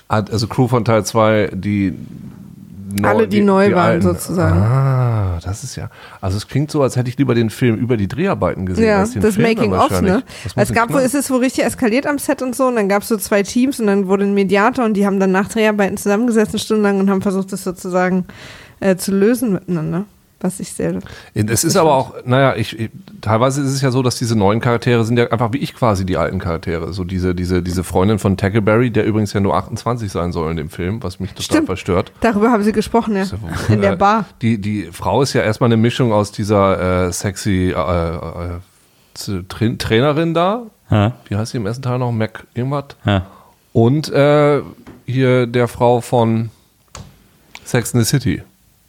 [0.07, 1.93] Also Crew von Teil 2, die
[2.97, 4.01] neu- Alle, die neu waren, alten.
[4.01, 4.57] sozusagen.
[4.61, 5.89] Ah, das ist ja.
[6.21, 8.85] Also es klingt so, als hätte ich lieber den Film über die Dreharbeiten gesehen.
[8.85, 10.23] Ja, als den das Film Making of, ne?
[10.55, 13.01] Es gab wohl, es ist wohl richtig eskaliert am Set und so, und dann gab
[13.03, 15.97] es so zwei Teams und dann wurde ein Mediator und die haben dann nach Dreharbeiten
[15.97, 18.25] zusammengesessen, stundenlang und haben versucht, das sozusagen
[18.79, 20.05] äh, zu lösen miteinander.
[20.39, 20.99] Was ich sehr.
[21.33, 24.59] Es ist aber auch, naja, ich, ich, teilweise ist es ja so, dass diese neuen
[24.61, 26.93] Charaktere sind ja einfach wie ich quasi die alten Charaktere.
[26.93, 30.57] So diese, diese, diese Freundin von Tackleberry, der übrigens ja nur 28 sein soll in
[30.57, 31.65] dem Film, was mich total Stimmt.
[31.65, 32.11] verstört.
[32.21, 33.25] Darüber haben sie gesprochen, ja.
[33.69, 34.25] In der äh, Bar.
[34.43, 38.49] Die, die Frau ist ja erstmal eine Mischung aus dieser äh, sexy äh, äh,
[39.15, 40.63] Z- Tra Trainerin da.
[40.91, 42.11] Ja, Wie heißt sie im ersten Teil noch?
[42.11, 42.85] Mac irgendwas?
[43.05, 43.25] ja.
[43.73, 44.61] Und äh,
[45.05, 46.49] hier der Frau von
[47.65, 48.41] Sex in the City.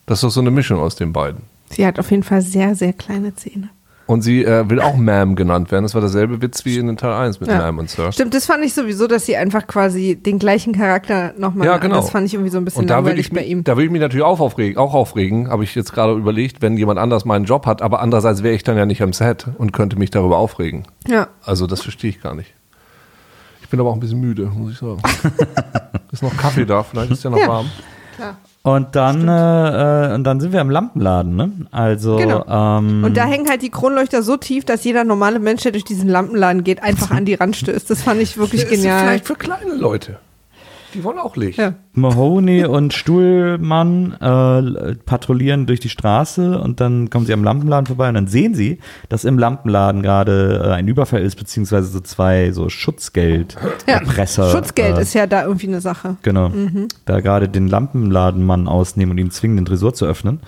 [0.08, 1.42] Das ist doch so eine Mischung aus den beiden.
[1.70, 3.68] Sie hat auf jeden Fall sehr, sehr kleine Zähne.
[4.06, 5.82] Und sie äh, will auch Ma'am genannt werden.
[5.84, 7.60] Das war derselbe Witz wie in den Teil 1 mit Ja.
[7.60, 8.10] Ma'am und Sir.
[8.10, 11.66] Stimmt, das fand ich sowieso, dass sie einfach quasi den gleichen Charakter nochmal.
[11.66, 11.96] Ja, genau.
[11.96, 13.64] Das fand ich irgendwie so ein bisschen Und da langweilig ich, bei mich- ihm.
[13.64, 16.78] da würde ich mich natürlich auch aufregen, auch aufregen, habe ich jetzt gerade überlegt, wenn
[16.78, 19.72] jemand anders meinen Job hat, aber andererseits wäre ich dann ja nicht am Set und
[19.74, 20.84] könnte mich darüber aufregen.
[21.06, 21.28] Ja.
[21.44, 22.54] Also das verstehe ich gar nicht.
[23.60, 25.02] Ich bin aber auch ein bisschen müde, muss ich sagen.
[26.12, 27.48] ist noch Kaffee da, vielleicht ist der noch Ja.
[27.48, 27.70] warm.
[28.62, 31.52] Und dann, äh, äh, und dann sind wir im Lampenladen, ne?
[31.70, 32.44] Also, Genau.
[32.48, 35.84] ähm, Und da hängen halt die Kronleuchter so tief, dass jeder normale Mensch, der durch
[35.84, 37.88] diesen Lampenladen geht, einfach an die Rand stößt.
[37.88, 39.00] Das fand ich wirklich Das ist genial.
[39.00, 40.18] vielleicht für kleine Leute.
[40.94, 41.58] Die wollen auch Licht.
[41.58, 41.74] Ja.
[41.92, 48.08] Mahoney und Stuhlmann äh, patrouillieren durch die Straße und dann kommen sie am Lampenladen vorbei
[48.08, 48.78] und dann sehen sie,
[49.08, 54.46] dass im Lampenladen gerade äh, ein Überfall ist, beziehungsweise so zwei so Schutzgeld-Erpresser.
[54.46, 54.50] Ja.
[54.50, 56.16] Schutzgeld äh, ist ja da irgendwie eine Sache.
[56.22, 56.50] Genau.
[57.04, 60.40] Da gerade den Lampenladenmann ausnehmen und ihn zwingen, den Tresor zu öffnen.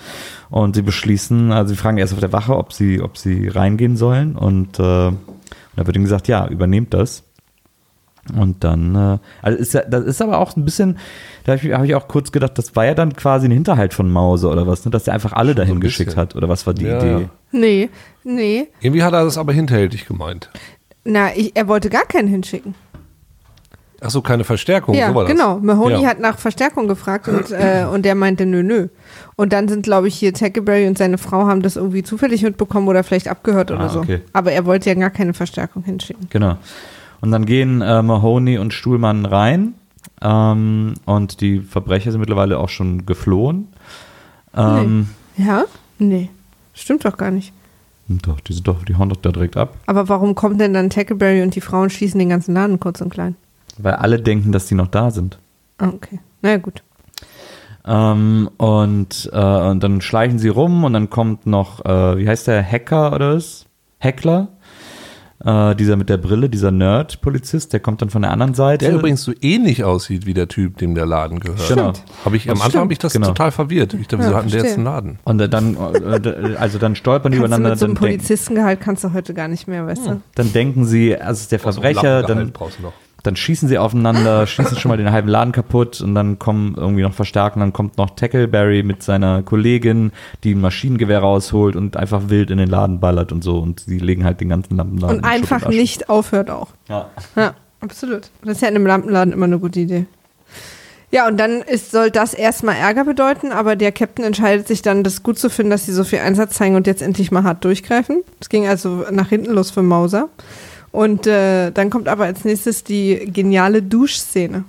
[0.48, 3.96] Und sie beschließen, also sie fragen erst auf der Wache, ob sie, ob sie reingehen
[3.96, 4.36] sollen.
[4.36, 5.18] Und, äh, und
[5.76, 7.24] da wird ihnen gesagt, ja, übernehmt das.
[8.38, 10.98] Und dann, äh, also ist ja, das ist aber auch ein bisschen,
[11.44, 13.94] da habe ich, hab ich auch kurz gedacht, das war ja dann quasi ein Hinterhalt
[13.94, 14.90] von Mause oder was, ne?
[14.90, 16.36] dass er einfach alle dahin geschickt hat.
[16.36, 17.10] Oder was war die Ja, Idee?
[17.22, 17.28] ja.
[17.52, 17.90] Nee,
[18.22, 18.68] nee.
[18.80, 20.50] Irgendwie hat er das aber hinterhältig gemeint.
[21.04, 22.74] Na, ich, er wollte gar keinen hinschicken.
[24.02, 25.32] Ach so, keine Verstärkung, ja, so war das.
[25.32, 25.58] genau.
[25.58, 26.08] Mahoney Ja.
[26.08, 28.88] hat nach Verstärkung gefragt und, äh, und der meinte nö, nö.
[29.36, 32.88] Und dann sind, glaube ich, hier Tackleberry und seine Frau haben das irgendwie zufällig mitbekommen
[32.88, 34.00] oder vielleicht abgehört oder Ah, so.
[34.00, 34.20] okay.
[34.32, 36.28] Aber er wollte ja gar keine Verstärkung hinschicken.
[36.30, 36.56] Genau.
[37.20, 39.74] Und dann gehen äh, Mahoney und Stuhlmann rein
[40.22, 43.68] ähm, und die Verbrecher sind mittlerweile auch schon geflohen.
[44.56, 45.64] Ähm, Ja?
[45.98, 46.30] Nee.
[46.74, 47.52] Stimmt doch gar nicht.
[48.08, 49.76] Doch, die, sind doch, die hauen doch da direkt ab.
[49.86, 53.10] Aber warum kommt denn dann Tackleberry und die Frauen schließen den ganzen Laden kurz und
[53.10, 53.36] klein?
[53.78, 55.38] Weil alle denken, dass die noch da sind.
[55.78, 56.18] Ah, okay.
[56.42, 56.82] Na ja, gut.
[57.86, 62.48] Ähm, und, äh, und dann schleichen sie rum und dann kommt noch, äh, wie heißt
[62.48, 63.66] der, Hacker oder was?
[63.98, 64.48] Heckler?
[65.42, 68.84] Äh, dieser mit der Brille, dieser Nerd-Polizist, der kommt dann von der anderen Seite.
[68.84, 71.66] Der übrigens so ähnlich aussieht wie der Typ, dem der Laden gehört.
[71.68, 71.92] Genau.
[72.24, 73.28] Hab ich, am Das Anfang habe ich das Genau.
[73.28, 73.94] total verwirrt.
[73.94, 75.18] Ich dachte, wieso Ja, hatten der jetzt einen Laden?
[75.24, 77.70] Und dann, äh, also dann stolpern die übereinander.
[77.70, 80.20] mit so einem Polizistengehalt kannst du heute gar nicht mehr, weißt du?
[80.34, 82.92] dann denken sie, also es ist der Verbrecher, dann, brauchst du noch.
[83.22, 87.02] Dann schießen sie aufeinander, schießen schon mal den halben Laden kaputt und dann kommen irgendwie
[87.02, 90.12] noch Verstärkungen, dann kommt noch Tackleberry mit seiner Kollegin,
[90.44, 93.98] die ein Maschinengewehr rausholt und einfach wild in den Laden ballert und so und sie
[93.98, 95.18] legen halt den ganzen Lampenladen.
[95.18, 96.68] Und einfach nicht aufhört auch.
[96.88, 97.10] Ja.
[97.36, 98.30] Ja, absolut.
[98.42, 100.06] Das ist ja in einem Lampenladen immer eine gute Idee.
[101.12, 105.02] Ja, und dann ist, soll das erstmal Ärger bedeuten, aber der Captain entscheidet sich dann,
[105.02, 107.64] das gut zu finden, dass sie so viel Einsatz zeigen und jetzt endlich mal hart
[107.64, 108.22] durchgreifen.
[108.40, 110.28] Es ging also nach hinten los für Mauser.
[110.92, 114.64] Und äh, dann kommt aber als nächstes die geniale Duschszene.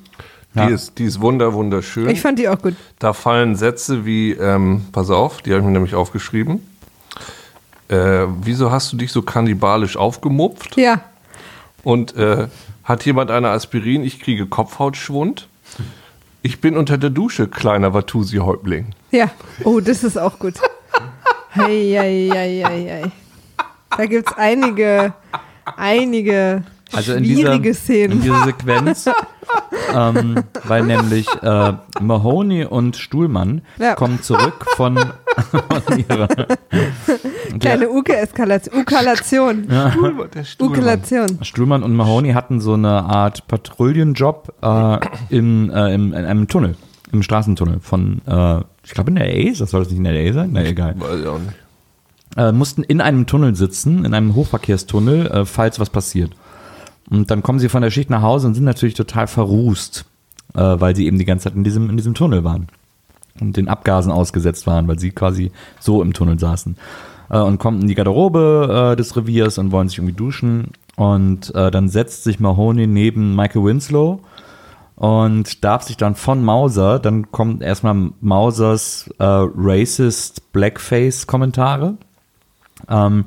[0.53, 0.67] Ja.
[0.67, 2.09] Die, ist, die ist wunder, wunderschön.
[2.09, 2.75] Ich fand die auch gut.
[2.99, 6.59] Da fallen Sätze wie, ähm, pass auf, die habe ich mir nämlich aufgeschrieben.
[7.87, 10.77] Äh, wieso hast du dich so kannibalisch aufgemupft?
[10.77, 11.01] Ja,
[11.83, 12.47] Und äh,
[12.83, 14.03] hat jemand eine Aspirin?
[14.03, 15.47] Ich kriege Kopfhautschwund.
[16.41, 18.87] Ich bin unter der Dusche, kleiner Watusi-Häuptling.
[19.11, 19.29] ja.
[19.63, 20.55] Oh, das ist auch gut.
[21.55, 23.11] Hei, hei, hei, hei, hei.
[23.97, 25.13] Da gibt es einige,
[25.77, 28.21] einige Also in dieser, schwierige in Szenen.
[28.21, 29.09] dieser Sequenz,
[29.95, 33.95] ähm, weil nämlich äh, Mahoney und Stuhlmann Ja.
[33.95, 36.27] kommen zurück von, von ihrer
[37.59, 38.79] Kleine Uke-Eskalation.
[38.81, 39.63] Ukalation.
[39.91, 40.79] Stuhlmann, der Stuhlmann.
[40.79, 41.37] Ukalation.
[41.43, 44.97] Stuhlmann und Mahoney hatten so eine Art Patrouillenjob äh,
[45.29, 46.75] in, äh, im, in einem Tunnel,
[47.11, 50.49] im Straßentunnel von, äh, ich glaube in LA, das soll das nicht in LA sein?
[50.53, 50.95] Na egal.
[50.97, 51.53] Weiß ich auch nicht.
[52.37, 56.31] Äh, mussten in einem Tunnel sitzen, in einem Hochverkehrstunnel, äh, falls was passiert.
[57.09, 60.05] Und dann kommen sie von der Schicht nach Hause und sind natürlich total verrußt,
[60.53, 62.67] äh, weil sie eben die ganze Zeit in diesem, in diesem Tunnel waren.
[63.39, 66.75] und den Abgasen ausgesetzt waren, weil sie quasi so im Tunnel saßen.
[67.29, 70.71] Äh, und kommen in die Garderobe äh, des Reviers und wollen sich irgendwie duschen.
[70.95, 74.19] Und äh, dann setzt sich Mahoney neben Michael Winslow
[75.01, 81.95] und darf sich dann von Mauser, dann kommt erstmal Mausers äh, racist Blackface-Kommentare,
[82.89, 83.25] ähm,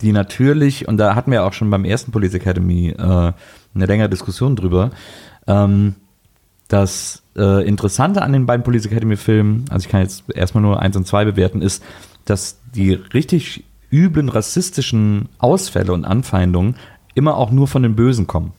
[0.00, 3.32] die natürlich, und da hatten wir auch schon beim ersten Police Academy äh,
[3.74, 4.90] eine längere Diskussion drüber,
[5.46, 5.94] ähm,
[6.68, 10.96] das äh, Interessante an den beiden Police Academy-Filmen, also ich kann jetzt erstmal nur eins
[10.96, 11.84] und zwei bewerten, ist,
[12.24, 16.76] dass die richtig üblen rassistischen Ausfälle und Anfeindungen
[17.14, 18.52] immer auch nur von den Bösen kommen.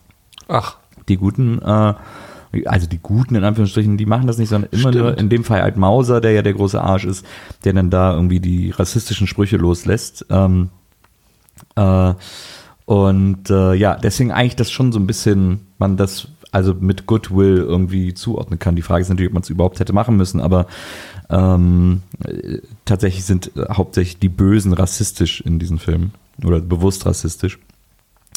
[0.48, 0.78] Ach,
[1.10, 1.94] Die guten, äh,
[2.66, 4.96] also die guten in Anführungsstrichen, die machen das nicht, sondern immer Stimmt.
[4.96, 7.26] nur in dem Fall halt Mauser, der ja der große Arsch ist,
[7.64, 10.26] der dann da irgendwie die rassistischen Sprüche loslässt.
[10.30, 10.70] Ähm,
[11.76, 12.14] äh,
[12.86, 17.58] und äh, ja, deswegen eigentlich das schon so ein bisschen, man das also mit Goodwill
[17.58, 18.76] irgendwie zuordnen kann.
[18.76, 20.68] Die Frage ist natürlich, ob man es überhaupt hätte machen müssen, aber
[21.30, 27.58] ähm, äh, tatsächlich sind äh, hauptsächlich die Bösen rassistisch in diesen Filmen oder bewusst rassistisch.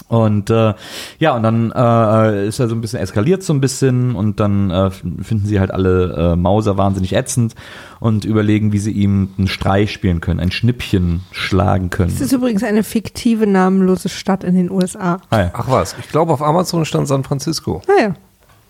[0.08, 0.74] Und äh,
[1.18, 4.70] ja, und dann äh, ist er so ein bisschen eskaliert so ein bisschen und dann
[4.70, 7.56] äh, finden sie halt alle äh, Mauser wahnsinnig ätzend
[7.98, 12.12] und überlegen, wie sie ihm einen Streich spielen können, ein Schnippchen schlagen können.
[12.14, 15.20] Es ist übrigens eine fiktive, namenlose Stadt in den USA.
[15.30, 15.50] Ah, ja.
[15.54, 15.96] ach was.
[15.98, 17.82] Ich glaube, auf Amazon stand San Francisco.
[17.88, 18.14] Naja,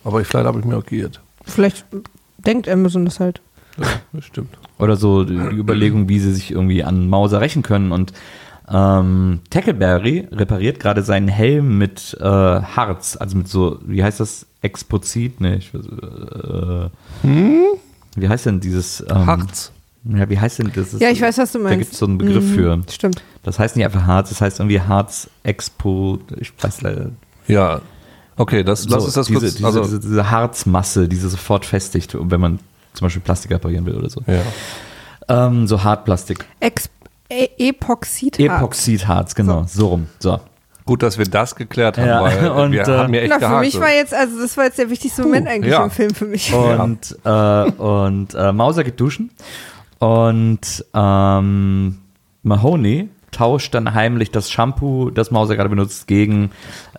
[0.05, 1.21] Aber ich, vielleicht habe ich mir auch geirrt.
[1.45, 1.85] vielleicht
[2.39, 3.43] denkt Amazon das halt.
[3.79, 4.57] Ja, das stimmt.
[4.79, 7.93] Oder so die die Überlegung, wie sie sich irgendwie an Mauser rächen können.
[7.93, 8.13] Und
[8.73, 14.47] ähm, Tackleberry repariert gerade seinen Helm mit äh, Harz, also mit so, wie heißt das?
[14.63, 15.41] Expozit?
[15.41, 16.89] Nee, ich weiß, äh,
[18.17, 19.71] Wie heißt denn dieses ähm, Harz.
[20.05, 20.95] Ja, wie heißt denn das?
[20.95, 21.79] Ist- Ja, ich weiß, was du Da meinst.
[21.81, 22.81] gibt es so einen Begriff Mhm, für.
[22.91, 23.23] Stimmt.
[23.43, 26.19] Das heißt nicht einfach Harz, das heißt irgendwie Harz Expo.
[26.41, 27.11] Ich weiß leider.
[27.49, 27.81] Ja.
[28.37, 29.55] Okay, das, lass so, uns das diese, kurz.
[29.55, 32.59] diese, also, diese, diese Harzmasse, die sie sofort festigt, wenn man
[32.93, 34.23] zum Beispiel Plastik reparieren will oder so.
[34.27, 34.43] ja.
[35.29, 36.45] Ähm, so Hartplastik.
[36.61, 36.89] Ex
[37.31, 38.59] e Epoxidharz.
[38.59, 39.65] Epoxidharz, genau.
[39.67, 40.07] So, rum.
[40.19, 40.41] So.
[40.85, 43.49] Gut, dass wir das geklärt haben, Ja, weil und, wir äh, haben mir echt Na,
[43.49, 45.83] für mich war jetzt, also das war jetzt der wichtigste Moment eigentlich ja.
[45.83, 46.55] im Film für mich.
[46.55, 49.31] Und, äh, und äh, Mauser geht duschen.
[49.99, 51.99] Und ähm,
[52.43, 56.51] Mahoney tauscht dann heimlich das Shampoo, das Mauser gerade benutzt, gegen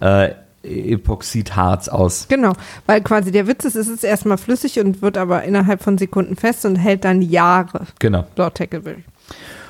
[0.02, 0.32] äh,
[0.64, 2.28] Epoxidharz aus.
[2.28, 2.54] Genau,
[2.86, 6.36] weil quasi der Witz ist, es ist erstmal flüssig und wird aber innerhalb von Sekunden
[6.36, 7.88] fest und hält dann Jahre.
[8.00, 8.26] Genau.
[8.36, 9.04] Lord Tackleberry.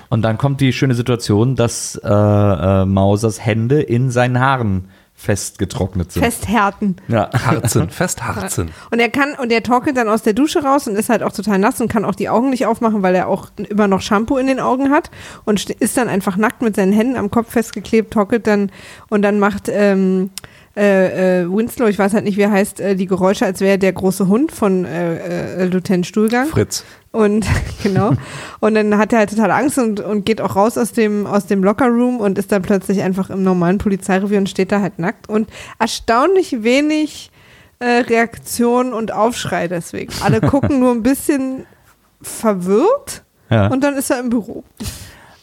[0.09, 4.89] Und dann kommt die schöne Situation, dass äh, äh, Mausers Hände in seinen Haaren
[5.19, 6.21] festgetrocknet sind.
[6.23, 6.95] Festhärten.
[7.07, 7.29] Ja.
[7.33, 8.69] Harzen, festharzen.
[8.91, 11.31] Und er kann, und er torkelt dann aus der Dusche raus und ist halt auch
[11.31, 14.37] total nass und kann auch die Augen nicht aufmachen, weil er auch immer noch Shampoo
[14.37, 15.09] in den Augen hat
[15.43, 18.71] und st- ist dann einfach nackt mit seinen Händen am Kopf festgeklebt, torkelt dann
[19.09, 20.29] und dann macht ähm,
[20.77, 23.71] äh, äh, Winslow, ich weiß halt nicht, wie er heißt, äh, die Geräusche, als wäre
[23.71, 26.47] er der große Hund von äh, äh, Lieutenant Stuhlgang.
[26.47, 26.83] Fritz.
[27.11, 27.47] Und
[27.83, 28.11] genau.
[28.59, 31.47] Und dann hat er halt total Angst und, und geht auch raus aus dem, aus
[31.47, 35.27] dem Lockerroom und ist dann plötzlich einfach im normalen Polizeirevier und steht da halt nackt.
[35.27, 35.49] Und
[35.79, 37.31] erstaunlich wenig
[37.79, 40.13] äh, Reaktion und Aufschrei deswegen.
[40.23, 41.65] Alle gucken nur ein bisschen
[42.21, 43.67] verwirrt Ja.
[43.67, 44.63] und dann ist er im Büro.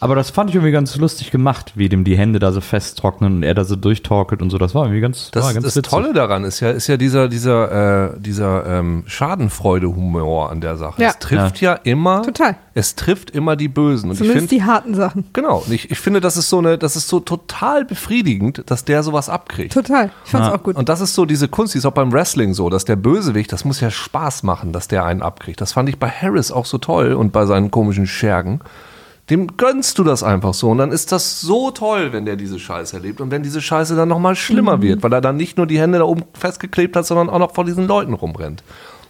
[0.01, 3.37] Aber das fand ich irgendwie ganz lustig gemacht, wie dem die Hände da so festtrocknen
[3.37, 4.57] und er da so durchtorkelt und so.
[4.57, 5.89] Das war irgendwie ganz, Das, war ganz das witzig.
[5.89, 11.01] Tolle daran ist ja, ist ja dieser, dieser, äh, dieser ähm, Schadenfreude-Humor an der Sache.
[11.01, 11.09] Ja.
[11.09, 12.55] Es trifft ja, immer, Total.
[12.73, 14.09] es trifft immer die Bösen.
[14.09, 15.25] Und ich Zumindest finde, die harten Sachen.
[15.33, 18.85] genau, und ich, ich finde, das ist so eine, das ist so total befriedigend, dass
[18.85, 19.73] der sowas abkriegt.
[19.73, 20.11] Total.
[20.25, 20.55] Ich fand's Ja.
[20.55, 20.75] auch gut.
[20.75, 23.51] Und das ist so diese Kunst, die ist auch beim Wrestling so, dass der Bösewicht,
[23.51, 25.61] das muss ja Spaß machen, dass der einen abkriegt.
[25.61, 28.59] Das fand ich bei Harris auch so toll und bei seinen komischen Schergen.
[29.29, 30.69] Dem gönnst du das einfach so.
[30.69, 33.21] Und dann ist das so toll, wenn der diese Scheiße erlebt.
[33.21, 35.97] Und wenn diese Scheiße dann nochmal schlimmer wird, weil er dann nicht nur die Hände
[35.97, 38.63] da oben festgeklebt hat, sondern auch noch vor diesen Leuten rumrennt.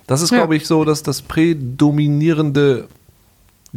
[0.07, 0.37] Das ist, Ja.
[0.37, 2.87] glaube ich, so dass das prädominierende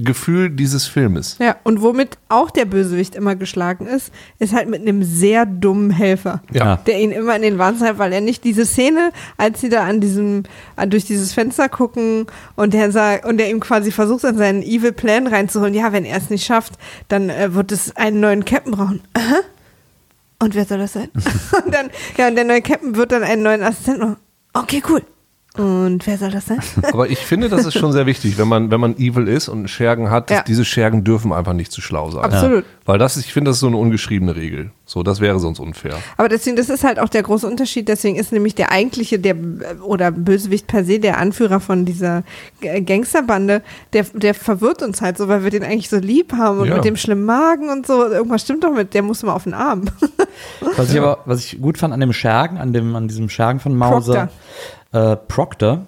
[0.05, 1.37] Gefühl dieses Filmes.
[1.41, 5.91] Ja, und womit auch der Bösewicht immer geschlagen ist, ist halt mit einem sehr dummen
[5.91, 6.43] Helfer.
[6.53, 6.77] Ja.
[6.87, 9.85] Der ihn immer in den Wahnsinn treibt, weil er nicht diese Szene, als sie da
[9.85, 10.45] an diesem,
[10.77, 14.63] an, durch dieses Fenster gucken und der sagt, und der ihm quasi versucht, an seinen
[14.63, 16.75] Evil Plan reinzuholen, ja, wenn er es nicht schafft,
[17.09, 19.01] dann äh, wird es einen neuen Captain brauchen.
[19.15, 19.41] Aha.
[20.41, 21.11] Und wer soll das sein?
[21.65, 24.17] und dann, ja, und der neue Captain wird dann einen neuen Assistenten machen.
[24.53, 25.03] Okay, cool.
[25.59, 26.61] Und wer soll das sein?
[26.93, 29.69] Aber ich finde, das ist schon sehr wichtig, wenn man, wenn man evil ist und
[29.69, 30.43] Schergen hat, dass Ja.
[30.45, 32.23] diese Schergen dürfen einfach nicht zu schlau sein.
[32.25, 32.65] Absolut.
[32.87, 34.71] Weil das ist, ich finde, das ist so eine ungeschriebene Regel.
[34.87, 35.97] So, das wäre sonst unfair.
[36.17, 37.89] Aber deswegen, das ist halt auch der große Unterschied.
[37.89, 39.37] Deswegen ist nämlich der eigentliche, der
[39.83, 42.23] oder Bösewicht per se, der Anführer von dieser
[42.87, 46.69] Gangsterbande, der, der verwirrt uns halt so, weil wir den eigentlich so lieb haben und
[46.69, 46.77] Ja.
[46.77, 48.05] mit dem schlimmen Magen und so.
[48.07, 49.83] Irgendwas stimmt doch mit, der muss mal auf den Arm.
[50.77, 53.61] Was ich aber, was ich gut fand an dem Schergen, an dem, an diesem Schergen
[53.61, 54.31] von Mauser,
[54.93, 55.87] äh, Proctor,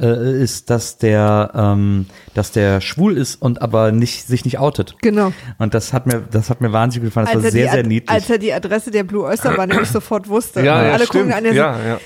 [0.00, 4.96] äh, ist, dass der, ähm, dass der schwul ist und aber nicht, sich nicht outet.
[5.02, 5.32] Genau.
[5.58, 7.26] Und das hat mir, das hat mir wahnsinnig gefallen.
[7.26, 8.10] Das Als war er, sehr, die, sehr niedlich.
[8.10, 10.60] als er die Adresse der Blue Oyster Bar nämlich sofort wusste.
[10.60, 11.24] Ja, ja, alle stimmt.
[11.24, 12.00] gucken an, der ja, ja.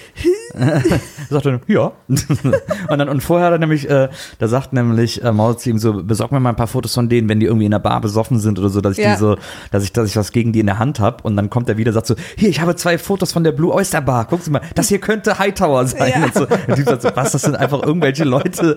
[1.30, 1.92] sagt er, ja.
[2.08, 5.78] und dann und vorher hat er nämlich, äh, da sagt nämlich äh, Maus zu ihm
[5.78, 8.00] so, besorg mir mal ein paar Fotos von denen, wenn die irgendwie in der Bar
[8.00, 9.14] besoffen sind oder so, dass ich Ja.
[9.14, 9.36] die so,
[9.70, 11.18] dass ich, dass ich was gegen die in der Hand habe.
[11.22, 13.72] Und dann kommt er wieder, sagt so, hier, ich habe zwei Fotos von der Blue
[13.72, 14.24] Oyster Bar.
[14.26, 16.12] Gucken Sie mal, das hier könnte Hightower sein.
[16.16, 16.24] Ja.
[16.24, 16.46] Und so.
[16.46, 18.76] Der Typ sagt so, was, das sind einfach irgendwelche Leute.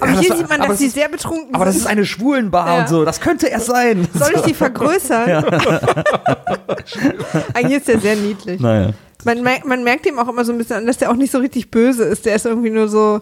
[0.00, 1.82] Aber Ja, hier das- sieht man, aber dass das sie sehr betrunken aber das sind.
[1.84, 2.80] ist eine Schwulenbar Ja.
[2.82, 4.06] und so, das könnte er sein.
[4.14, 5.44] Soll ich die vergrößern?
[7.54, 8.60] Eigentlich ist der sehr niedlich.
[8.60, 8.90] Naja.
[9.26, 11.32] Man, merkt, man merkt ihm auch immer so ein bisschen an, dass der auch nicht
[11.32, 12.24] so richtig böse ist.
[12.26, 13.20] Der ist irgendwie nur so,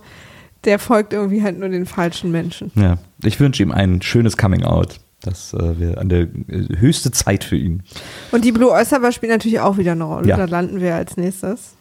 [0.64, 2.70] der folgt irgendwie halt nur den falschen Menschen.
[2.74, 5.00] Ja, ich wünsche ihm ein schönes Coming Out.
[5.22, 7.82] Das äh, wäre an der äh, höchste Zeit für ihn.
[8.30, 10.28] Und die Blue Oyster Bar spielt natürlich auch wieder eine Rolle.
[10.28, 10.36] Ja.
[10.36, 11.74] Da landen wir als nächstes.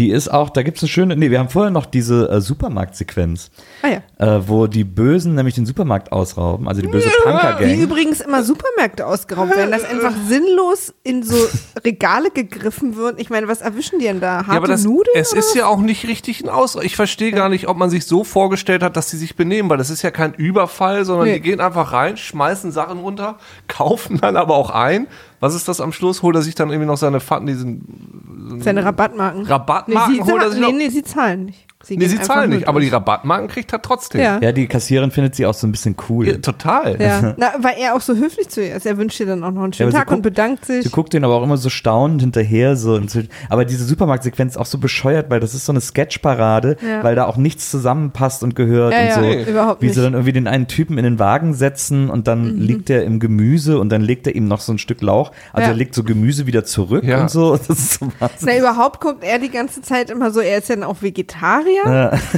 [0.00, 2.40] Die ist auch, da gibt es eine schöne, nee, wir haben vorher noch diese äh,
[2.40, 3.50] Supermarktsequenz,
[3.82, 4.36] Ah ja.
[4.36, 7.78] äh, wo die Bösen nämlich den Supermarkt ausrauben, also die böse Wie Punker-Gang.
[7.82, 11.36] übrigens immer Supermärkte ausgeraubt werden, dass einfach sinnlos in so
[11.84, 13.20] Regale gegriffen wird.
[13.20, 14.38] Ich meine, was erwischen die denn da?
[14.38, 15.14] Harte Ja, aber das, Nudeln?
[15.14, 16.76] es oder ist ja auch nicht richtig ein Aus.
[16.82, 19.76] Ich verstehe gar nicht, ob man sich so vorgestellt hat, dass sie sich benehmen, weil
[19.78, 21.34] das ist ja kein Überfall, sondern Nee.
[21.34, 23.36] die gehen einfach rein, schmeißen Sachen runter,
[23.68, 25.06] kaufen dann aber auch ein.
[25.40, 26.22] Was ist das am Schluss?
[26.22, 29.46] Holt er sich dann irgendwie noch seine Fatten, diesen Seine Rabattmarken.
[29.46, 30.72] Rabattmarken nee, sie, holt er sich nee, noch?
[30.72, 31.66] nee, sie zahlen nicht.
[31.88, 32.88] Nee, gehen sie zahlen nicht, aber die.
[32.88, 34.20] Rabattmarken kriegt er trotzdem.
[34.20, 34.38] Ja.
[34.42, 36.28] Ja, die Kassiererin findet sie auch so ein bisschen cool.
[36.28, 37.00] Ja, total.
[37.00, 38.84] Ja, Na, weil er auch so höflich zu ihr ist.
[38.84, 40.82] Er wünscht ihr dann auch noch einen schönen sie Tag und guckt- bedankt sich.
[40.84, 42.76] Sie guckt den aber auch immer so staunend hinterher.
[42.76, 43.00] So
[43.48, 47.02] aber diese Supermarktsequenz ist auch so bescheuert, weil das ist so eine Sketchparade, Ja.
[47.02, 49.20] weil da auch nichts zusammenpasst und gehört Ja, und ja, so.
[49.22, 49.42] nee.
[49.44, 52.60] überhaupt wie sie dann irgendwie den einen Typen in den Wagen setzen und dann Mhm.
[52.60, 55.32] liegt er im Gemüse und dann legt er ihm noch so ein Stück Lauch.
[55.52, 55.72] Also Ja.
[55.72, 57.22] er legt so Gemüse wieder zurück Ja.
[57.22, 57.56] und so.
[57.70, 58.54] Das ist so wahnsinnig.
[58.54, 61.69] Na, überhaupt guckt er die ganze Zeit immer so, er ist ja dann auch Vegetarier.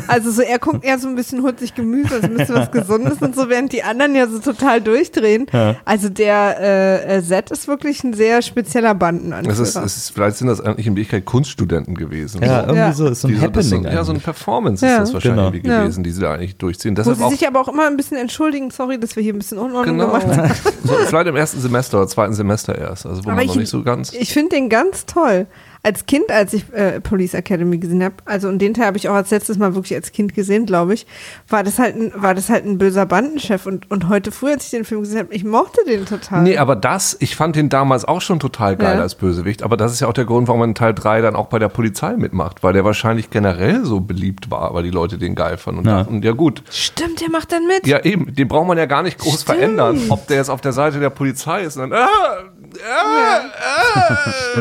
[0.09, 2.71] Also so, er guckt eher so ein bisschen, holt sich Gemüse, also ein bisschen was
[2.71, 5.47] Gesundes und so, während die anderen ja so total durchdrehen.
[5.53, 5.77] Ja.
[5.85, 9.53] Also der äh, äh, Zed ist wirklich ein sehr spezieller Bandenanführer.
[9.53, 12.43] Es ist, es ist, vielleicht sind das eigentlich in Wirklichkeit Kunststudenten gewesen.
[12.43, 12.93] Ja, irgendwie Ja.
[12.93, 13.83] so ist so ein Die so, das Happening.
[13.85, 14.21] so, ja, so eine.
[14.21, 14.95] Performance Ja.
[14.95, 15.75] ist das wahrscheinlich Genau.
[15.75, 15.81] Ja.
[15.83, 16.93] gewesen, die sie da eigentlich durchziehen.
[16.93, 19.35] Wo Deshalb sie auch sich aber auch immer ein bisschen entschuldigen, sorry, dass wir hier
[19.35, 20.07] ein bisschen Unordnung Genau.
[20.13, 20.51] gemacht haben.
[20.85, 23.61] So, vielleicht im ersten Semester oder zweiten Semester erst, also wo Aber man noch ich-
[23.61, 24.13] nicht so ganz.
[24.13, 25.47] Ich finde den ganz toll.
[25.85, 29.09] Als Kind, als ich äh, Police Academy gesehen habe, also und den Teil habe ich
[29.09, 31.07] auch als letztes Mal wirklich als Kind gesehen, glaube ich,
[31.49, 34.67] war das halt ein, war das halt ein böser Bandenchef und, und heute früh, als
[34.67, 36.43] ich den Film gesehen habe, ich mochte den total.
[36.45, 39.03] Nee, aber das, ich fand den damals auch schon total geil Ja.
[39.03, 41.35] als Bösewicht, aber das ist ja auch der Grund, warum man in Teil 3 dann
[41.35, 45.19] auch bei der Polizei mitmacht, weil der wahrscheinlich generell so beliebt war, weil die Leute
[45.19, 45.99] den geil fanden und Ja.
[46.05, 47.89] dachten, ja gut, Stimmt, der macht dann mit.
[47.89, 49.59] ja eben, den braucht man ja gar nicht groß Stimmt.
[49.59, 52.09] verändern, ob der jetzt auf der Seite der Polizei ist und dann, ah,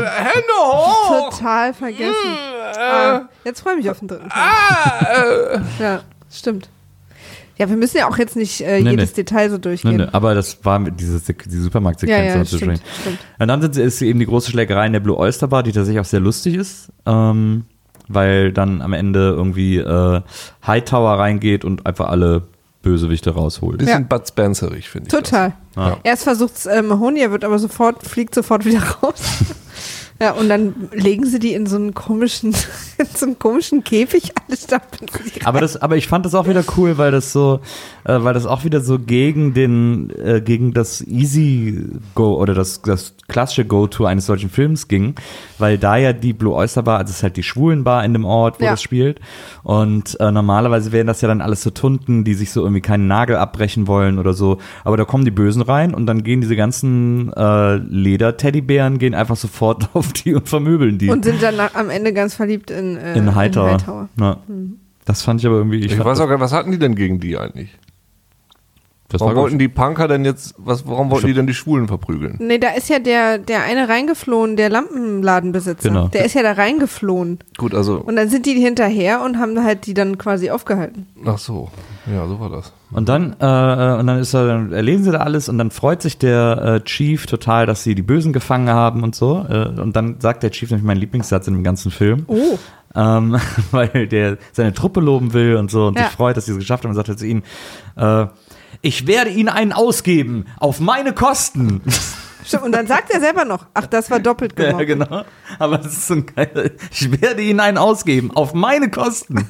[0.03, 1.30] Hände hoch!
[1.32, 2.13] Total vergessen.
[2.76, 2.80] Äh.
[2.80, 4.39] Ah, jetzt freue ich mich auf den dritten Teil.
[4.41, 5.99] Ah, Ja,
[6.32, 6.69] stimmt.
[7.57, 9.15] Ja, wir müssen ja auch jetzt nicht äh, Nee, jedes nee.
[9.24, 9.97] Detail so durchgehen.
[9.97, 12.34] nee, aber das war diese, Sek- die Supermarktsequenz.
[12.34, 12.82] Ja, ja, stimmt.
[13.38, 15.99] Und dann sind, ist eben die große Schlägerei in der Blue Oyster Bar, die tatsächlich
[15.99, 17.65] auch sehr lustig ist, ähm,
[18.07, 20.22] weil dann am Ende irgendwie äh,
[20.65, 22.43] Hightower reingeht und einfach alle
[22.82, 23.78] Bösewichte rausholt.
[23.78, 24.18] Bisschen Ja.
[24.18, 25.12] Bud Spencerig, finde ich.
[25.12, 25.54] Total.
[25.76, 25.98] Ja.
[26.04, 29.22] Erst versucht äh, Mahoney, er wird aber sofort, fliegt sofort wieder raus.
[30.22, 32.53] ja, und dann legen sie die in so einen komischen,
[32.99, 35.09] in so einen komischen Käfig, alle stapeln.
[35.45, 37.59] Aber das, aber ich fand das auch wieder cool, weil das so,
[38.03, 42.82] äh, weil das auch wieder so gegen den, äh, gegen das Easy Go oder das,
[42.84, 45.15] das klassische Go-To eines solchen Films ging,
[45.57, 48.26] weil da ja die Blue Oyster Bar, also es ist halt die Schwulenbar in dem
[48.26, 48.72] Ort, wo Ja.
[48.72, 49.19] das spielt.
[49.63, 53.07] Und äh, normalerweise wären das ja dann alles so Tunden, die sich so irgendwie keinen
[53.07, 54.57] Nagel abbrechen wollen oder so.
[54.84, 59.36] Aber da kommen die Bösen rein und dann gehen diese ganzen äh, Leder-Teddybären gehen einfach
[59.38, 61.09] sofort auf die und vermöbeln die.
[61.09, 63.74] Und sind dann nach, am Ende ganz verliebt in, äh, in Hightower.
[63.74, 64.09] Hightower.
[64.20, 64.38] Ja.
[65.05, 65.80] Das fand ich aber irgendwie.
[65.80, 67.78] Ich fand weiß auch gar nicht, was hatten die denn gegen die eigentlich?
[69.12, 71.88] Das Warum war, wollten die Punker denn jetzt, was, warum wollten die denn die Schwulen
[71.88, 72.38] verprügeln?
[72.39, 75.89] Nee, da ist ja der, der eine reingeflohen, der Lampenladenbesitzer.
[75.89, 76.07] Genau.
[76.07, 77.39] Der ist ja da reingeflohen.
[77.57, 81.07] Gut, also, Und dann sind die hinterher und haben halt die dann quasi aufgehalten.
[81.26, 81.70] ach so,
[82.12, 82.74] ja, so war das.
[82.91, 86.01] Und dann, äh, und dann ist er, dann erleben sie da alles und dann freut
[86.01, 89.45] sich der äh, Chief total, dass sie die Bösen gefangen haben und so.
[89.49, 92.24] Äh, und dann sagt der Chief nämlich meinen Lieblingssatz in dem ganzen Film.
[92.28, 92.57] Oh.
[92.93, 93.38] Ähm,
[93.72, 96.05] weil der seine Truppe loben will und so und Ja.
[96.05, 97.43] sich freut, dass sie es geschafft haben und sagt er zu ihnen,
[97.95, 98.26] äh,
[98.82, 101.82] ich werde ihnen einen ausgeben, auf meine Kosten.
[102.44, 104.88] Stimmt, und dann sagt er selber noch, ach, das war doppelt ja, gemobbt.
[104.88, 105.24] genau.
[105.60, 109.48] Aber es ist so ein geiler, ich werde ihnen einen ausgeben, auf meine Kosten.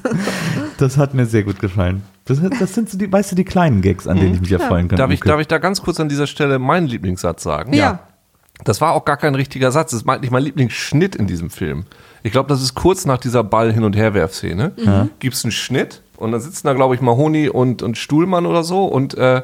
[0.76, 2.02] Das hat mir sehr gut gefallen.
[2.24, 4.88] Das, das sind so die, weißt du, die kleinen Gags, an denen ich mich erfreuen
[4.88, 4.98] kann.
[4.98, 7.72] Darf ich, darf ich da ganz kurz an dieser Stelle meinen Lieblingssatz sagen?
[7.72, 8.00] Ja.
[8.64, 9.90] Das war auch gar kein richtiger Satz.
[9.90, 11.86] Das ist eigentlich mein Lieblingsschnitt in diesem Film.
[12.22, 14.72] Ich glaube, das ist kurz nach dieser Ball-Hin- und Herwerf-Szene.
[14.76, 15.10] Mhm.
[15.18, 18.62] Gibt es einen Schnitt und dann sitzen da, glaube ich, Mahoney und, und Stuhlmann oder
[18.62, 19.42] so und äh,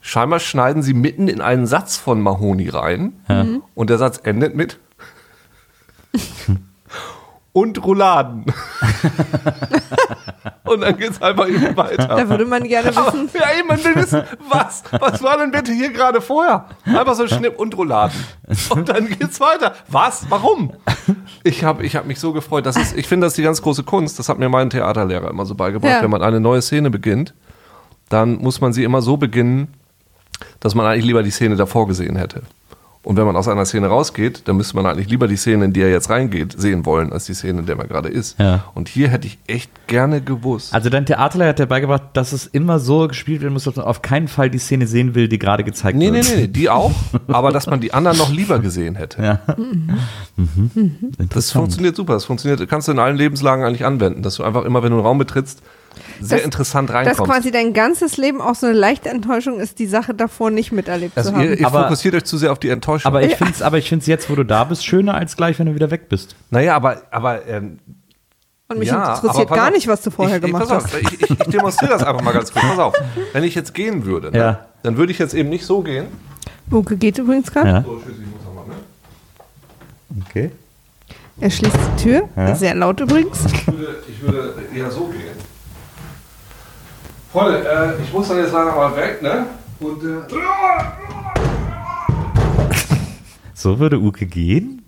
[0.00, 3.62] scheinbar schneiden sie mitten in einen Satz von Mahoney rein Mhm.
[3.74, 4.78] und der Satz endet mit
[7.54, 8.44] und Rouladen.
[10.64, 12.08] und dann geht es einfach eben weiter.
[12.08, 13.30] Da würde man gerne wissen.
[13.32, 16.66] Ja, eben, man will wissen, was, was war denn bitte hier gerade vorher?
[16.84, 18.18] Einfach so ein Schnipp und Rouladen.
[18.70, 19.74] Und dann geht's weiter.
[19.88, 20.26] Was?
[20.28, 20.72] Warum?
[21.44, 22.66] Ich habe ich hab mich so gefreut.
[22.66, 24.18] Das ist, ich finde, das ist die ganz große Kunst.
[24.18, 25.92] Das hat mir mein Theaterlehrer immer so beigebracht.
[25.92, 26.02] Ja.
[26.02, 27.34] Wenn man eine neue Szene beginnt,
[28.08, 29.68] dann muss man sie immer so beginnen,
[30.58, 32.42] dass man eigentlich lieber die Szene davor gesehen hätte.
[33.04, 35.72] Und wenn man aus einer Szene rausgeht, dann müsste man eigentlich lieber die Szene, in
[35.74, 38.40] die er jetzt reingeht, sehen wollen, als die Szene, in der man gerade ist.
[38.40, 38.64] Ja.
[38.74, 40.72] Und hier hätte ich echt gerne gewusst.
[40.72, 43.84] Also dein Theaterlehrer hat dir beigebracht, dass es immer so gespielt werden muss, dass man
[43.84, 46.30] auf keinen Fall die Szene sehen will, die gerade gezeigt Nee, nee, wird.
[46.34, 46.92] nee, nee, die auch,
[47.28, 49.22] aber dass man die anderen noch lieber gesehen hätte.
[49.22, 49.40] Ja.
[50.36, 50.98] Mhm.
[51.12, 51.62] Das Interessant.
[51.62, 52.14] funktioniert super.
[52.14, 54.96] Das funktioniert, kannst du in allen Lebenslagen eigentlich anwenden, dass du einfach immer, wenn du
[54.96, 55.62] einen Raum betrittst,
[56.20, 57.30] sehr Das- interessant Dass reinkommst.
[57.30, 61.16] quasi dein ganzes Leben auch so eine leichte Enttäuschung ist, die Sache davor nicht miterlebt
[61.16, 61.44] also zu haben.
[61.44, 63.08] ihr, ihr Aber- fokussiert euch zu sehr auf die Enttäuschung.
[63.08, 65.58] Aber ich finde es aber ich find's jetzt, wo du da bist, schöner als gleich,
[65.58, 66.36] wenn du wieder weg bist.
[66.50, 67.78] naja, aber, aber ähm,
[68.68, 69.74] Und mich ja, interessiert gar auf.
[69.74, 70.94] nicht, was du vorher ich, gemacht ich, pass hast.
[70.94, 72.64] Auf, ich, ich, demonstriere das einfach mal ganz kurz.
[72.64, 72.94] Pass auf.
[73.32, 74.66] Wenn ich jetzt gehen würde, ne, Ja.
[74.82, 76.06] dann würde ich jetzt eben nicht so gehen.
[76.72, 77.68] Uke geht übrigens gerade.
[77.68, 77.82] Ja.
[77.82, 80.24] So, tschüss, ich muss noch mal, ne?
[80.28, 80.50] Okay.
[81.40, 82.28] Er schließt die Tür.
[82.36, 82.54] Ja.
[82.54, 83.44] Sehr laut übrigens.
[83.46, 85.20] Ich würde, ich würde eher so gehen.
[87.34, 89.46] Freunde, äh, ich muss dann jetzt leider mal weg, ne?
[89.80, 90.22] Und äh,
[93.54, 94.84] So würde Uke gehen?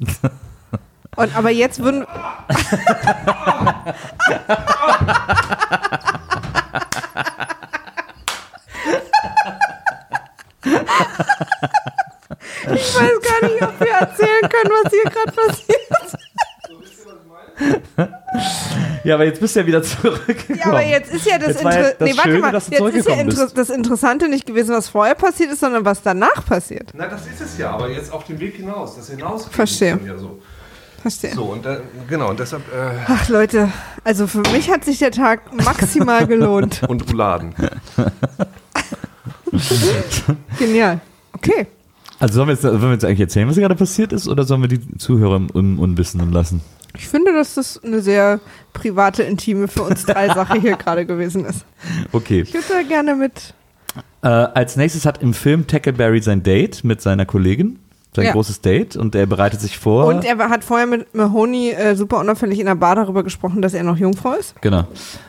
[1.17, 2.07] Und aber jetzt würden.
[12.75, 15.87] Ich weiß gar nicht, ob wir erzählen können, was hier gerade passiert.
[19.05, 20.59] Ja, aber jetzt bist du ja wieder zurückgekommen.
[20.59, 22.53] Ja, aber jetzt ist ja das, Jetzt war ja Inter das nee, warte Schöne, mal.
[22.53, 23.59] dass du Jetzt ist ja Inter bist.
[23.59, 26.91] das Interessante nicht gewesen, was vorher passiert ist, sondern was danach passiert.
[26.95, 28.97] Na, das ist es ja, aber jetzt auf dem Weg hinaus.
[28.97, 29.99] Das hinaus Verstehe.
[30.07, 30.39] Ja so.
[31.03, 31.35] Verstehe.
[31.35, 31.79] so, und äh,
[32.09, 32.63] genau, und deshalb.
[32.73, 33.71] Äh, Ach Leute,
[34.03, 36.83] also für mich hat sich der Tag maximal gelohnt.
[36.89, 37.55] und Rouladen.
[40.59, 41.01] Genial.
[41.33, 41.67] Okay.
[42.19, 44.63] Also sollen wir, jetzt, wollen wir jetzt eigentlich erzählen, was gerade passiert ist, oder sollen
[44.63, 46.63] wir die Zuhörer im Un Unwissenden lassen?
[46.99, 48.41] Ich finde, dass das eine sehr
[48.73, 51.65] private, intime für uns drei Sache hier gerade gewesen ist.
[52.13, 52.43] Okay.
[52.43, 53.55] Ich würde da gerne mit.
[54.23, 57.79] Äh, als nächstes hat im Film Tackleberry sein Date mit seiner Kollegin.
[58.17, 58.33] Sein Ja.
[58.33, 60.07] großes Date und er bereitet sich vor.
[60.07, 63.75] Und er hat vorher mit Mahoney äh, super unauffällig in der Bar darüber gesprochen, dass
[63.75, 64.55] er noch Jungfrau ist.
[64.63, 64.85] Genau.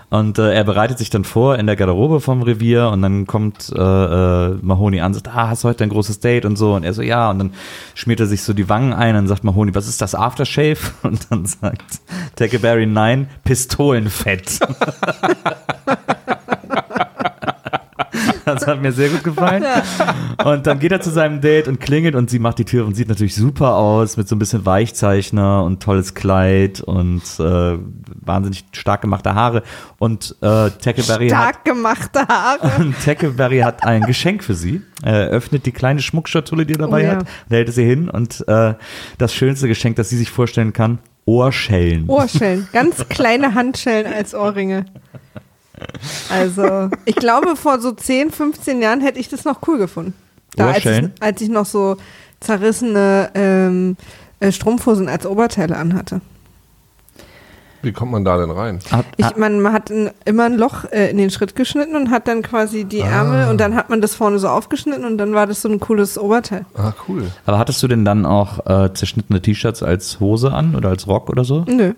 [0.09, 3.73] Und äh, er bereitet sich dann vor in der Garderobe vom Revier und dann kommt
[3.75, 6.75] äh, äh, Mahoney an und sagt, ah, hast du heute ein großes Date und so.
[6.75, 7.29] Und er so, ja.
[7.29, 7.53] Und dann
[7.93, 10.77] schmiert er sich so die Wangen ein und sagt Mahoney, was ist das Aftershave?
[11.03, 11.99] Und dann sagt
[12.37, 14.59] Tackleberry, nein, Pistolenfett.
[18.47, 19.63] Das hat mir sehr gut gefallen.
[20.43, 22.95] Und dann geht er zu seinem Date und klingelt und sie macht die Tür und
[22.95, 27.77] sieht natürlich super aus mit so ein bisschen Weichzeichner und tolles Kleid und äh,
[28.25, 29.63] wahnsinnig stark gemachte Haare.
[29.99, 32.71] Und äh, Tackleberry hat, Stark gemachte Haare.
[32.81, 34.81] und Tackleberry hat ein Geschenk für sie.
[35.03, 37.11] Er öffnet die kleine Schmuckschatulle, die er dabei Oh ja.
[37.17, 38.73] hat, und hält sie hin und äh,
[39.17, 42.07] das schönste Geschenk, das sie sich vorstellen kann, Ohrschellen.
[42.07, 42.67] Ohrschellen.
[42.71, 44.85] Ganz kleine Handschellen als Ohrringe.
[46.29, 50.13] Also, ich glaube, vor so 10, 15 Jahren hätte ich das noch cool gefunden.
[50.55, 51.97] Da, als, ich, als ich noch so
[52.39, 53.97] zerrissene ähm,
[54.39, 56.21] äh, Strumpfhosen als Oberteile anhatte.
[57.83, 58.79] Wie kommt man da denn rein?
[58.91, 62.09] Hat, Ich, man, man hat ein, immer ein Loch äh, in den Schritt geschnitten und
[62.09, 65.33] hat dann quasi die Ärmel und dann hat man das vorne so aufgeschnitten und dann
[65.33, 66.65] war das so ein cooles Oberteil.
[66.75, 67.31] Ah, cool.
[67.45, 71.29] aber hattest du denn dann auch äh, zerschnittene T-Shirts als Hose an oder als Rock
[71.29, 71.65] oder so?
[71.67, 71.93] Nö.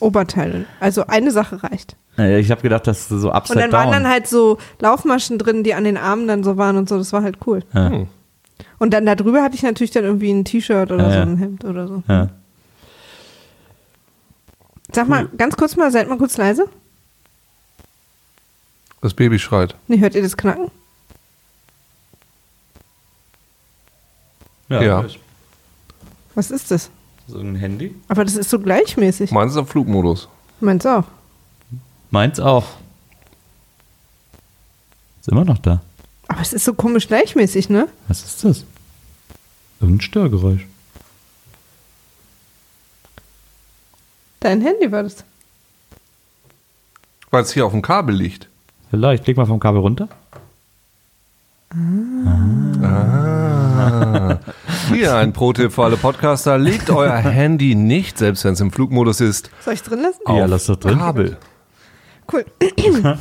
[0.00, 0.64] Oberteile.
[0.80, 1.96] Also eine Sache reicht.
[2.18, 3.80] Äh, Ich habe gedacht, dass so Und upside dann down.
[3.80, 6.98] waren dann halt so Laufmaschen drin, die an den Armen dann so waren und so.
[6.98, 7.62] Das war halt cool.
[7.72, 7.90] Ja.
[7.90, 8.06] Hm.
[8.78, 11.22] Und dann darüber hatte ich natürlich dann irgendwie ein T-Shirt oder Ja, so ja.
[11.22, 12.02] ein Hemd oder so.
[12.08, 12.28] ja.
[14.92, 16.66] Sag mal, ganz kurz mal, seid mal kurz leise.
[19.00, 19.74] Das Baby schreit.
[19.88, 20.70] Nee, hört ihr das Knacken?
[24.68, 25.04] Ja.
[26.34, 26.90] Was ist das?
[27.28, 27.94] So ein Handy?
[28.08, 29.30] Aber das ist so gleichmäßig.
[29.30, 30.28] Meins ist auf Flugmodus.
[30.60, 31.04] Meinst du auch?
[32.14, 32.64] Meins auch.
[35.20, 35.80] Ist immer noch da.
[36.28, 37.88] Aber es ist so komisch gleichmäßig, ne?
[38.06, 38.64] Was ist das?
[39.80, 40.64] Irgendein Störgeräusch.
[44.38, 45.24] Dein Handy war das.
[47.32, 48.48] Weil es hier auf dem Kabel liegt.
[48.90, 49.26] Vielleicht.
[49.26, 50.08] Leg mal vom Kabel runter.
[52.80, 54.38] Ah.
[54.92, 56.58] Hier ein Pro-Tipp für alle Podcaster.
[56.58, 60.20] Legt euer Handy nicht, selbst wenn es im Flugmodus ist, Soll ich drin lassen?
[60.28, 60.98] Ja, auf lass doch drin.
[60.98, 61.38] Kabel.
[62.32, 62.44] Cool.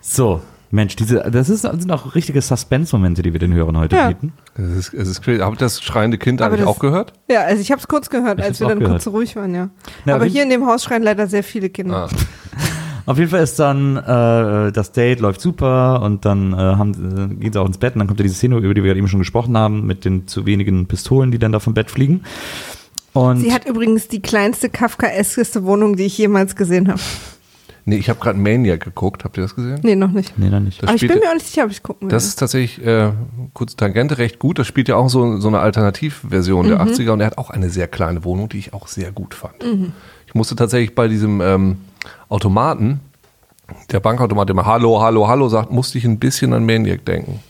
[0.00, 3.96] So, Mensch, diese, das ist, das sind auch richtige Suspense-Momente, die wir den Hörern heute
[3.96, 4.08] Ja.
[4.08, 4.32] bieten.
[4.54, 5.40] Es ist, es ist crazy.
[5.40, 7.12] Habt ihr das schreiende Kind Aber eigentlich das- auch gehört?
[7.28, 8.94] Ja, also ich habe es kurz gehört, Ich als wir dann gehört.
[8.94, 9.68] kurz so ruhig waren, ja.
[10.04, 12.08] Na, Aber hier in dem Haus schreien leider sehr viele Kinder.
[12.08, 12.08] Ah.
[13.06, 17.34] Auf jeden Fall ist dann äh, das Date läuft super und dann äh, haben, äh,
[17.36, 18.98] gehen sie auch ins Bett und dann kommt ja diese Szene, über die wir gerade
[18.98, 22.22] eben schon gesprochen haben, mit den zu wenigen Pistolen, die dann da vom Bett fliegen.
[23.12, 27.00] Und Sie hat übrigens die kleinste Kafkaeskeste Wohnung, die ich jemals gesehen habe.
[27.88, 29.22] Nee, ich habe gerade Maniac geguckt.
[29.24, 29.78] Habt ihr das gesehen?
[29.84, 30.36] Nee, noch nicht.
[30.36, 30.82] nee, dann nicht.
[30.82, 32.10] Das Aber ich bin mir auch nicht sicher, ob ich gucken will.
[32.12, 33.12] Das ist tatsächlich, äh,
[33.54, 34.58] kurze Tangente, recht gut.
[34.58, 36.70] Das spielt ja auch so, so eine Alternativversion Mhm.
[36.70, 39.34] der 80er und er hat auch eine sehr kleine Wohnung, die ich auch sehr gut
[39.34, 39.54] fand.
[40.26, 41.76] Ich musste tatsächlich bei diesem ähm,
[42.28, 43.00] Automaten,
[43.92, 47.40] der Bankautomat, der immer Hallo, Hallo, Hallo sagt, musste ich ein bisschen an Maniac denken.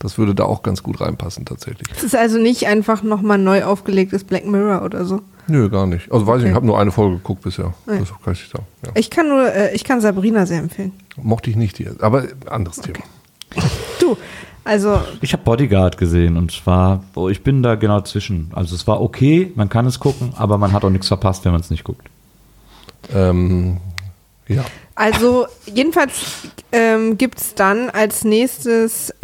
[0.00, 1.86] Das würde da auch ganz gut reinpassen tatsächlich.
[1.94, 5.20] es ist also nicht einfach nochmal neu aufgelegtes Black Mirror oder so.
[5.46, 6.10] Nö, gar nicht.
[6.10, 6.42] Also weiß ich Okay.
[6.44, 7.74] nicht, ich habe nur eine Folge geguckt bisher.
[7.86, 7.98] Ja.
[7.98, 8.64] Das kann ich sagen.
[8.84, 8.92] Ja.
[8.94, 10.92] Ich kann nur, äh, ich kann Sabrina sehr empfehlen.
[11.20, 12.98] Mochte ich nicht die, aber anderes Thema.
[14.00, 14.16] Du,
[14.64, 18.50] also Ich habe Bodyguard gesehen und zwar, oh, ich bin da genau zwischen.
[18.54, 21.52] Also es war okay, man kann es gucken, aber man hat auch nichts verpasst, wenn
[21.52, 22.06] man es nicht guckt.
[23.12, 23.78] Ähm,
[24.48, 24.64] ja.
[24.94, 26.12] Also jedenfalls
[26.72, 29.14] ähm, gibt es dann als nächstes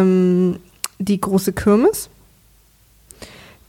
[0.00, 0.56] ähm,
[0.98, 2.08] die große Kirmes,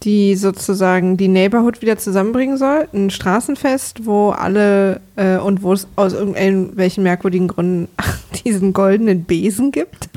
[0.03, 2.87] die sozusagen die Neighborhood wieder zusammenbringen soll.
[2.93, 7.87] Ein Straßenfest, wo alle äh, und wo es aus irgendwelchen merkwürdigen Gründen
[8.45, 10.09] diesen goldenen Besen gibt,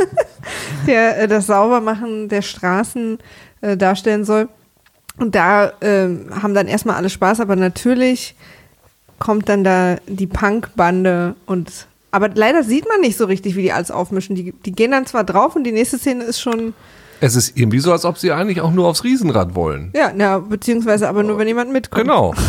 [0.86, 3.18] der äh, das Saubermachen der Straßen
[3.60, 4.48] äh, darstellen soll.
[5.18, 8.36] Und da ähm, haben dann erstmal alle Spaß, aber natürlich
[9.18, 13.72] kommt dann da die Punkbande und aber leider sieht man nicht so richtig, wie die
[13.72, 14.34] alles aufmischen.
[14.36, 16.74] Die, die gehen dann zwar drauf und die nächste Szene ist schon,
[17.20, 19.90] Es ist irgendwie so, als ob sie eigentlich auch nur aufs Riesenrad wollen.
[19.94, 22.02] ja, na, beziehungsweise aber nur, wenn jemand mitkommt.
[22.04, 22.34] Genau.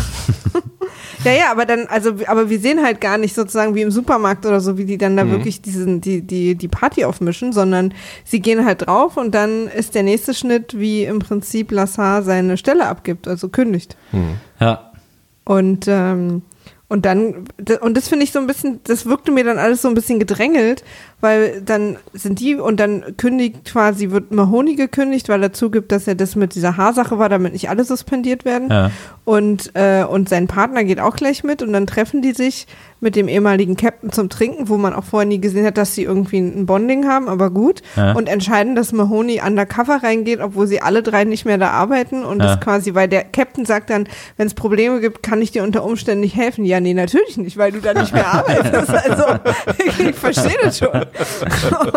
[1.22, 4.46] Ja, ja, aber dann, also, aber wir sehen halt gar nicht sozusagen wie im Supermarkt
[4.46, 5.32] oder so, wie die dann da Mhm.
[5.32, 7.92] wirklich diesen, die, die, die Party aufmischen, sondern
[8.24, 12.56] sie gehen halt drauf und dann ist der nächste Schnitt, wie im Prinzip Lassar seine
[12.56, 13.98] Stelle abgibt, also kündigt.
[14.60, 14.92] Ja.
[15.44, 16.40] Und, ähm,
[16.90, 17.44] und dann,
[17.82, 20.18] und das finde ich so ein bisschen, das wirkte mir dann alles so ein bisschen
[20.18, 20.82] gedrängelt,
[21.20, 26.08] weil dann sind die und dann kündigt quasi, wird Mahoney gekündigt, weil er zugibt, dass
[26.08, 28.70] er das mit dieser Haarsache war, damit nicht alle suspendiert werden.
[28.70, 28.90] Ja.
[29.24, 32.66] Und, äh, und sein Partner geht auch gleich mit und dann treffen die sich
[33.00, 36.04] mit dem ehemaligen Captain zum Trinken, wo man auch vorher nie gesehen hat, dass sie
[36.04, 37.82] irgendwie ein Bonding haben, aber gut.
[37.96, 38.12] Ja.
[38.12, 42.40] Und entscheiden, dass Mahoney undercover reingeht, obwohl sie alle drei nicht mehr da arbeiten und
[42.40, 42.46] Ja.
[42.56, 45.82] das quasi, weil der Captain sagt dann, wenn es Probleme gibt, kann ich dir unter
[45.84, 46.64] Umständen nicht helfen.
[46.64, 48.90] Ja, nee, natürlich nicht, weil du da nicht mehr arbeitest.
[49.10, 49.24] Also,
[50.08, 50.90] ich verstehe das schon.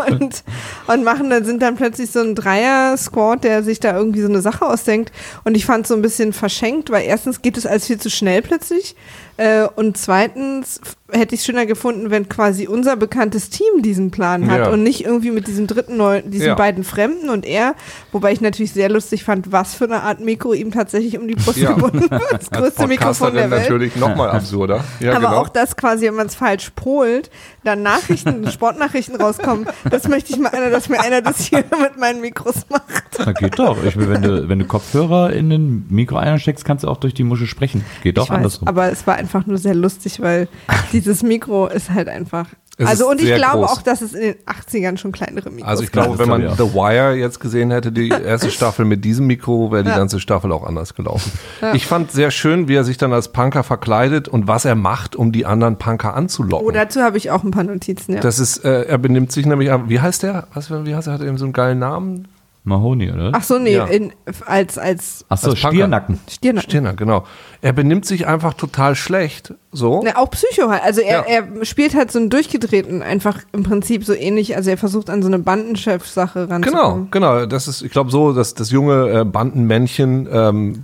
[0.09, 0.43] Und,
[0.87, 4.41] und machen dann, sind dann plötzlich so ein Dreier-Squad, der sich da irgendwie so eine
[4.41, 5.11] Sache ausdenkt.
[5.43, 8.09] Und ich fand es so ein bisschen verschenkt, weil erstens geht es alles viel zu
[8.09, 8.95] schnell plötzlich.
[9.38, 10.79] Äh, und zweitens
[11.14, 14.70] hätte ich es schöner gefunden, wenn quasi unser bekanntes Team diesen Plan hat Ja.
[14.70, 16.55] und nicht irgendwie mit diesem dritten neuen, diesen Ja.
[16.55, 17.76] beiden Fremden und er,
[18.11, 21.36] wobei ich natürlich sehr lustig fand, was für eine Art Mikro ihm tatsächlich um die
[21.36, 21.74] Brust Ja.
[21.74, 22.34] gebunden wird.
[22.34, 23.64] Das größte Mikrofon der Welt.
[23.64, 24.84] natürlich nochmal absurder.
[24.99, 25.38] Ja, Aber genau.
[25.41, 27.30] auch das quasi, wenn man es falsch polt,
[27.64, 31.97] dann Nachrichten, Sportnachrichten rauskommen, das möchte ich mal einer, dass mir einer das hier mit
[31.99, 32.84] meinen Mikros macht.
[33.20, 33.84] Na, geht doch.
[33.84, 37.14] Ich will, wenn du, wenn du Kopfhörer in den Mikro einsteckst, kannst du auch durch
[37.14, 37.86] die Musche sprechen.
[38.01, 38.68] Geht doch ich weiß, andersrum.
[38.68, 40.47] aber es war einfach nur sehr lustig, weil
[41.03, 42.47] dieses Mikro ist halt einfach.
[42.75, 43.69] Es also und ich glaube groß.
[43.69, 46.05] auch, dass es in den 80ern schon kleinere Mikros Also ich gab.
[46.05, 49.71] glaube, wenn man ich The Wire jetzt gesehen hätte, die erste Staffel mit diesem Mikro,
[49.71, 49.97] wäre die Ja.
[49.97, 51.31] ganze Staffel auch anders gelaufen.
[51.73, 55.15] Ich fand sehr schön, wie er sich dann als Punker verkleidet und was er macht,
[55.15, 56.65] um die anderen Punker anzulocken.
[56.67, 58.21] Oh, dazu habe ich auch ein paar Notizen, ja.
[58.21, 60.47] das ist, äh, er benimmt sich nämlich, wie heißt der?
[60.55, 61.13] Was, wie heißt er?
[61.13, 62.27] Hat er eben so einen geilen Namen?
[62.66, 63.32] Mahoney, oder?
[63.34, 63.86] Ach so, nee, Ja.
[63.86, 64.14] in,
[64.45, 65.59] als, als Ach so, als.
[65.59, 66.20] Stiernacken.
[66.30, 66.70] Stirnacken.
[66.70, 67.26] Stirner, genau.
[67.61, 69.53] Er benimmt sich einfach total schlecht.
[69.74, 70.01] So.
[70.05, 70.82] Na, auch Psycho halt.
[70.84, 71.43] Also er, Ja.
[71.57, 74.55] er spielt halt so einen durchgedrehten, einfach im Prinzip so ähnlich.
[74.55, 77.07] Also er versucht an so eine Bandenchef-Sache Genau, ranzukommen.
[77.11, 77.45] genau.
[77.47, 80.84] Das ist, ich glaube, so, dass das junge äh, Bandenmännchen ähm,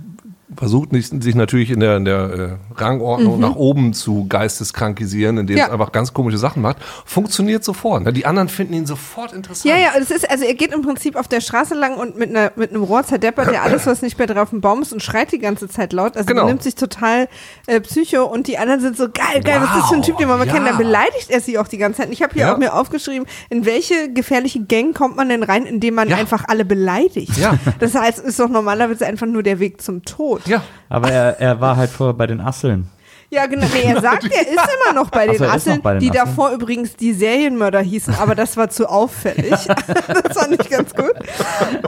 [0.56, 5.54] versucht nicht, sich natürlich in der, in der äh, Rangordnung nach oben zu geisteskrankisieren, indem
[5.54, 5.58] Mhm.
[5.60, 5.66] Ja.
[5.66, 6.78] es einfach ganz komische Sachen macht.
[7.04, 8.04] Funktioniert sofort.
[8.04, 8.12] Ne?
[8.12, 9.64] Die anderen finden ihn sofort interessant.
[9.64, 12.30] Ja, ja, es ist, also er geht im Prinzip auf der Straße lang und mit,
[12.30, 14.92] einer, mit einem Rohr zerdeppert er alles, was nicht mehr drauf auf dem Baum ist
[14.92, 16.16] und schreit die ganze Zeit laut.
[16.16, 16.46] Also Genau.
[16.46, 17.28] nimmt sich total
[17.66, 20.16] äh, Psycho und die anderen sind so, geil, geil, was ist das für ein Typ,
[20.18, 20.64] den wir Wow, kennen?
[20.64, 20.76] Dann ja.
[20.78, 22.06] beleidigt er sie auch die ganze Zeit.
[22.06, 22.54] Und ich habe hier Ja.
[22.54, 26.16] auch mir aufgeschrieben, in welche gefährliche Gang kommt man denn rein, indem man Ja.
[26.16, 27.36] einfach alle beleidigt?
[27.36, 27.54] Ja.
[27.80, 30.39] Das heißt, ist doch normalerweise einfach nur der Weg zum Tod.
[30.46, 30.62] Ja.
[30.88, 32.88] Aber er, er war halt vorher bei den Asseln.
[33.32, 33.64] Ja, genau.
[33.72, 34.48] Nee, er sagt, er ist
[34.90, 36.26] immer noch bei den Ach Asseln, bei den die Asseln.
[36.34, 39.50] davor übrigens die Serienmörder hießen, aber das war zu auffällig.
[39.68, 41.12] das fand ich ganz gut.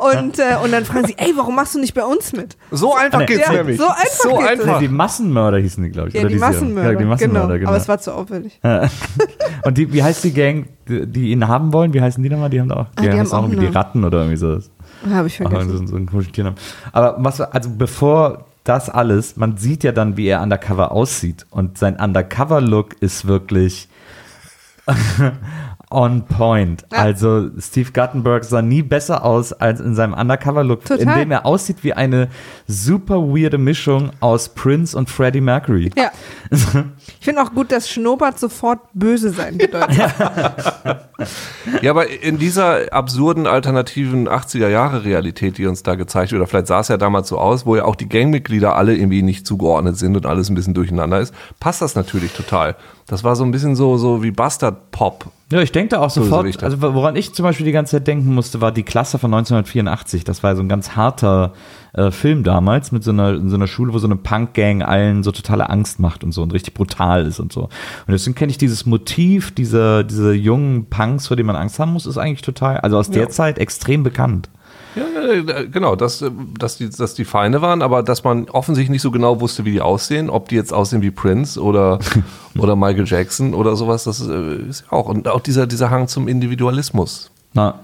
[0.00, 2.56] Und, äh, und dann fragen sie, ey, warum machst du nicht bei uns mit?
[2.70, 3.26] So einfach Nee.
[3.26, 3.76] geht's Ja, nämlich.
[3.76, 4.50] so einfach So geht's.
[4.50, 4.78] einfach.
[4.78, 6.14] Die Massenmörder hießen die, glaube ich.
[6.14, 6.52] Ja, oder die Serie.
[6.54, 6.92] Massenmörder.
[6.92, 7.58] Ja, die Massenmörder, genau.
[7.58, 7.68] genau.
[7.70, 8.60] Aber es war zu auffällig.
[9.64, 11.92] Und die, wie heißt die Gang, die, die ihn haben wollen?
[11.92, 12.50] Wie heißen die nochmal?
[12.50, 14.58] Die haben da auch, Ah, die haben auch auch irgendwie die Ratten oder irgendwie so.
[15.10, 15.78] Habe ich vergessen.
[15.78, 16.58] so, so einen komischen Tiernamen.
[16.92, 21.46] Aber was, also bevor das alles, man sieht ja dann, wie er undercover aussieht.
[21.50, 23.88] Und sein Undercover-Look ist wirklich
[25.92, 26.84] on point.
[26.90, 26.98] Ja.
[26.98, 31.84] Also Steve Guttenberg sah nie besser aus als in seinem Undercover-Look, in dem er aussieht
[31.84, 32.28] wie eine
[32.66, 35.90] super weirde Mischung aus Prince und Freddie Mercury.
[35.96, 36.10] Ja.
[36.50, 39.98] Ich finde auch gut, dass Schnurrbart sofort böse sein bedeutet.
[41.80, 46.80] Ja, aber in dieser absurden alternativen 80er-Jahre-Realität, die uns da gezeigt wird, oder vielleicht sah
[46.80, 50.16] es ja damals so aus, wo ja auch die Gangmitglieder alle irgendwie nicht zugeordnet sind
[50.16, 52.76] und alles ein bisschen durcheinander ist, passt das natürlich total.
[53.06, 55.26] Das war so ein bisschen so, so wie Bastard-Pop.
[55.50, 56.64] Ja, ich denke da auch So sofort, Richter.
[56.64, 60.24] also woran ich zum Beispiel die ganze Zeit denken musste, war die Klasse von 1984.
[60.24, 61.52] Das war so ein ganz harter
[61.92, 65.22] äh, Film damals mit so einer, in so einer Schule, wo so eine Punk-Gang allen
[65.22, 67.64] so totale Angst macht und so und richtig brutal ist und so.
[67.64, 67.70] Und
[68.08, 72.06] deswegen kenne ich dieses Motiv, diese, diese jungen Punks, vor denen man Angst haben muss,
[72.06, 73.28] ist eigentlich total, also aus der Ja.
[73.28, 74.48] Zeit extrem bekannt.
[74.94, 79.02] Ja, genau, dass, äh, dass, die, dass die Feinde waren, aber dass man offensichtlich nicht
[79.02, 81.98] so genau wusste, wie die aussehen, ob die jetzt aussehen wie Prince oder,
[82.58, 85.08] oder Michael Jackson oder sowas, das äh, ist ja auch.
[85.08, 87.30] Und auch dieser, dieser Hang zum Individualismus.
[87.54, 87.80] Na.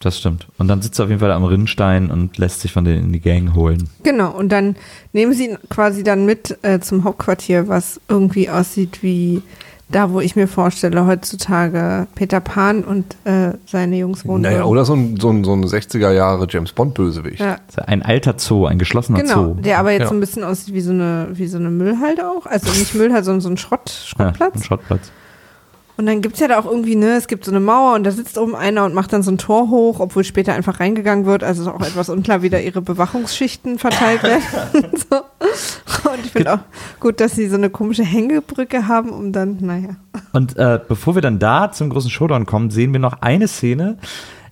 [0.00, 0.46] Das stimmt.
[0.58, 3.12] Und dann sitzt er auf jeden Fall am Rinnstein und lässt sich von denen in
[3.12, 3.88] die Gang holen.
[4.02, 4.76] Genau, und dann
[5.12, 9.42] nehmen sie ihn quasi dann mit äh, zum Hauptquartier, was irgendwie aussieht wie
[9.88, 14.42] da, wo ich mir vorstelle, heutzutage Peter Pan und äh, seine Jungs wohnen.
[14.42, 17.40] Naja, oder so ein, so ein, so ein 60er Jahre James Bond-Bösewicht.
[17.40, 19.54] Ja, Ein alter Zoo, ein geschlossener genau, Zoo.
[19.54, 20.08] der aber jetzt Ja.
[20.08, 22.46] so ein bisschen aussieht wie so eine, wie so eine Müllhalde auch.
[22.46, 24.54] Also nicht Müllhalde, sondern so ein Schrott, Ja, Schrottplatz.
[24.56, 25.12] ein Schrottplatz.
[25.96, 28.10] Und dann gibt's ja da auch irgendwie, ne, es gibt so eine Mauer und da
[28.10, 31.42] sitzt oben einer und macht dann so ein Tor hoch, obwohl später einfach reingegangen wird.
[31.42, 34.42] Also ist auch etwas unklar, wie da ihre Bewachungsschichten verteilt werden.
[34.74, 35.16] und, so.
[36.10, 36.58] und ich finde auch
[37.00, 39.96] gut, dass sie so eine komische Hängebrücke haben, um dann, naja.
[40.32, 43.96] Und äh, bevor wir dann da zum großen Showdown kommen, sehen wir noch eine Szene,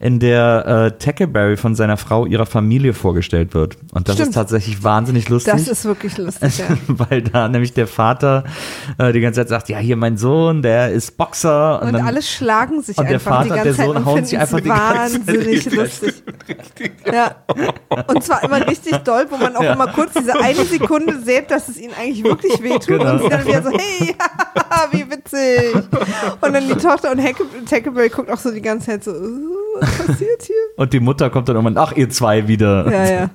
[0.05, 3.79] in der äh, Tackleberry von seiner Frau ihrer Familie vorgestellt wird.
[3.91, 4.29] Und das Stimmt.
[4.29, 5.55] ist tatsächlich wahnsinnig lustig.
[5.55, 6.67] Das ist wirklich lustig, ja.
[6.89, 8.45] weil da nämlich der Vater
[8.99, 11.81] äh, die ganze Zeit sagt, ja, hier mein Sohn, der ist Boxer.
[11.81, 13.97] Und, dann, alle schlagen sich und der einfach die Vater und ganze der Zeit Sohn
[13.97, 16.15] und hauen sich einfach die Zeit wahnsinnig in die lustig.
[17.11, 17.37] Ja.
[18.07, 21.69] Und zwar immer richtig doll, wo man auch immer kurz diese eine Sekunde sieht, dass
[21.69, 22.87] es ihnen eigentlich wirklich wehtut.
[22.99, 23.13] Genau.
[23.13, 24.15] Und sie dann wieder so, hey,
[24.91, 25.75] wie witzig.
[26.41, 27.23] Und dann die Tochter und
[27.67, 30.55] Tackleberry guckt auch so die ganze Zeit so, uh, passiert hier?
[30.77, 32.91] Und die Mutter kommt dann irgendwann, ach, ihr zwei wieder.
[32.91, 33.31] Ja, ja.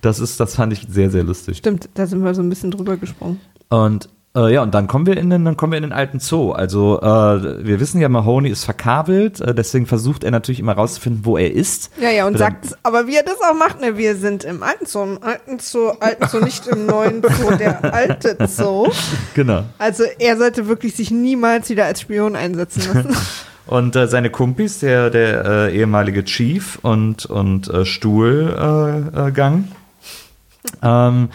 [0.00, 1.58] Das ist, das fand ich sehr, sehr lustig.
[1.58, 3.40] Stimmt, da sind wir so ein bisschen drüber gesprungen.
[3.68, 6.18] Und äh, ja, und dann kommen wir in den, dann kommen wir in den alten
[6.18, 6.52] Zoo.
[6.52, 11.24] Also äh, wir wissen ja, Mahoney ist verkabelt, äh, deswegen versucht er natürlich immer rauszufinden,
[11.26, 11.90] wo er ist.
[12.00, 14.62] Ja, ja, und Dann- sagt, aber wie er das auch macht, ne, wir sind im
[14.62, 18.88] alten Zoo, im alten Zoo, alten Zoo, nicht im neuen Zoo, der alte Zoo.
[19.34, 19.64] Genau.
[19.78, 23.16] Also er sollte wirklich sich niemals wieder als Spion einsetzen lassen.
[23.66, 29.64] Und äh, seine Kumpis, der, der äh, ehemalige Chief und, und äh, Stuhlgang, äh, Gang,
[30.82, 31.28] ähm,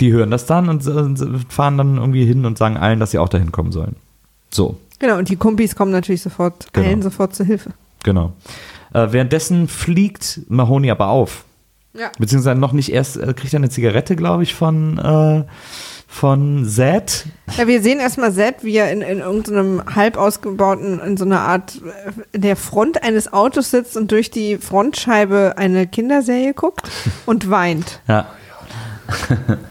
[0.00, 3.18] die hören das dann und äh, fahren dann irgendwie hin und sagen allen, dass sie
[3.18, 3.96] auch dahin kommen sollen.
[4.50, 6.86] So, genau, und die Kumpis kommen natürlich sofort, Genau.
[6.88, 7.70] eilen sofort zur Hilfe.
[8.02, 8.32] genau.
[8.94, 11.44] Äh, währenddessen fliegt Mahoney aber auf.
[11.92, 12.10] Ja.
[12.18, 15.44] Beziehungsweise noch nicht erst, äh, kriegt er eine Zigarette, glaube ich, von, äh,
[16.06, 17.26] von Zed.
[17.58, 21.40] Ja, wir sehen erstmal Zed, wie er in, in irgendeinem halb ausgebauten, in so einer
[21.40, 21.80] Art
[22.32, 26.88] äh, der Front eines Autos sitzt und durch die Frontscheibe eine Kinderserie guckt
[27.26, 28.00] und weint.
[28.08, 28.26] Ja,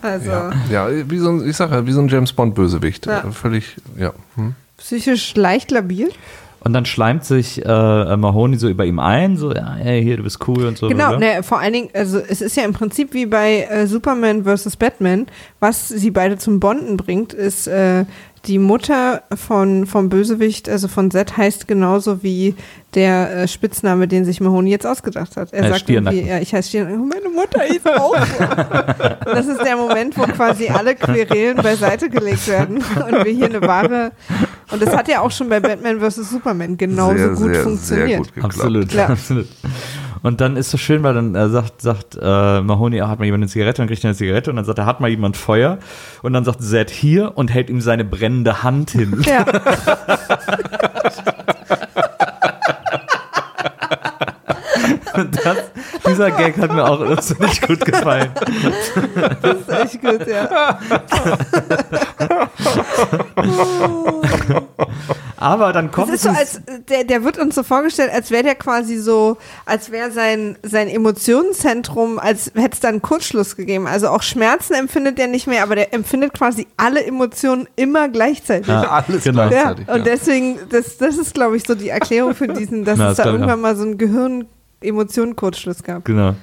[0.02, 0.32] Also
[0.72, 3.06] Ja, wie so ein, ich sag ja, wie so ein James Bond-Bösewicht.
[3.06, 3.32] Ja.
[3.32, 4.14] Völlig, ja.
[4.36, 4.56] Hm.
[4.78, 6.10] psychisch leicht labil.
[6.66, 10.24] Und dann schleimt sich äh, Mahoney so über ihm ein, so, ja, ey, hier, du
[10.24, 10.88] bist cool und so.
[10.88, 14.46] Genau, ne, vor allen Dingen, also es ist ja im Prinzip wie bei äh, Superman
[14.46, 14.76] vs.
[14.76, 15.28] Batman,
[15.60, 18.06] was sie beide zum Bonden bringt, ist äh,
[18.48, 22.56] die Mutter von vom Bösewicht, also von Zed, heißt genauso wie
[22.94, 25.52] der äh, Spitzname, den sich Mahoney jetzt ausgedacht hat.
[25.54, 29.32] Er Äh, sagt irgendwie, ja, ich heiße Stirnacken, und meine Mutter hieß auch so.
[29.32, 33.62] Das ist der Moment, wo quasi alle Querelen beiseite gelegt werden und wir hier eine
[33.62, 34.12] wahre,
[34.72, 36.30] und das hat ja auch schon bei Batman vs.
[36.30, 38.08] Superman genauso sehr, gut sehr, funktioniert.
[38.08, 38.56] Sehr gut geklappt.
[38.56, 39.08] Absolut, Ja.
[39.08, 39.48] absolut.
[40.24, 43.26] Und dann ist so schön, weil dann äh, sagt, sagt äh, Mahoney, ah, hat mal
[43.26, 45.38] jemand eine Zigarette, dann kriegt er eine Zigarette und dann sagt er, hat mal jemand
[45.38, 45.78] Feuer
[46.24, 49.22] und dann sagt Zed hier und hält ihm seine brennende Hand hin.
[49.26, 49.46] Ja.
[55.16, 55.58] Das,
[56.06, 58.32] dieser Gag hat mir auch irrsinnig gut gefallen.
[59.42, 60.78] Das ist echt gut, ja.
[65.46, 66.38] Aber dann kommt ist so, es.
[66.38, 70.58] als der, der wird uns so vorgestellt, als wäre der quasi so, als wäre sein,
[70.64, 73.86] sein Emotionenzentrum, als hätte es da einen Kurzschluss gegeben.
[73.88, 78.68] Also auch Schmerzen empfindet er nicht mehr, aber der empfindet quasi alle Emotionen immer gleichzeitig.
[78.68, 79.44] Ja, Alles genau.
[79.44, 79.90] Ja, gleichzeitig.
[79.90, 83.18] und deswegen, das, das ist, glaube ich, so die Erklärung für diesen, dass Na, es
[83.18, 83.98] das da irgendwann mal so einen
[84.82, 86.06] Gehirn-Emotionen-Kurzschluss gab.
[86.06, 86.36] Genau.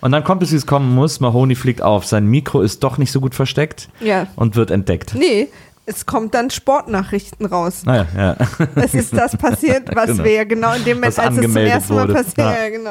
[0.00, 1.18] Und dann kommt es, wie es kommen muss.
[1.18, 2.06] Mahoney fliegt auf.
[2.06, 4.28] Sein Mikro ist doch nicht so gut versteckt Ja.
[4.36, 5.14] und wird entdeckt.
[5.16, 5.48] Nee,
[5.88, 7.82] es kommt dann Sportnachrichten raus.
[7.86, 8.36] Naja, ja.
[8.74, 10.24] Es ist das passiert, was Genau.
[10.24, 12.52] wir ja genau in dem Moment, als es zum ersten Mal passiert, Ja.
[12.64, 12.68] ja.
[12.68, 12.90] genau,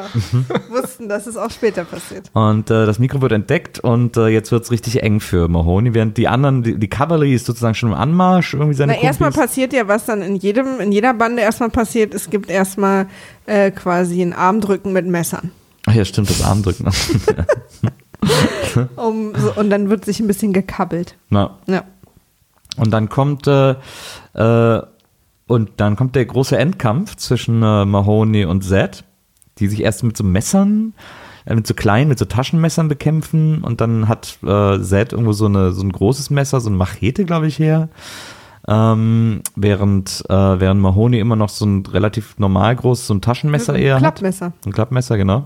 [0.70, 2.30] wussten, dass es auch später passiert.
[2.34, 5.94] Und äh, das Mikro wird entdeckt und äh, jetzt wird es richtig eng für Mahoney,
[5.94, 9.32] während die anderen, die, die Cavalry ist sozusagen schon im Anmarsch, irgendwie seine Na, erstmal
[9.32, 12.14] passiert ja, was dann in jedem, in jeder Bande erstmal passiert.
[12.14, 13.08] Es gibt erstmal
[13.46, 15.52] äh, quasi ein Armdrücken mit Messern.
[15.86, 16.88] Ach ja, stimmt, das Armdrücken.
[18.96, 21.16] Um, so, und dann wird sich ein bisschen gekabbelt.
[21.30, 21.84] Na, Ja.
[22.78, 23.76] Und dann kommt äh,
[24.34, 24.82] äh,
[25.48, 29.04] und dann kommt der große Endkampf zwischen äh, Mahoney und Zed,
[29.60, 30.94] die sich erst mit so Messern,
[31.46, 35.46] äh, mit so kleinen, mit so Taschenmessern bekämpfen und dann hat äh, Zed irgendwo so,
[35.46, 37.90] eine, so ein großes Messer, so eine Machete, glaube ich, her.
[38.70, 43.74] Ähm, während, äh, während Mahoney immer noch so ein relativ normal großes, so ein Taschenmesser
[43.74, 44.02] Ein eher hat.
[44.02, 44.52] Klappmesser.
[44.66, 45.46] Ein Klappmesser, genau.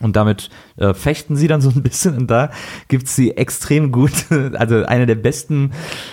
[0.00, 2.50] Und damit äh, fechten sie dann so ein bisschen und da
[2.86, 5.72] gibt's die extrem gute, also eine der besten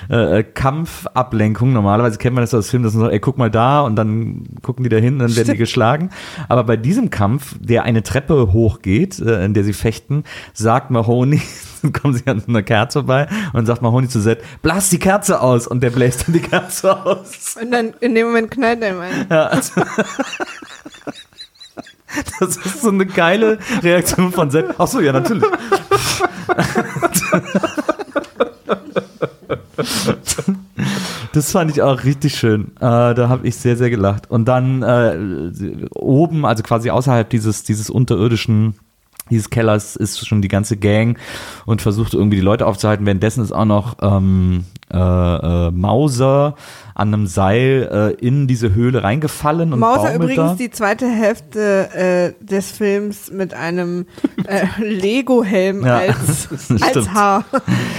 [0.10, 1.74] äh, Kampfablenkungen.
[1.74, 4.46] Normalerweise kennt man das aus Filmen, dass man sagt, ey, guck mal da und dann
[4.64, 5.60] gucken die da hin und dann werden die Stimmt.
[5.60, 6.10] geschlagen.
[6.50, 11.42] Aber bei diesem Kampf, der eine Treppe hochgeht, äh, in der sie fechten, sagt Mahoney,
[11.84, 15.42] dann kommen sie an einer Kerze vorbei und sagt Mahoney zu Zed, blas die Kerze
[15.42, 17.56] aus und der bläst dann die Kerze aus.
[17.62, 19.28] Und dann in dem Moment knallt er ein.
[19.30, 19.52] Ja,
[22.40, 24.66] das ist so eine geile Reaktion von Zed.
[24.78, 25.44] Ach so, ja, natürlich.
[31.34, 32.72] Das fand ich auch richtig schön.
[32.78, 34.32] Äh, da habe ich sehr, sehr gelacht.
[34.32, 38.76] Und dann äh, oben, also quasi außerhalb dieses, dieses unterirdischen
[39.30, 41.18] dieses Kellers ist schon die ganze Gang
[41.66, 43.06] und versucht irgendwie die Leute aufzuhalten.
[43.08, 46.56] Währenddessen ist auch noch ähm, äh, äh, Mauser
[46.94, 50.56] an einem Seil äh, in diese Höhle reingefallen und Mauser übrigens da.
[50.56, 54.06] die zweite Hälfte äh, des Films mit einem
[54.48, 56.84] äh, Lego-Helm Ja, als, stimmt.
[56.96, 57.44] als Haar.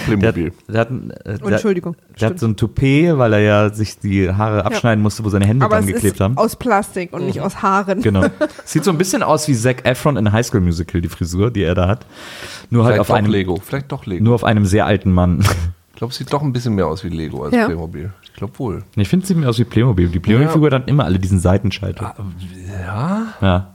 [0.08, 0.50] Der, der,
[0.80, 1.96] hat, ein- äh, der, Entschuldigung.
[2.20, 5.44] der hat so ein Toupet, weil er ja sich die Haare abschneiden musste, wo seine
[5.46, 6.36] Hände Aber dran geklebt haben.
[6.38, 8.00] aus Plastik und nicht aus Haaren.
[8.00, 8.24] Genau.
[8.64, 11.62] Sieht so ein bisschen aus wie Zac Efron in High School Musical, die Frisur, die
[11.64, 12.06] er da hat.
[12.70, 13.60] Nur halt Vielleicht auf doch einem, Lego.
[13.62, 14.24] Vielleicht doch Lego.
[14.24, 15.44] nur auf einem sehr alten Mann.
[15.97, 17.64] Ich glaube, es sieht doch ein bisschen mehr aus wie Lego als Ja.
[17.64, 18.12] Playmobil.
[18.23, 18.85] Ich glaube wohl.
[18.97, 20.10] Ich finde, sieht mir aus wie Playmobil.
[20.10, 22.14] Die Playmobil-Figur hat immer alle diesen Seitenschalter.
[22.85, 23.27] Ja?
[23.40, 23.74] Ja.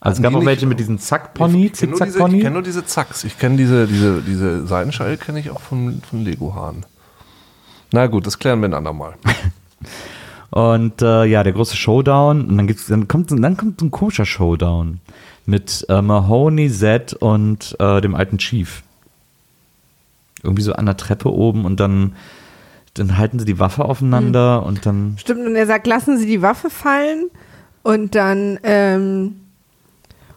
[0.00, 2.06] Also es Hatten gab die auch nicht- welche mit diesen Zack-Pony, Ich kenne nur, diese-
[2.06, 2.40] ich Zickzack-Pony.
[2.40, 3.24] kenn nur diese Zacks.
[3.24, 6.86] Ich kenne diese, diese, diese Seitenschale kenne ich auch von, von Lego-Haaren.
[7.92, 9.12] Na gut, das klären wir ein andermal.
[10.50, 12.46] Und äh, ja, der große Showdown.
[12.48, 15.00] Und dann, gibt's, dann, kommt, so- dann kommt so ein komischer Showdown
[15.44, 18.82] mit äh, Mahoney, Zed und äh, dem alten Chief.
[20.42, 22.14] Irgendwie so an der Treppe oben und dann,
[22.94, 24.66] dann halten sie die Waffe aufeinander Hm.
[24.68, 25.16] und dann.
[25.18, 27.30] Stimmt, und er sagt, lassen Sie die Waffe fallen
[27.82, 29.40] und dann, ähm,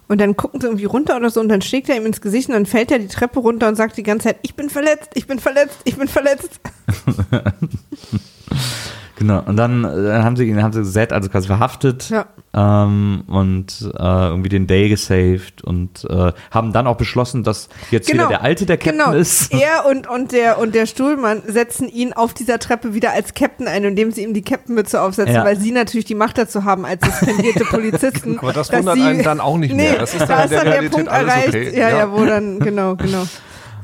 [0.08, 2.48] und dann gucken sie irgendwie runter oder so und dann schlägt er ihm ins Gesicht
[2.50, 5.10] und dann fällt er die Treppe runter und sagt die ganze Zeit, ich bin verletzt,
[5.14, 6.60] ich bin verletzt, ich bin verletzt.
[9.20, 9.44] Genau.
[9.46, 12.26] Und dann, dann haben sie ihn, haben sie Zed also quasi verhaftet Ja.
[12.54, 18.12] ähm, und äh, irgendwie den Day gesaved und äh, haben dann auch beschlossen, dass jetzt
[18.12, 19.12] wieder der Alte der Captain genau.
[19.12, 19.54] ist.
[19.60, 23.68] Er und, und, der, und der Stuhlmann setzen ihn auf dieser Treppe wieder als Captain
[23.68, 25.44] ein, indem sie ihm die Captain-Mütze aufsetzen, Ja.
[25.44, 28.40] weil sie natürlich die Macht dazu haben als suspendierte Polizisten.
[28.40, 29.92] Aber das wundert sie- einen dann auch nicht mehr.
[29.92, 31.48] Nee, Das ist dann da ist der dann der Punkt erreicht.
[31.50, 31.72] okay.
[31.78, 32.12] Ja, ja, Ja.
[32.14, 33.24] wo dann, genau, genau.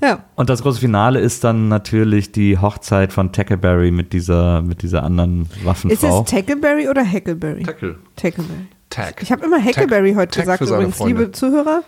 [0.02, 0.24] Ja.
[0.36, 5.04] Und das große Finale ist dann natürlich die Hochzeit von Tackleberry mit dieser, mit dieser
[5.04, 6.24] anderen Ist es Waffenfrau.
[6.24, 7.64] Tackleberry oder Hackleberry?
[7.64, 7.96] Tackle.
[8.16, 8.66] Tackleberry.
[8.90, 9.22] Tag.
[9.24, 11.20] Ich habe immer Hackleberry Tag- heute Tag gesagt, übrigens, Freunde.
[11.22, 11.82] liebe Zuhörer.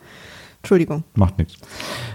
[0.63, 1.03] Entschuldigung.
[1.15, 1.53] Macht nichts.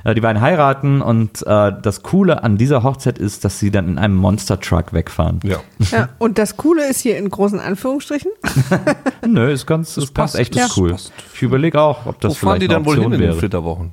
[0.05, 3.87] Äh, die beiden heiraten und äh, das Coole an dieser Hochzeit ist, dass sie dann
[3.89, 5.39] in einem Monster Truck wegfahren.
[5.45, 5.59] Ja.
[5.93, 8.31] Ja, und das Coole ist hier in großen Anführungsstrichen.
[9.27, 10.39] Nö, ist ganz, ist ganz passt.
[10.41, 10.67] echt Ja.
[10.67, 10.91] ist cool.
[10.91, 11.13] Passt.
[11.35, 13.21] Ich überlege auch, ob das Wo fahren vielleicht die eine dann wohl hin in den
[13.21, 13.35] wäre.
[13.35, 13.93] Flitterwochen?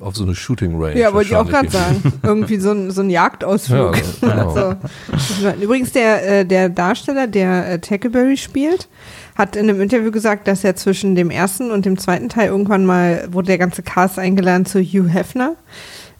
[0.00, 0.98] Auf so eine Shooting Range.
[0.98, 2.02] Ja, wollte ich auch gerade sagen.
[2.22, 3.96] Irgendwie so ein, so ein Jagdausflug.
[3.96, 4.48] Ja, genau.
[5.12, 8.88] also, übrigens, der, äh, der Darsteller, der äh, Tackleberry spielt,
[9.34, 12.84] hat in einem Interview gesagt, dass er zwischen dem ersten und dem zweiten Teil irgendwann
[12.84, 15.56] mal, wurde der ganze Cast eingeladen zu Hugh Hefner,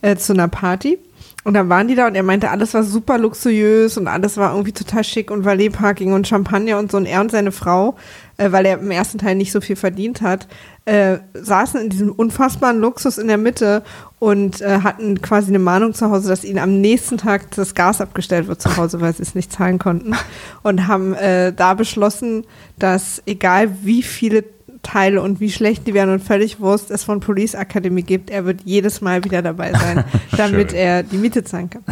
[0.01, 0.99] äh, zu einer Party.
[1.45, 4.53] Und dann waren die da und er meinte, alles war super luxuriös und alles war
[4.53, 6.99] irgendwie total schick und Valet-Parking und Champagner und so.
[6.99, 7.97] Und er und seine Frau,
[8.37, 10.47] äh, weil er im ersten Teil nicht so viel verdient hat,
[10.85, 13.85] äh, saßen in diesem unfassbaren Luxus in der Mitte
[14.19, 18.01] und äh, hatten quasi eine Mahnung zu Hause, dass ihnen am nächsten Tag das Gas
[18.01, 20.15] abgestellt wird zu Hause, weil sie es nicht zahlen konnten.
[20.63, 22.45] Und haben äh, da beschlossen,
[22.79, 24.45] dass egal wie viele
[24.83, 28.45] Teile und wie schlecht die wären und völlig Wurst es von Police Academy gibt, er
[28.45, 30.05] wird jedes Mal wieder dabei sein,
[30.37, 31.83] damit er die Miete zahlen kann.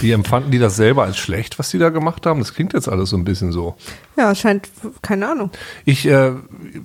[0.00, 2.40] Wie empfanden die das selber als schlecht, was die da gemacht haben?
[2.40, 3.76] Das klingt jetzt alles so ein bisschen so.
[4.16, 4.68] Ja, scheint,
[5.02, 5.50] keine Ahnung.
[5.84, 6.32] Ich, äh,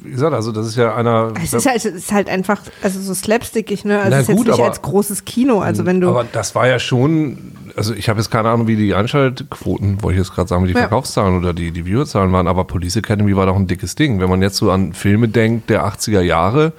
[0.04, 1.34] wie gesagt, also das ist ja einer.
[1.44, 4.00] Es ist, halt, es ist halt einfach, also so slapstickig, ne?
[4.02, 5.62] Also es ist jetzt gut, nicht aber- als großes Kino.
[5.62, 6.10] Also wenn du.
[6.10, 10.20] Aber das war ja schon, also ich habe jetzt keine Ahnung, wie die Einschaltquoten, wollte
[10.20, 10.82] ich jetzt gerade sagen, wie die Ja.
[10.82, 14.20] Verkaufszahlen oder die, die Viewerzahlen waren, aber Police Academy war doch ein dickes Ding.
[14.20, 16.74] Wenn man jetzt so an Filme denkt der 80er Jahre,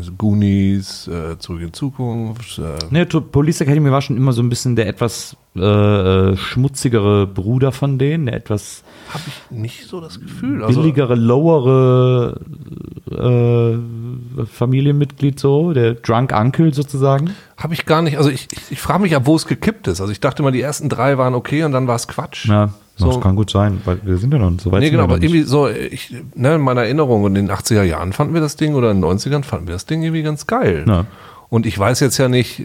[0.00, 4.48] also Goonies, äh, Zurück in Zukunft, äh, Ne, Police Academy war schon immer so ein
[4.48, 8.82] bisschen der etwas äh, äh, schmutzigere Bruder von denen, der etwas
[9.12, 10.64] habe ich nicht so das Gefühl.
[10.64, 12.40] Also, billigere, lowere
[13.10, 17.34] äh, Familienmitglied so, der Drunk Uncle sozusagen.
[17.56, 20.00] habe ich gar nicht, also ich, ich, ich frage mich ja, wo es gekippt ist.
[20.00, 22.46] Also ich dachte mal, die ersten drei waren okay und dann war es Quatsch.
[22.46, 23.12] Ja, So.
[23.12, 24.80] das kann gut sein, weil wir sind ja noch so weit.
[24.80, 25.24] Nee, genau, aber nicht.
[25.32, 28.74] irgendwie so, ich, ne, in meiner Erinnerung, in den 80er Jahren fanden wir das Ding
[28.74, 30.84] oder in den 90ern fanden wir das Ding irgendwie ganz geil.
[30.86, 31.06] Ja.
[31.48, 32.62] Und ich weiß jetzt ja nicht,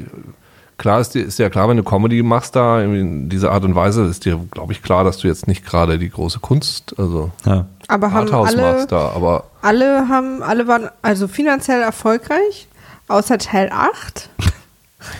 [0.77, 3.75] klar ist, dir- ist ja klar, wenn du Comedy machst da in dieser Art und
[3.75, 7.31] Weise, ist dir, glaube ich, klar, dass du jetzt nicht gerade die große Kunst, also
[7.45, 7.65] Ja.
[7.87, 12.67] aber haben Arthouse alle, machst da, aber alle haben, alle waren also finanziell erfolgreich,
[13.07, 14.29] außer Teil 8.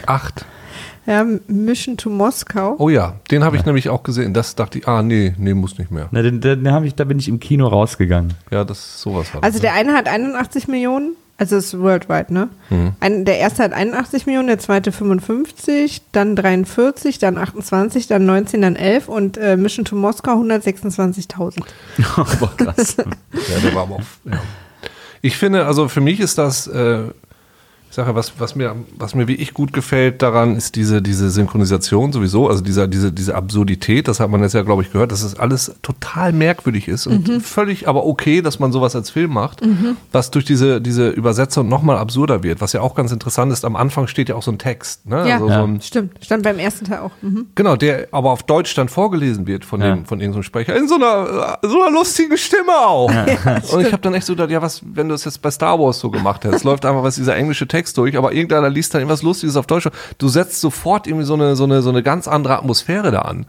[0.06, 0.46] acht.
[1.08, 2.76] Ja, Mission to Moskau.
[2.80, 4.34] Oh ja, den habe ich nämlich auch gesehen.
[4.34, 6.08] Das dachte ich, ah, nee, nee, muss nicht mehr.
[6.12, 8.34] Na, den, den, den hab ich, da bin ich im Kino rausgegangen.
[8.52, 9.62] Ja, das sowas war das, Also ne?
[9.62, 12.50] der eine hat 81 Millionen, also ist worldwide, ne?
[12.72, 12.94] Mhm.
[13.02, 18.62] Ein, der erste hat 81 Millionen, der zweite 55, dann 43, dann 28, dann 19,
[18.62, 21.62] dann 11 und äh, Mission to Moskau 126.000.
[22.16, 22.98] Aber krass.
[23.34, 24.02] Ja, der war aber auch.
[24.24, 24.40] Ja.
[25.22, 27.04] Ich finde, also für mich ist das, äh,
[27.96, 32.12] sage, was, was mir, was mir wie ich gut gefällt daran, ist diese, diese Synchronisation
[32.12, 35.24] sowieso, also dieser, diese, diese Absurdität, das hat man jetzt ja, glaube ich, gehört, dass
[35.24, 39.62] es alles total merkwürdig ist und völlig aber okay, dass man sowas als Film macht,
[40.12, 43.66] was durch diese, diese Übersetzung nochmal absurder wird, was ja auch ganz interessant ist.
[43.66, 45.28] Am Anfang steht ja auch so ein Text, ne?
[45.28, 46.24] Ja, also so ein, stimmt.
[46.24, 47.12] Stand beim ersten Teil auch.
[47.22, 47.48] Mhm.
[47.56, 49.96] Genau, der aber auf Deutsch dann vorgelesen wird von, Ja.
[49.96, 50.76] dem, von irgendeinem Sprecher.
[50.76, 53.10] In so einer, so einer lustigen Stimme auch.
[53.72, 55.80] und ich habe dann echt so gedacht, ja, was, wenn du es jetzt bei Star
[55.80, 59.02] Wars so gemacht hättest, läuft einfach was dieser englische Text durch, aber irgendeiner liest dann
[59.02, 59.88] irgendwas Lustiges auf Deutsch.
[60.18, 63.46] Du setzt sofort irgendwie so eine, so eine, so eine ganz andere Atmosphäre da an.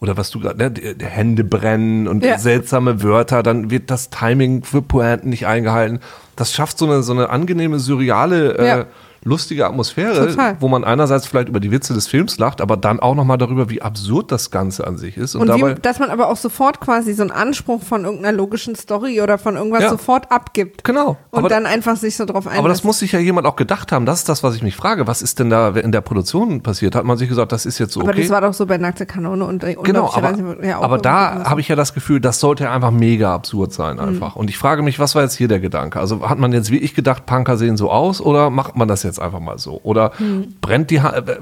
[0.00, 2.38] Oder was du gerade, ne, Hände brennen und Ja.
[2.38, 6.00] seltsame Wörter, dann wird das Timing für Pointen nicht eingehalten.
[6.36, 8.84] Das schafft so eine, so eine angenehme, surreale, äh, Ja.
[9.26, 10.56] Lustige Atmosphäre, Total.
[10.60, 13.68] wo man einerseits vielleicht über die Witze des Films lacht, aber dann auch nochmal darüber,
[13.68, 15.34] wie absurd das Ganze an sich ist.
[15.34, 18.36] Und, Und dabei, wie, dass man aber auch sofort quasi so einen Anspruch von irgendeiner
[18.36, 19.90] logischen Story oder von irgendwas Ja.
[19.90, 20.84] sofort abgibt.
[20.84, 21.16] genau.
[21.30, 22.58] Und aber, dann einfach sich so drauf einlässt.
[22.60, 24.06] aber das muss sich ja jemand auch gedacht haben.
[24.06, 25.06] Das ist das, was ich mich frage.
[25.06, 26.94] Was ist denn da in der Produktion passiert?
[26.94, 28.22] Hat man sich gesagt, das ist jetzt so Aber okay?
[28.22, 31.44] das war doch so bei Nackte Kanone und äh, Genau, aber, Reise- ja, aber da
[31.44, 34.36] habe ich ja das Gefühl, das sollte einfach mega absurd sein einfach.
[34.36, 35.98] Und ich frage mich, was war jetzt hier der Gedanke?
[36.00, 39.02] Also hat man jetzt wie ich gedacht, Punker sehen so aus oder macht man das
[39.02, 39.80] jetzt einfach mal so?
[39.82, 40.12] Oder
[40.60, 41.38] brennt die ha äh,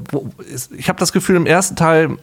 [0.77, 2.17] Ich habe das Gefühl, im ersten Teil,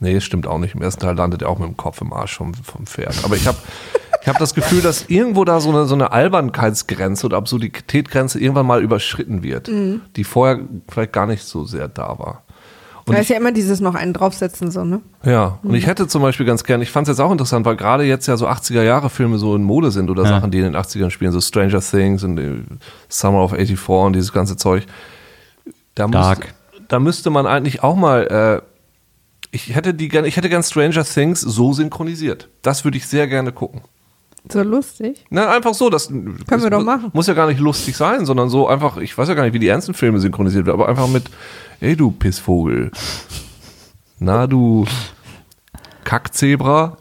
[0.00, 2.12] nee, es stimmt auch nicht, im ersten Teil landet er auch mit dem Kopf im
[2.12, 3.24] Arsch vom, vom Pferd.
[3.24, 3.58] Aber ich habe
[4.22, 8.66] ich hab das Gefühl, dass irgendwo da so eine, so eine Albernkeitsgrenze oder Absurditätgrenze irgendwann
[8.66, 9.68] mal überschritten wird,
[10.16, 12.44] die vorher vielleicht gar nicht so sehr da war.
[13.06, 15.00] Und Da ist ja immer dieses noch einen draufsetzen, so, ne?
[15.24, 15.74] ja, und Mhm.
[15.74, 18.26] ich hätte zum Beispiel ganz gern, ich fand es jetzt auch interessant, weil gerade jetzt
[18.28, 20.28] ja so 80er-Jahre-Filme so in Mode sind oder Ja.
[20.28, 22.62] Sachen, die in den 80ern spielen, so Stranger Things und äh,
[23.08, 24.86] Summer of 84 und dieses ganze Zeug.
[25.94, 26.54] Da, Dark.
[26.88, 28.66] da müsste man eigentlich auch mal, äh,
[29.50, 32.48] ich hätte die ich hätte gern Stranger Things so synchronisiert.
[32.62, 33.82] Das würde ich sehr gerne gucken.
[34.50, 35.24] So lustig.
[35.30, 37.10] Na, einfach so, das Können wir doch machen.
[37.12, 39.58] Muss ja gar nicht lustig sein, sondern so einfach, ich weiß ja gar nicht, wie
[39.60, 41.24] die ernsten Filme synchronisiert werden, aber einfach mit,
[41.80, 42.90] ey du Pissvogel.
[44.18, 44.84] Na du
[46.04, 46.96] Kackzebra.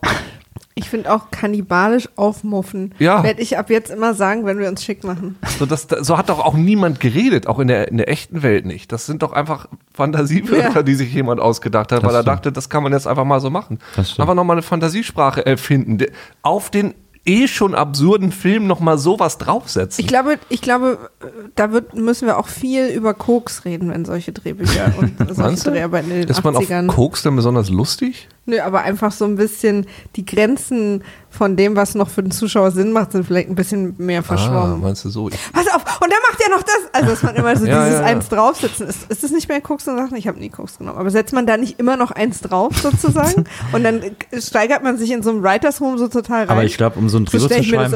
[0.73, 2.93] Ich finde auch kannibalisch aufmuffen.
[2.97, 3.23] Ja.
[3.23, 5.37] Werde ich ab jetzt immer sagen, wenn wir uns schick machen.
[5.59, 8.65] So, das, so hat doch auch niemand geredet, auch in der, in der echten Welt
[8.65, 8.91] nicht.
[8.91, 10.83] Das sind doch einfach Fantasiewörter, Ja.
[10.83, 12.27] die sich jemand ausgedacht hat, Das weil er stimmt.
[12.37, 13.79] dachte, das kann man jetzt einfach mal so machen.
[13.97, 14.17] Das.
[14.17, 16.05] Einfach nochmal eine Fantasiesprache erfinden.
[16.41, 16.93] Auf den
[17.25, 20.01] eh schon absurden Film nochmal sowas draufsetzen.
[20.01, 21.25] Ich glaube, ich glaube, äh,
[21.55, 25.71] da wird, müssen wir auch viel über Koks reden, wenn solche Drehbücher und solche?
[25.71, 26.87] Dreharbeiten in den Ist man auf 80ern.
[26.87, 28.27] Koks denn besonders lustig?
[28.47, 29.85] Nö, aber einfach so ein bisschen
[30.15, 33.93] die Grenzen von dem, was noch für den Zuschauer Sinn macht, sind vielleicht ein bisschen
[33.99, 34.81] mehr Ah, verschwommen.
[34.81, 35.29] meinst du so?
[35.29, 36.79] Ich, Pass auf, und dann macht er noch das.
[36.91, 38.07] Also, dass man immer so Ja, dieses ja, ja.
[38.07, 38.87] Eins draufsetzen.
[38.87, 40.17] Ist, ist das nicht mehr Koks und Sachen?
[40.17, 40.97] Ich habe nie Koks genommen.
[40.97, 43.45] Aber setzt man da nicht immer noch eins drauf, sozusagen?
[43.71, 44.01] und dann
[44.39, 46.49] steigert man sich in so einem Writers Room so total rein.
[46.49, 47.93] Aber ich glaube, um so ein so Drehbuch stell zu schreiben,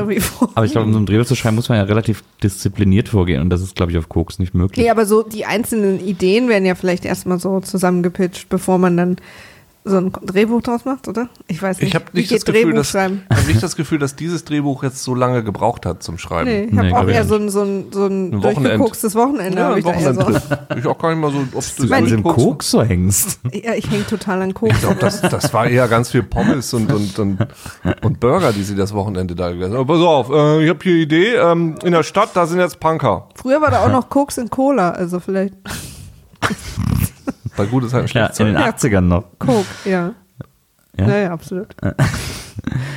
[0.54, 3.42] aber ich glaube, um so ein Drehbuch zu schreiben, muss man ja relativ diszipliniert vorgehen
[3.42, 4.86] und das ist, glaube ich, auf Koks nicht möglich.
[4.86, 9.16] Nee, aber so die einzelnen Ideen werden ja vielleicht erstmal so zusammengepitcht, bevor man dann
[9.88, 11.30] so ein Drehbuch draus macht, oder?
[11.48, 11.90] Ich weiß nicht.
[11.90, 13.22] ich habe nicht, das Gefühl, Drehbuch dass- schreiben?
[13.30, 16.49] ich hab nicht das Gefühl, dass dieses Drehbuch jetzt so lange gebraucht hat zum Schreiben.
[16.49, 18.44] Nee, ich Nee, habe auch glaub ich eher so ein, so ein, so ein, Ein
[18.44, 18.56] Wochenend.
[18.66, 19.57] durchgekokstes Wochenende.
[19.60, 20.22] Ja, ich da eher so.
[20.76, 23.40] Ich auch gar nicht mal so, ob du an dem Koks- so hängst.
[23.53, 24.74] Ja, ich hänge total an Koks.
[24.74, 27.38] Ich glaube, das, das war eher ganz viel Pommes und, und, und,
[28.03, 29.82] und Burger, die sie das Wochenende da gegessen haben.
[29.82, 32.80] Aber pass auf, äh, ich habe hier Idee, ähm, in der Stadt, da sind jetzt
[32.80, 33.30] Punker.
[33.36, 35.53] Früher war da auch noch Koks in Cola, also vielleicht
[37.56, 38.95] Weil gut ist halt ein Ja, in den Zeichen.
[38.95, 39.23] 80ern noch.
[39.40, 40.14] Coke, ja.
[40.98, 41.07] Ja?
[41.07, 41.68] Naja, absolut.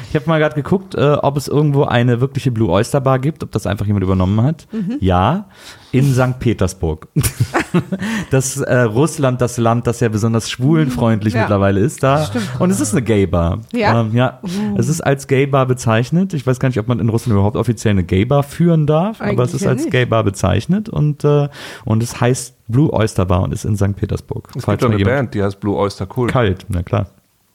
[0.08, 3.42] Ich habe mal gerade geguckt, äh, ob es irgendwo eine wirkliche Blue Oyster Bar gibt,
[3.42, 4.66] ob das einfach jemand übernommen hat.
[4.72, 4.96] Mhm.
[5.00, 5.46] Ja,
[5.92, 6.38] in St.
[6.38, 7.08] Petersburg.
[8.30, 11.40] das äh, Russland, das Land, das ja besonders schwulenfreundlich Ja.
[11.42, 12.28] mittlerweile ist, da.
[12.58, 13.60] Und es ist eine Gay Bar.
[13.72, 14.00] Ja?
[14.00, 14.40] Ähm, ja.
[14.76, 16.34] Es ist als Gay Bar bezeichnet.
[16.34, 19.20] Ich weiß gar nicht, ob man in Russland überhaupt offiziell eine Gay Bar führen darf,
[19.20, 19.92] aber es Eigentlich ist ja als nicht.
[19.92, 21.48] Gay Bar bezeichnet und äh,
[21.84, 23.96] und es heißt Blue Oyster Bar und ist in St.
[23.96, 24.48] Petersburg.
[24.56, 26.28] Es Falls gibt eine jemand- Band, die heißt Blue Oyster Cool.
[26.28, 27.06] Kalt, na klar.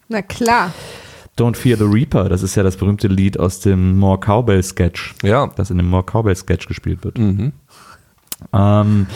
[0.09, 0.71] Na klar.
[1.37, 5.15] Don't Fear the Reaper, das ist ja das berühmte Lied aus dem More Cowbell Sketch,
[5.23, 5.47] Ja.
[5.55, 7.17] das in dem More Cowbell Sketch gespielt wird.
[7.17, 7.53] Mhm.
[8.53, 9.07] Ähm,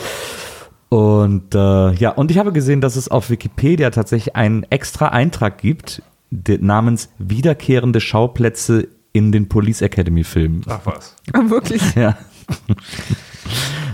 [0.88, 5.58] und äh, ja, und ich habe gesehen, dass es auf Wikipedia tatsächlich einen extra Eintrag
[5.58, 10.62] gibt, namens Wiederkehrende Schauplätze in den Police Academy Filmen.
[10.68, 11.14] Ach was.
[11.32, 11.82] Aber wirklich.
[11.94, 12.16] Ja.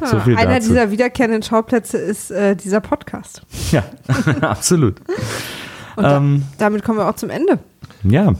[0.08, 0.68] so viel Einer dazu.
[0.68, 3.42] dieser wiederkehrenden Schauplätze ist äh, dieser Podcast.
[3.72, 3.82] ja,
[4.40, 5.00] absolut.
[5.96, 7.58] Und da, Ähm, damit kommen wir auch zum Ende.
[8.02, 8.32] ja,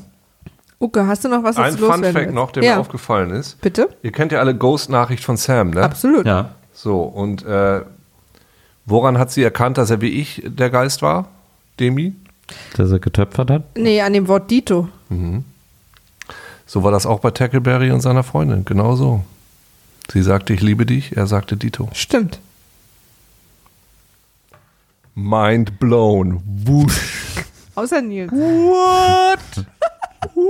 [0.81, 2.75] Uke, hast du noch was Ein dazu Fun loswerden Fact noch, der ja.
[2.75, 3.59] mir aufgefallen ist.
[3.63, 3.89] Bitte?
[4.03, 5.83] Ihr kennt ja alle Ghost-Nachricht von Sam, ne?
[5.83, 6.27] Absolut.
[6.27, 6.51] ja.
[6.75, 7.81] So, und äh,
[8.85, 11.29] woran hat sie erkannt, dass er wie ich der Geist war?
[11.81, 12.15] Demi?
[12.77, 13.63] Dass er getöpfert hat.
[13.79, 14.89] Nee, an dem Wort Dito.
[16.67, 18.65] So war das auch bei Tackleberry und seiner Freundin.
[18.65, 19.23] Genau so.
[20.13, 21.89] Sie sagte, ich liebe dich, er sagte Dito.
[21.95, 22.41] Stimmt.
[25.15, 26.43] Mind blown.
[26.45, 27.37] Wusch.
[27.77, 28.33] Außer Nils.
[28.33, 29.39] What?
[30.35, 30.45] What?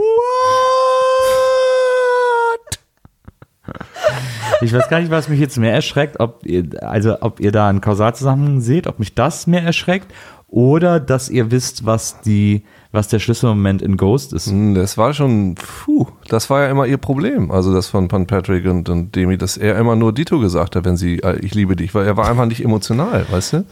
[4.62, 7.68] Ich weiß gar nicht, was mich jetzt mehr erschreckt, ob ihr, also ob ihr da
[7.68, 10.12] einen Kausalzusammenhang seht, ob mich das mehr erschreckt
[10.48, 12.62] oder dass ihr wisst, was die,
[12.92, 14.46] was der Schlüsselmoment in Ghost ist.
[14.46, 17.50] Hm, Das war schon, puh, das war ja immer ihr Problem.
[17.50, 20.84] Also das von, von Patrick und, und Demi, dass er immer nur Dito gesagt hat,
[20.84, 23.64] wenn sie, äh, ich liebe dich, weil er war einfach nicht emotional, weißt du?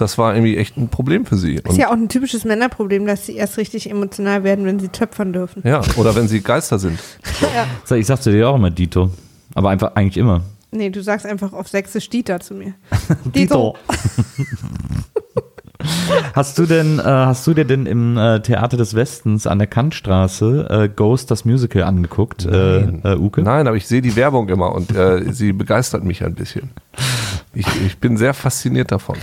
[0.00, 1.56] Das war irgendwie echt ein Problem für sie.
[1.56, 4.88] Ist Und, ja auch ein typisches Männerproblem, dass sie erst richtig emotional werden, wenn sie
[4.88, 5.62] töpfern dürfen.
[5.64, 6.98] ja, oder wenn sie Geister sind.
[7.84, 9.10] So, ich sagte dir auch immer Dito,
[9.54, 10.42] aber einfach eigentlich immer.
[10.70, 12.74] Nee, du sagst einfach auf Sächsisch Dieter zu mir.
[13.34, 13.76] Dito.
[16.34, 19.66] Hast du denn, äh, hast du dir denn im äh, Theater des Westens an der
[19.66, 23.40] Kantstraße äh, Ghost das Musical angeguckt, äh, äh, Uke?
[23.42, 26.70] Nein, aber ich sehe die Werbung immer und äh, sie begeistert mich ein bisschen.
[27.54, 29.16] Ich, ich bin sehr fasziniert davon.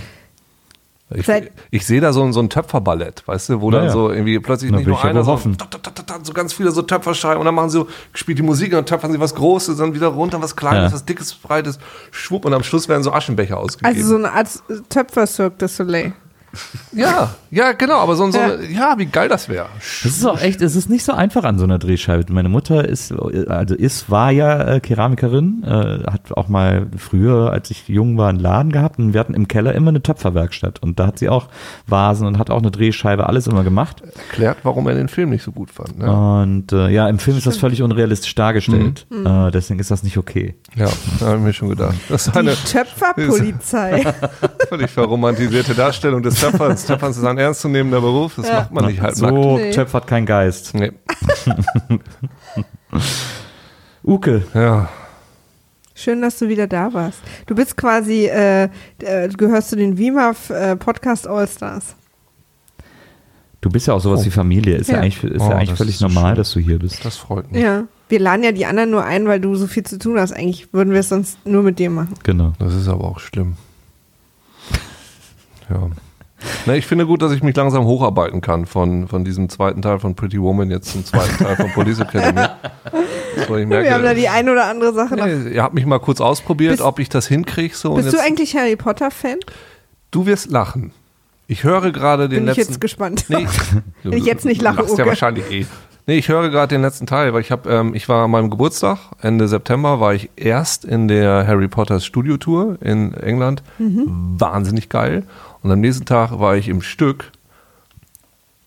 [1.14, 1.26] Ich,
[1.70, 4.38] ich sehe da so ein, so ein Töpferballett, weißt du, wo Ja, dann so irgendwie
[4.40, 7.78] plötzlich Na, nicht nur einer, sondern so ganz viele so Töpferscheiben und dann machen sie
[7.78, 10.90] so, spielt die Musik und dann töpfern sie was Großes, dann wieder runter, was Kleines,
[10.90, 10.94] Ja.
[10.94, 11.78] was Dickes, Breites,
[12.10, 13.96] schwupp und am Schluss werden so Aschenbecher ausgegeben.
[13.96, 14.48] Also so eine Art
[14.90, 16.12] Töpfer-Cirque du Soleil.
[16.92, 18.60] Ja, ja, genau, aber so, so Ja.
[18.60, 18.94] ja.
[18.98, 19.66] wie geil das wäre.
[20.02, 22.32] Das ist auch echt, es ist nicht so einfach an so einer Drehscheibe.
[22.32, 27.70] Meine Mutter ist, also ist, war ja äh, Keramikerin, äh, hat auch mal früher, als
[27.70, 30.98] ich jung war, einen Laden gehabt und wir hatten im Keller immer eine Töpferwerkstatt und
[30.98, 31.48] da hat sie auch
[31.86, 34.02] Vasen und hat auch eine Drehscheibe, alles immer gemacht.
[34.28, 35.98] Erklärt, warum er den Film nicht so gut fand.
[35.98, 36.10] Ne?
[36.10, 39.06] Und äh, ja, im Film ist das völlig unrealistisch dargestellt.
[39.10, 40.54] Äh, deswegen ist das nicht okay.
[40.76, 40.88] Ja,
[41.20, 41.94] da habe ich mir schon gedacht.
[42.08, 44.14] Das ist Die eine Töpferpolizei.
[44.68, 46.47] völlig verromantisierte Darstellung des Töpferns.
[46.50, 48.54] Töpfern ist ein ernstzunehmender Beruf, das Ja.
[48.60, 49.62] macht man nicht halt so nackt.
[49.64, 49.70] Nee.
[49.72, 50.74] töpfert kein Geist.
[50.74, 50.92] Nee.
[54.04, 54.88] Uke, Ja,
[55.94, 57.18] Schön, dass du wieder da warst.
[57.46, 58.68] Du bist quasi, äh,
[59.00, 61.96] äh, du gehörst zu den WIMAF äh, Podcast All-Stars.
[63.60, 64.24] du bist ja auch sowas Oh.
[64.26, 64.76] wie Familie.
[64.76, 65.00] Ist ja, Ja.
[65.02, 66.36] eigentlich, ist Oh, ja eigentlich völlig ist so normal, schön.
[66.36, 67.04] dass du hier bist.
[67.04, 67.60] das freut mich.
[67.62, 67.84] Ja.
[68.08, 70.32] Wir laden ja die anderen nur ein, weil du so viel zu tun hast.
[70.32, 72.14] Eigentlich würden wir es sonst nur mit dir machen.
[72.22, 72.52] Genau.
[72.60, 73.56] Das ist aber auch schlimm.
[75.68, 75.90] Ja.
[76.66, 79.98] Na, ich finde gut, dass ich mich langsam hocharbeiten kann von, von diesem zweiten Teil
[79.98, 82.46] von Pretty Woman jetzt zum zweiten Teil von Police Academy.
[83.46, 85.24] So, ich merke, Wir haben da die ein oder andere Sache noch.
[85.24, 87.72] nee, ihr habt mich mal kurz ausprobiert, Bist- ob ich das hinkriege.
[87.74, 89.36] So, Bist du eigentlich Harry Potter-Fan?
[90.10, 90.90] du wirst lachen.
[91.46, 92.72] Ich höre gerade den Bin ich letzten.
[92.72, 93.26] jetzt gespannt.
[93.28, 93.46] Nee,
[94.02, 95.66] du, Wenn ich jetzt nicht du lache, lachst ja wahrscheinlich eh.
[96.08, 98.50] Nee, ich höre gerade den letzten Teil, weil ich habe, ähm, ich war an meinem
[98.50, 103.62] Geburtstag, Ende September, war ich erst in der Harry Potter Studiotour in England.
[103.78, 104.06] Mhm.
[104.38, 105.22] Wahnsinnig geil.
[105.62, 107.32] Und am nächsten Tag war ich im Stück.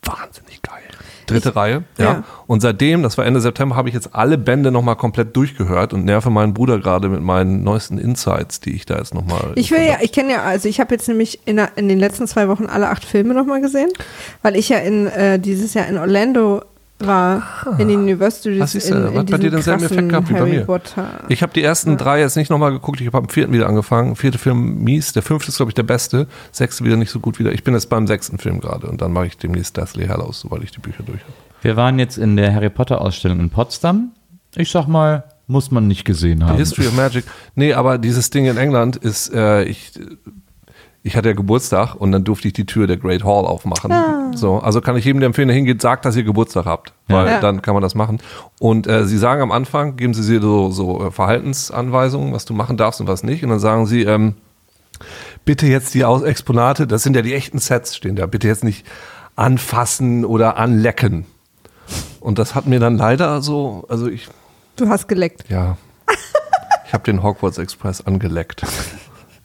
[0.03, 0.81] Wahnsinnig geil.
[1.27, 2.05] Dritte Reihe, ja.
[2.05, 2.23] ja.
[2.47, 6.03] Und seitdem, das war Ende September, habe ich jetzt alle Bände nochmal komplett durchgehört und
[6.03, 9.53] nerve meinen Bruder gerade mit meinen neuesten Insights, die ich da jetzt nochmal.
[9.55, 12.27] Ich will ja, ich kenne ja, also ich habe jetzt nämlich in, in den letzten
[12.27, 13.89] zwei Wochen alle acht Filme nochmal gesehen,
[14.41, 16.63] weil ich ja in äh, dieses Jahr in Orlando
[17.05, 17.43] war,
[17.77, 20.45] in den University Was ist, in, in hat bei dir denselben Effekt gehabt wie bei
[20.45, 20.65] mir?
[20.65, 21.07] Potter.
[21.29, 23.01] Ich habe die ersten drei jetzt nicht nochmal geguckt.
[23.01, 24.15] Ich habe am vierten wieder angefangen.
[24.15, 25.13] Vierte Film mies.
[25.13, 26.27] Der fünfte ist, glaube ich, der beste.
[26.51, 27.51] Sechste wieder nicht so gut wieder.
[27.51, 30.63] Ich bin jetzt beim sechsten Film gerade und dann mache ich demnächst Deathly Hallows, sobald
[30.63, 31.33] ich die Bücher durch habe.
[31.61, 34.11] Wir waren jetzt in der Harry Potter Ausstellung in Potsdam.
[34.55, 36.57] Ich sag mal, muss man nicht gesehen The haben.
[36.57, 37.25] History of Magic.
[37.55, 39.91] Nee, aber dieses Ding in England ist, äh, ich,
[41.03, 43.91] ich hatte ja Geburtstag und dann durfte ich die Tür der Great Hall aufmachen.
[44.35, 47.27] So, also kann ich jedem, der empfehlen, der hingeht, sagt, dass ihr Geburtstag habt, weil
[47.27, 47.39] Ja.
[47.39, 48.19] dann kann man das machen.
[48.59, 52.53] Und äh, sie sagen am Anfang, geben sie dir so, so äh, Verhaltensanweisungen, was du
[52.53, 53.43] machen darfst und was nicht.
[53.43, 54.35] Und dann sagen sie, ähm,
[55.43, 58.63] bitte jetzt die Aus Exponate, das sind ja die echten Sets, stehen da, bitte jetzt
[58.63, 58.85] nicht
[59.35, 61.25] anfassen oder anlecken.
[62.19, 64.27] Und das hat mir dann leider so, also ich,
[64.75, 65.45] Du hast geleckt.
[65.49, 65.77] ja.
[66.85, 68.63] Ich habe den Hogwarts Express angeleckt.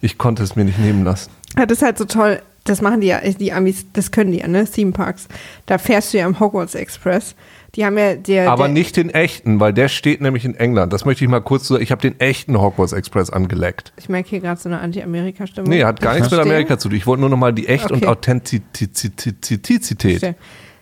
[0.01, 1.31] Ich konnte es mir nicht nehmen lassen.
[1.59, 2.41] Ja, das ist halt so toll.
[2.65, 4.65] Das machen die ja, die Amis, das können die ja, ne?
[4.65, 5.28] Theme Parks.
[5.66, 7.37] Da fährst du ja am Hogwarts Express.
[7.77, 8.51] Die haben ja der.
[8.51, 10.93] Aber der, nicht den echten, weil der steht nämlich in England.
[10.93, 11.83] Das möchte ich mal kurz sagen.
[11.83, 13.93] Ich habe den echten Hogwarts Express angeleckt.
[13.99, 15.70] Ich merke hier gerade so eine Anti-Amerika-Stimmung.
[15.70, 16.41] Nee, hat gar nichts mit.
[16.41, 16.97] Amerika zu tun.
[16.97, 18.07] Ich wollte nur noch mal die Echt- und Okay.
[18.07, 19.85] Authentizität
[20.20, 20.35] Verstehe.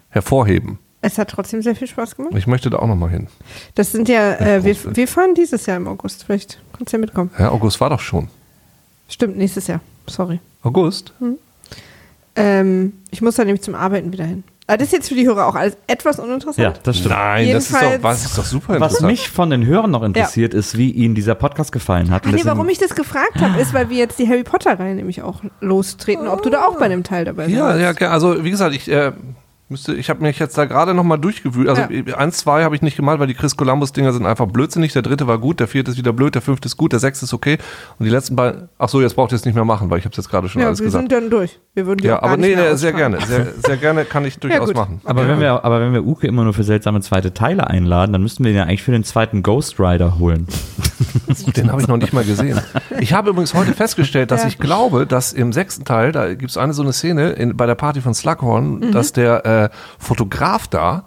[0.08, 0.78] hervorheben.
[1.00, 2.34] Es hat trotzdem sehr viel Spaß gemacht.
[2.34, 3.26] Ich möchte da auch noch mal hin.
[3.74, 6.24] Das sind ja, äh, wir, wir fahren dieses Jahr im August.
[6.24, 7.30] Vielleicht kannst du ja mitkommen.
[7.34, 8.28] Herr August war doch schon.
[9.08, 9.80] Stimmt, nächstes Jahr.
[10.06, 10.40] Sorry.
[10.62, 11.12] August?
[12.36, 14.44] Ähm, ich muss da nämlich zum Arbeiten wieder hin.
[14.66, 16.58] Aber das ist jetzt für die Hörer auch alles etwas uninteressant.
[16.58, 17.14] Ja, das stimmt.
[17.14, 19.10] Nein, das ist doch, Jedenfalls- was, ist doch super Was interessant.
[19.10, 22.22] mich von den Hörern noch interessiert, ist, wie Ihnen dieser Podcast gefallen hat.
[22.26, 25.20] Ach nee, warum ich das gefragt habe, ist, weil wir jetzt die Harry Potter-Reihe nämlich
[25.20, 27.56] auch lostreten, ob du da auch bei dem Teil dabei bist.
[27.58, 29.12] Ja, ja, also wie gesagt, ich äh,
[29.68, 31.68] müsste, ich habe mich jetzt da gerade noch mal durchgewühlt.
[31.68, 32.16] Also Ja.
[32.16, 34.92] eins, zwei habe ich nicht gemalt, weil die Chris Columbus Dinger sind einfach blödsinnig.
[34.92, 37.24] Der dritte war gut, der vierte ist wieder blöd, der fünfte ist gut, der sechste
[37.24, 37.58] ist okay
[37.98, 38.68] und die letzten beiden.
[38.78, 40.48] Ach so, jetzt braucht ihr es nicht mehr machen, weil ich habe es jetzt gerade
[40.48, 41.02] schon Ja, alles wir gesagt.
[41.10, 41.58] sind dann durch.
[41.74, 44.76] Wir würden Ja, aber nee, sehr gerne, sehr, sehr gerne kann ich durchaus gut.
[44.76, 45.00] machen.
[45.04, 48.22] Aber wenn, wir, aber wenn wir Uke immer nur für seltsame zweite Teile einladen, dann
[48.22, 50.46] müssten wir ihn ja eigentlich für den zweiten Ghost Rider holen.
[51.56, 52.60] Den habe ich noch nicht mal gesehen.
[53.00, 54.48] Ich habe übrigens heute festgestellt, dass Ja.
[54.48, 57.66] ich glaube, dass im sechsten Teil, da gibt es eine so eine Szene in, bei
[57.66, 58.92] der Party von Slughorn, Mhm.
[58.92, 59.53] dass der äh,
[59.98, 61.04] Fotograf da,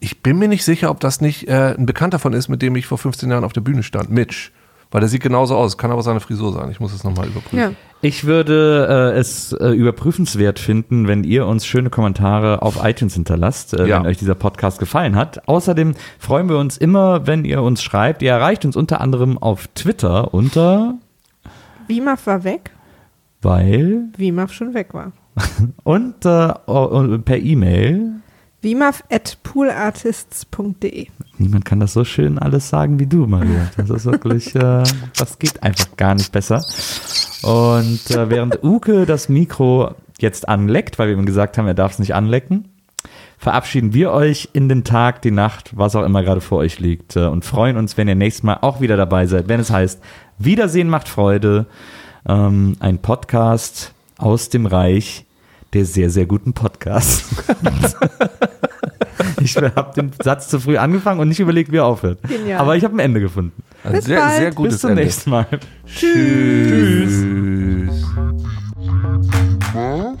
[0.00, 2.76] ich bin mir nicht sicher, ob das nicht äh, ein Bekannter von ist, mit dem
[2.76, 4.50] ich vor 15 Jahren auf der Bühne stand, Mitch.
[4.92, 6.68] Weil der sieht genauso aus, kann aber seine Frisur sein.
[6.72, 7.58] Ich muss es nochmal überprüfen.
[7.60, 7.70] Ja.
[8.02, 13.72] Ich würde äh, es äh, überprüfenswert finden, wenn ihr uns schöne Kommentare auf iTunes hinterlasst,
[13.74, 14.00] äh, Ja.
[14.00, 15.46] wenn euch dieser Podcast gefallen hat.
[15.48, 18.20] Außerdem freuen wir uns immer, wenn ihr uns schreibt.
[18.22, 20.94] Ihr erreicht uns unter anderem auf Twitter unter
[21.86, 22.72] Wimaf war weg,
[23.42, 25.12] weil Wimaf schon weg war.
[25.84, 28.20] und, äh, und per E-Mail.
[28.62, 31.06] Wimaf at poolartists.de.
[31.38, 33.70] Niemand kann das so schön alles sagen wie du, Maria.
[33.76, 34.84] Das ist wirklich, äh,
[35.16, 36.62] das geht einfach gar nicht besser.
[37.42, 41.92] Und äh, während Uke das Mikro jetzt anleckt, weil wir ihm gesagt haben, er darf
[41.92, 42.68] es nicht anlecken,
[43.38, 47.16] verabschieden wir euch in den Tag, die Nacht, was auch immer gerade vor euch liegt
[47.16, 50.02] äh, und freuen uns, wenn ihr nächstes Mal auch wieder dabei seid, wenn es heißt,
[50.38, 51.66] Wiedersehen macht Freude,
[52.28, 55.24] ähm, ein Podcast aus dem Reich
[55.72, 57.24] der sehr, sehr guten Podcasts.
[59.42, 62.20] Ich habe den Satz zu früh angefangen und nicht überlegt, wie er aufhört.
[62.22, 62.58] Genial.
[62.60, 63.62] Aber ich habe ein Ende gefunden.
[63.84, 64.36] Ein Bis sehr, bald.
[64.36, 65.02] sehr gutes Bis zum Ende.
[65.02, 65.46] nächsten Mal.
[65.86, 67.24] Tschüss.
[69.72, 70.20] Wiedersehen,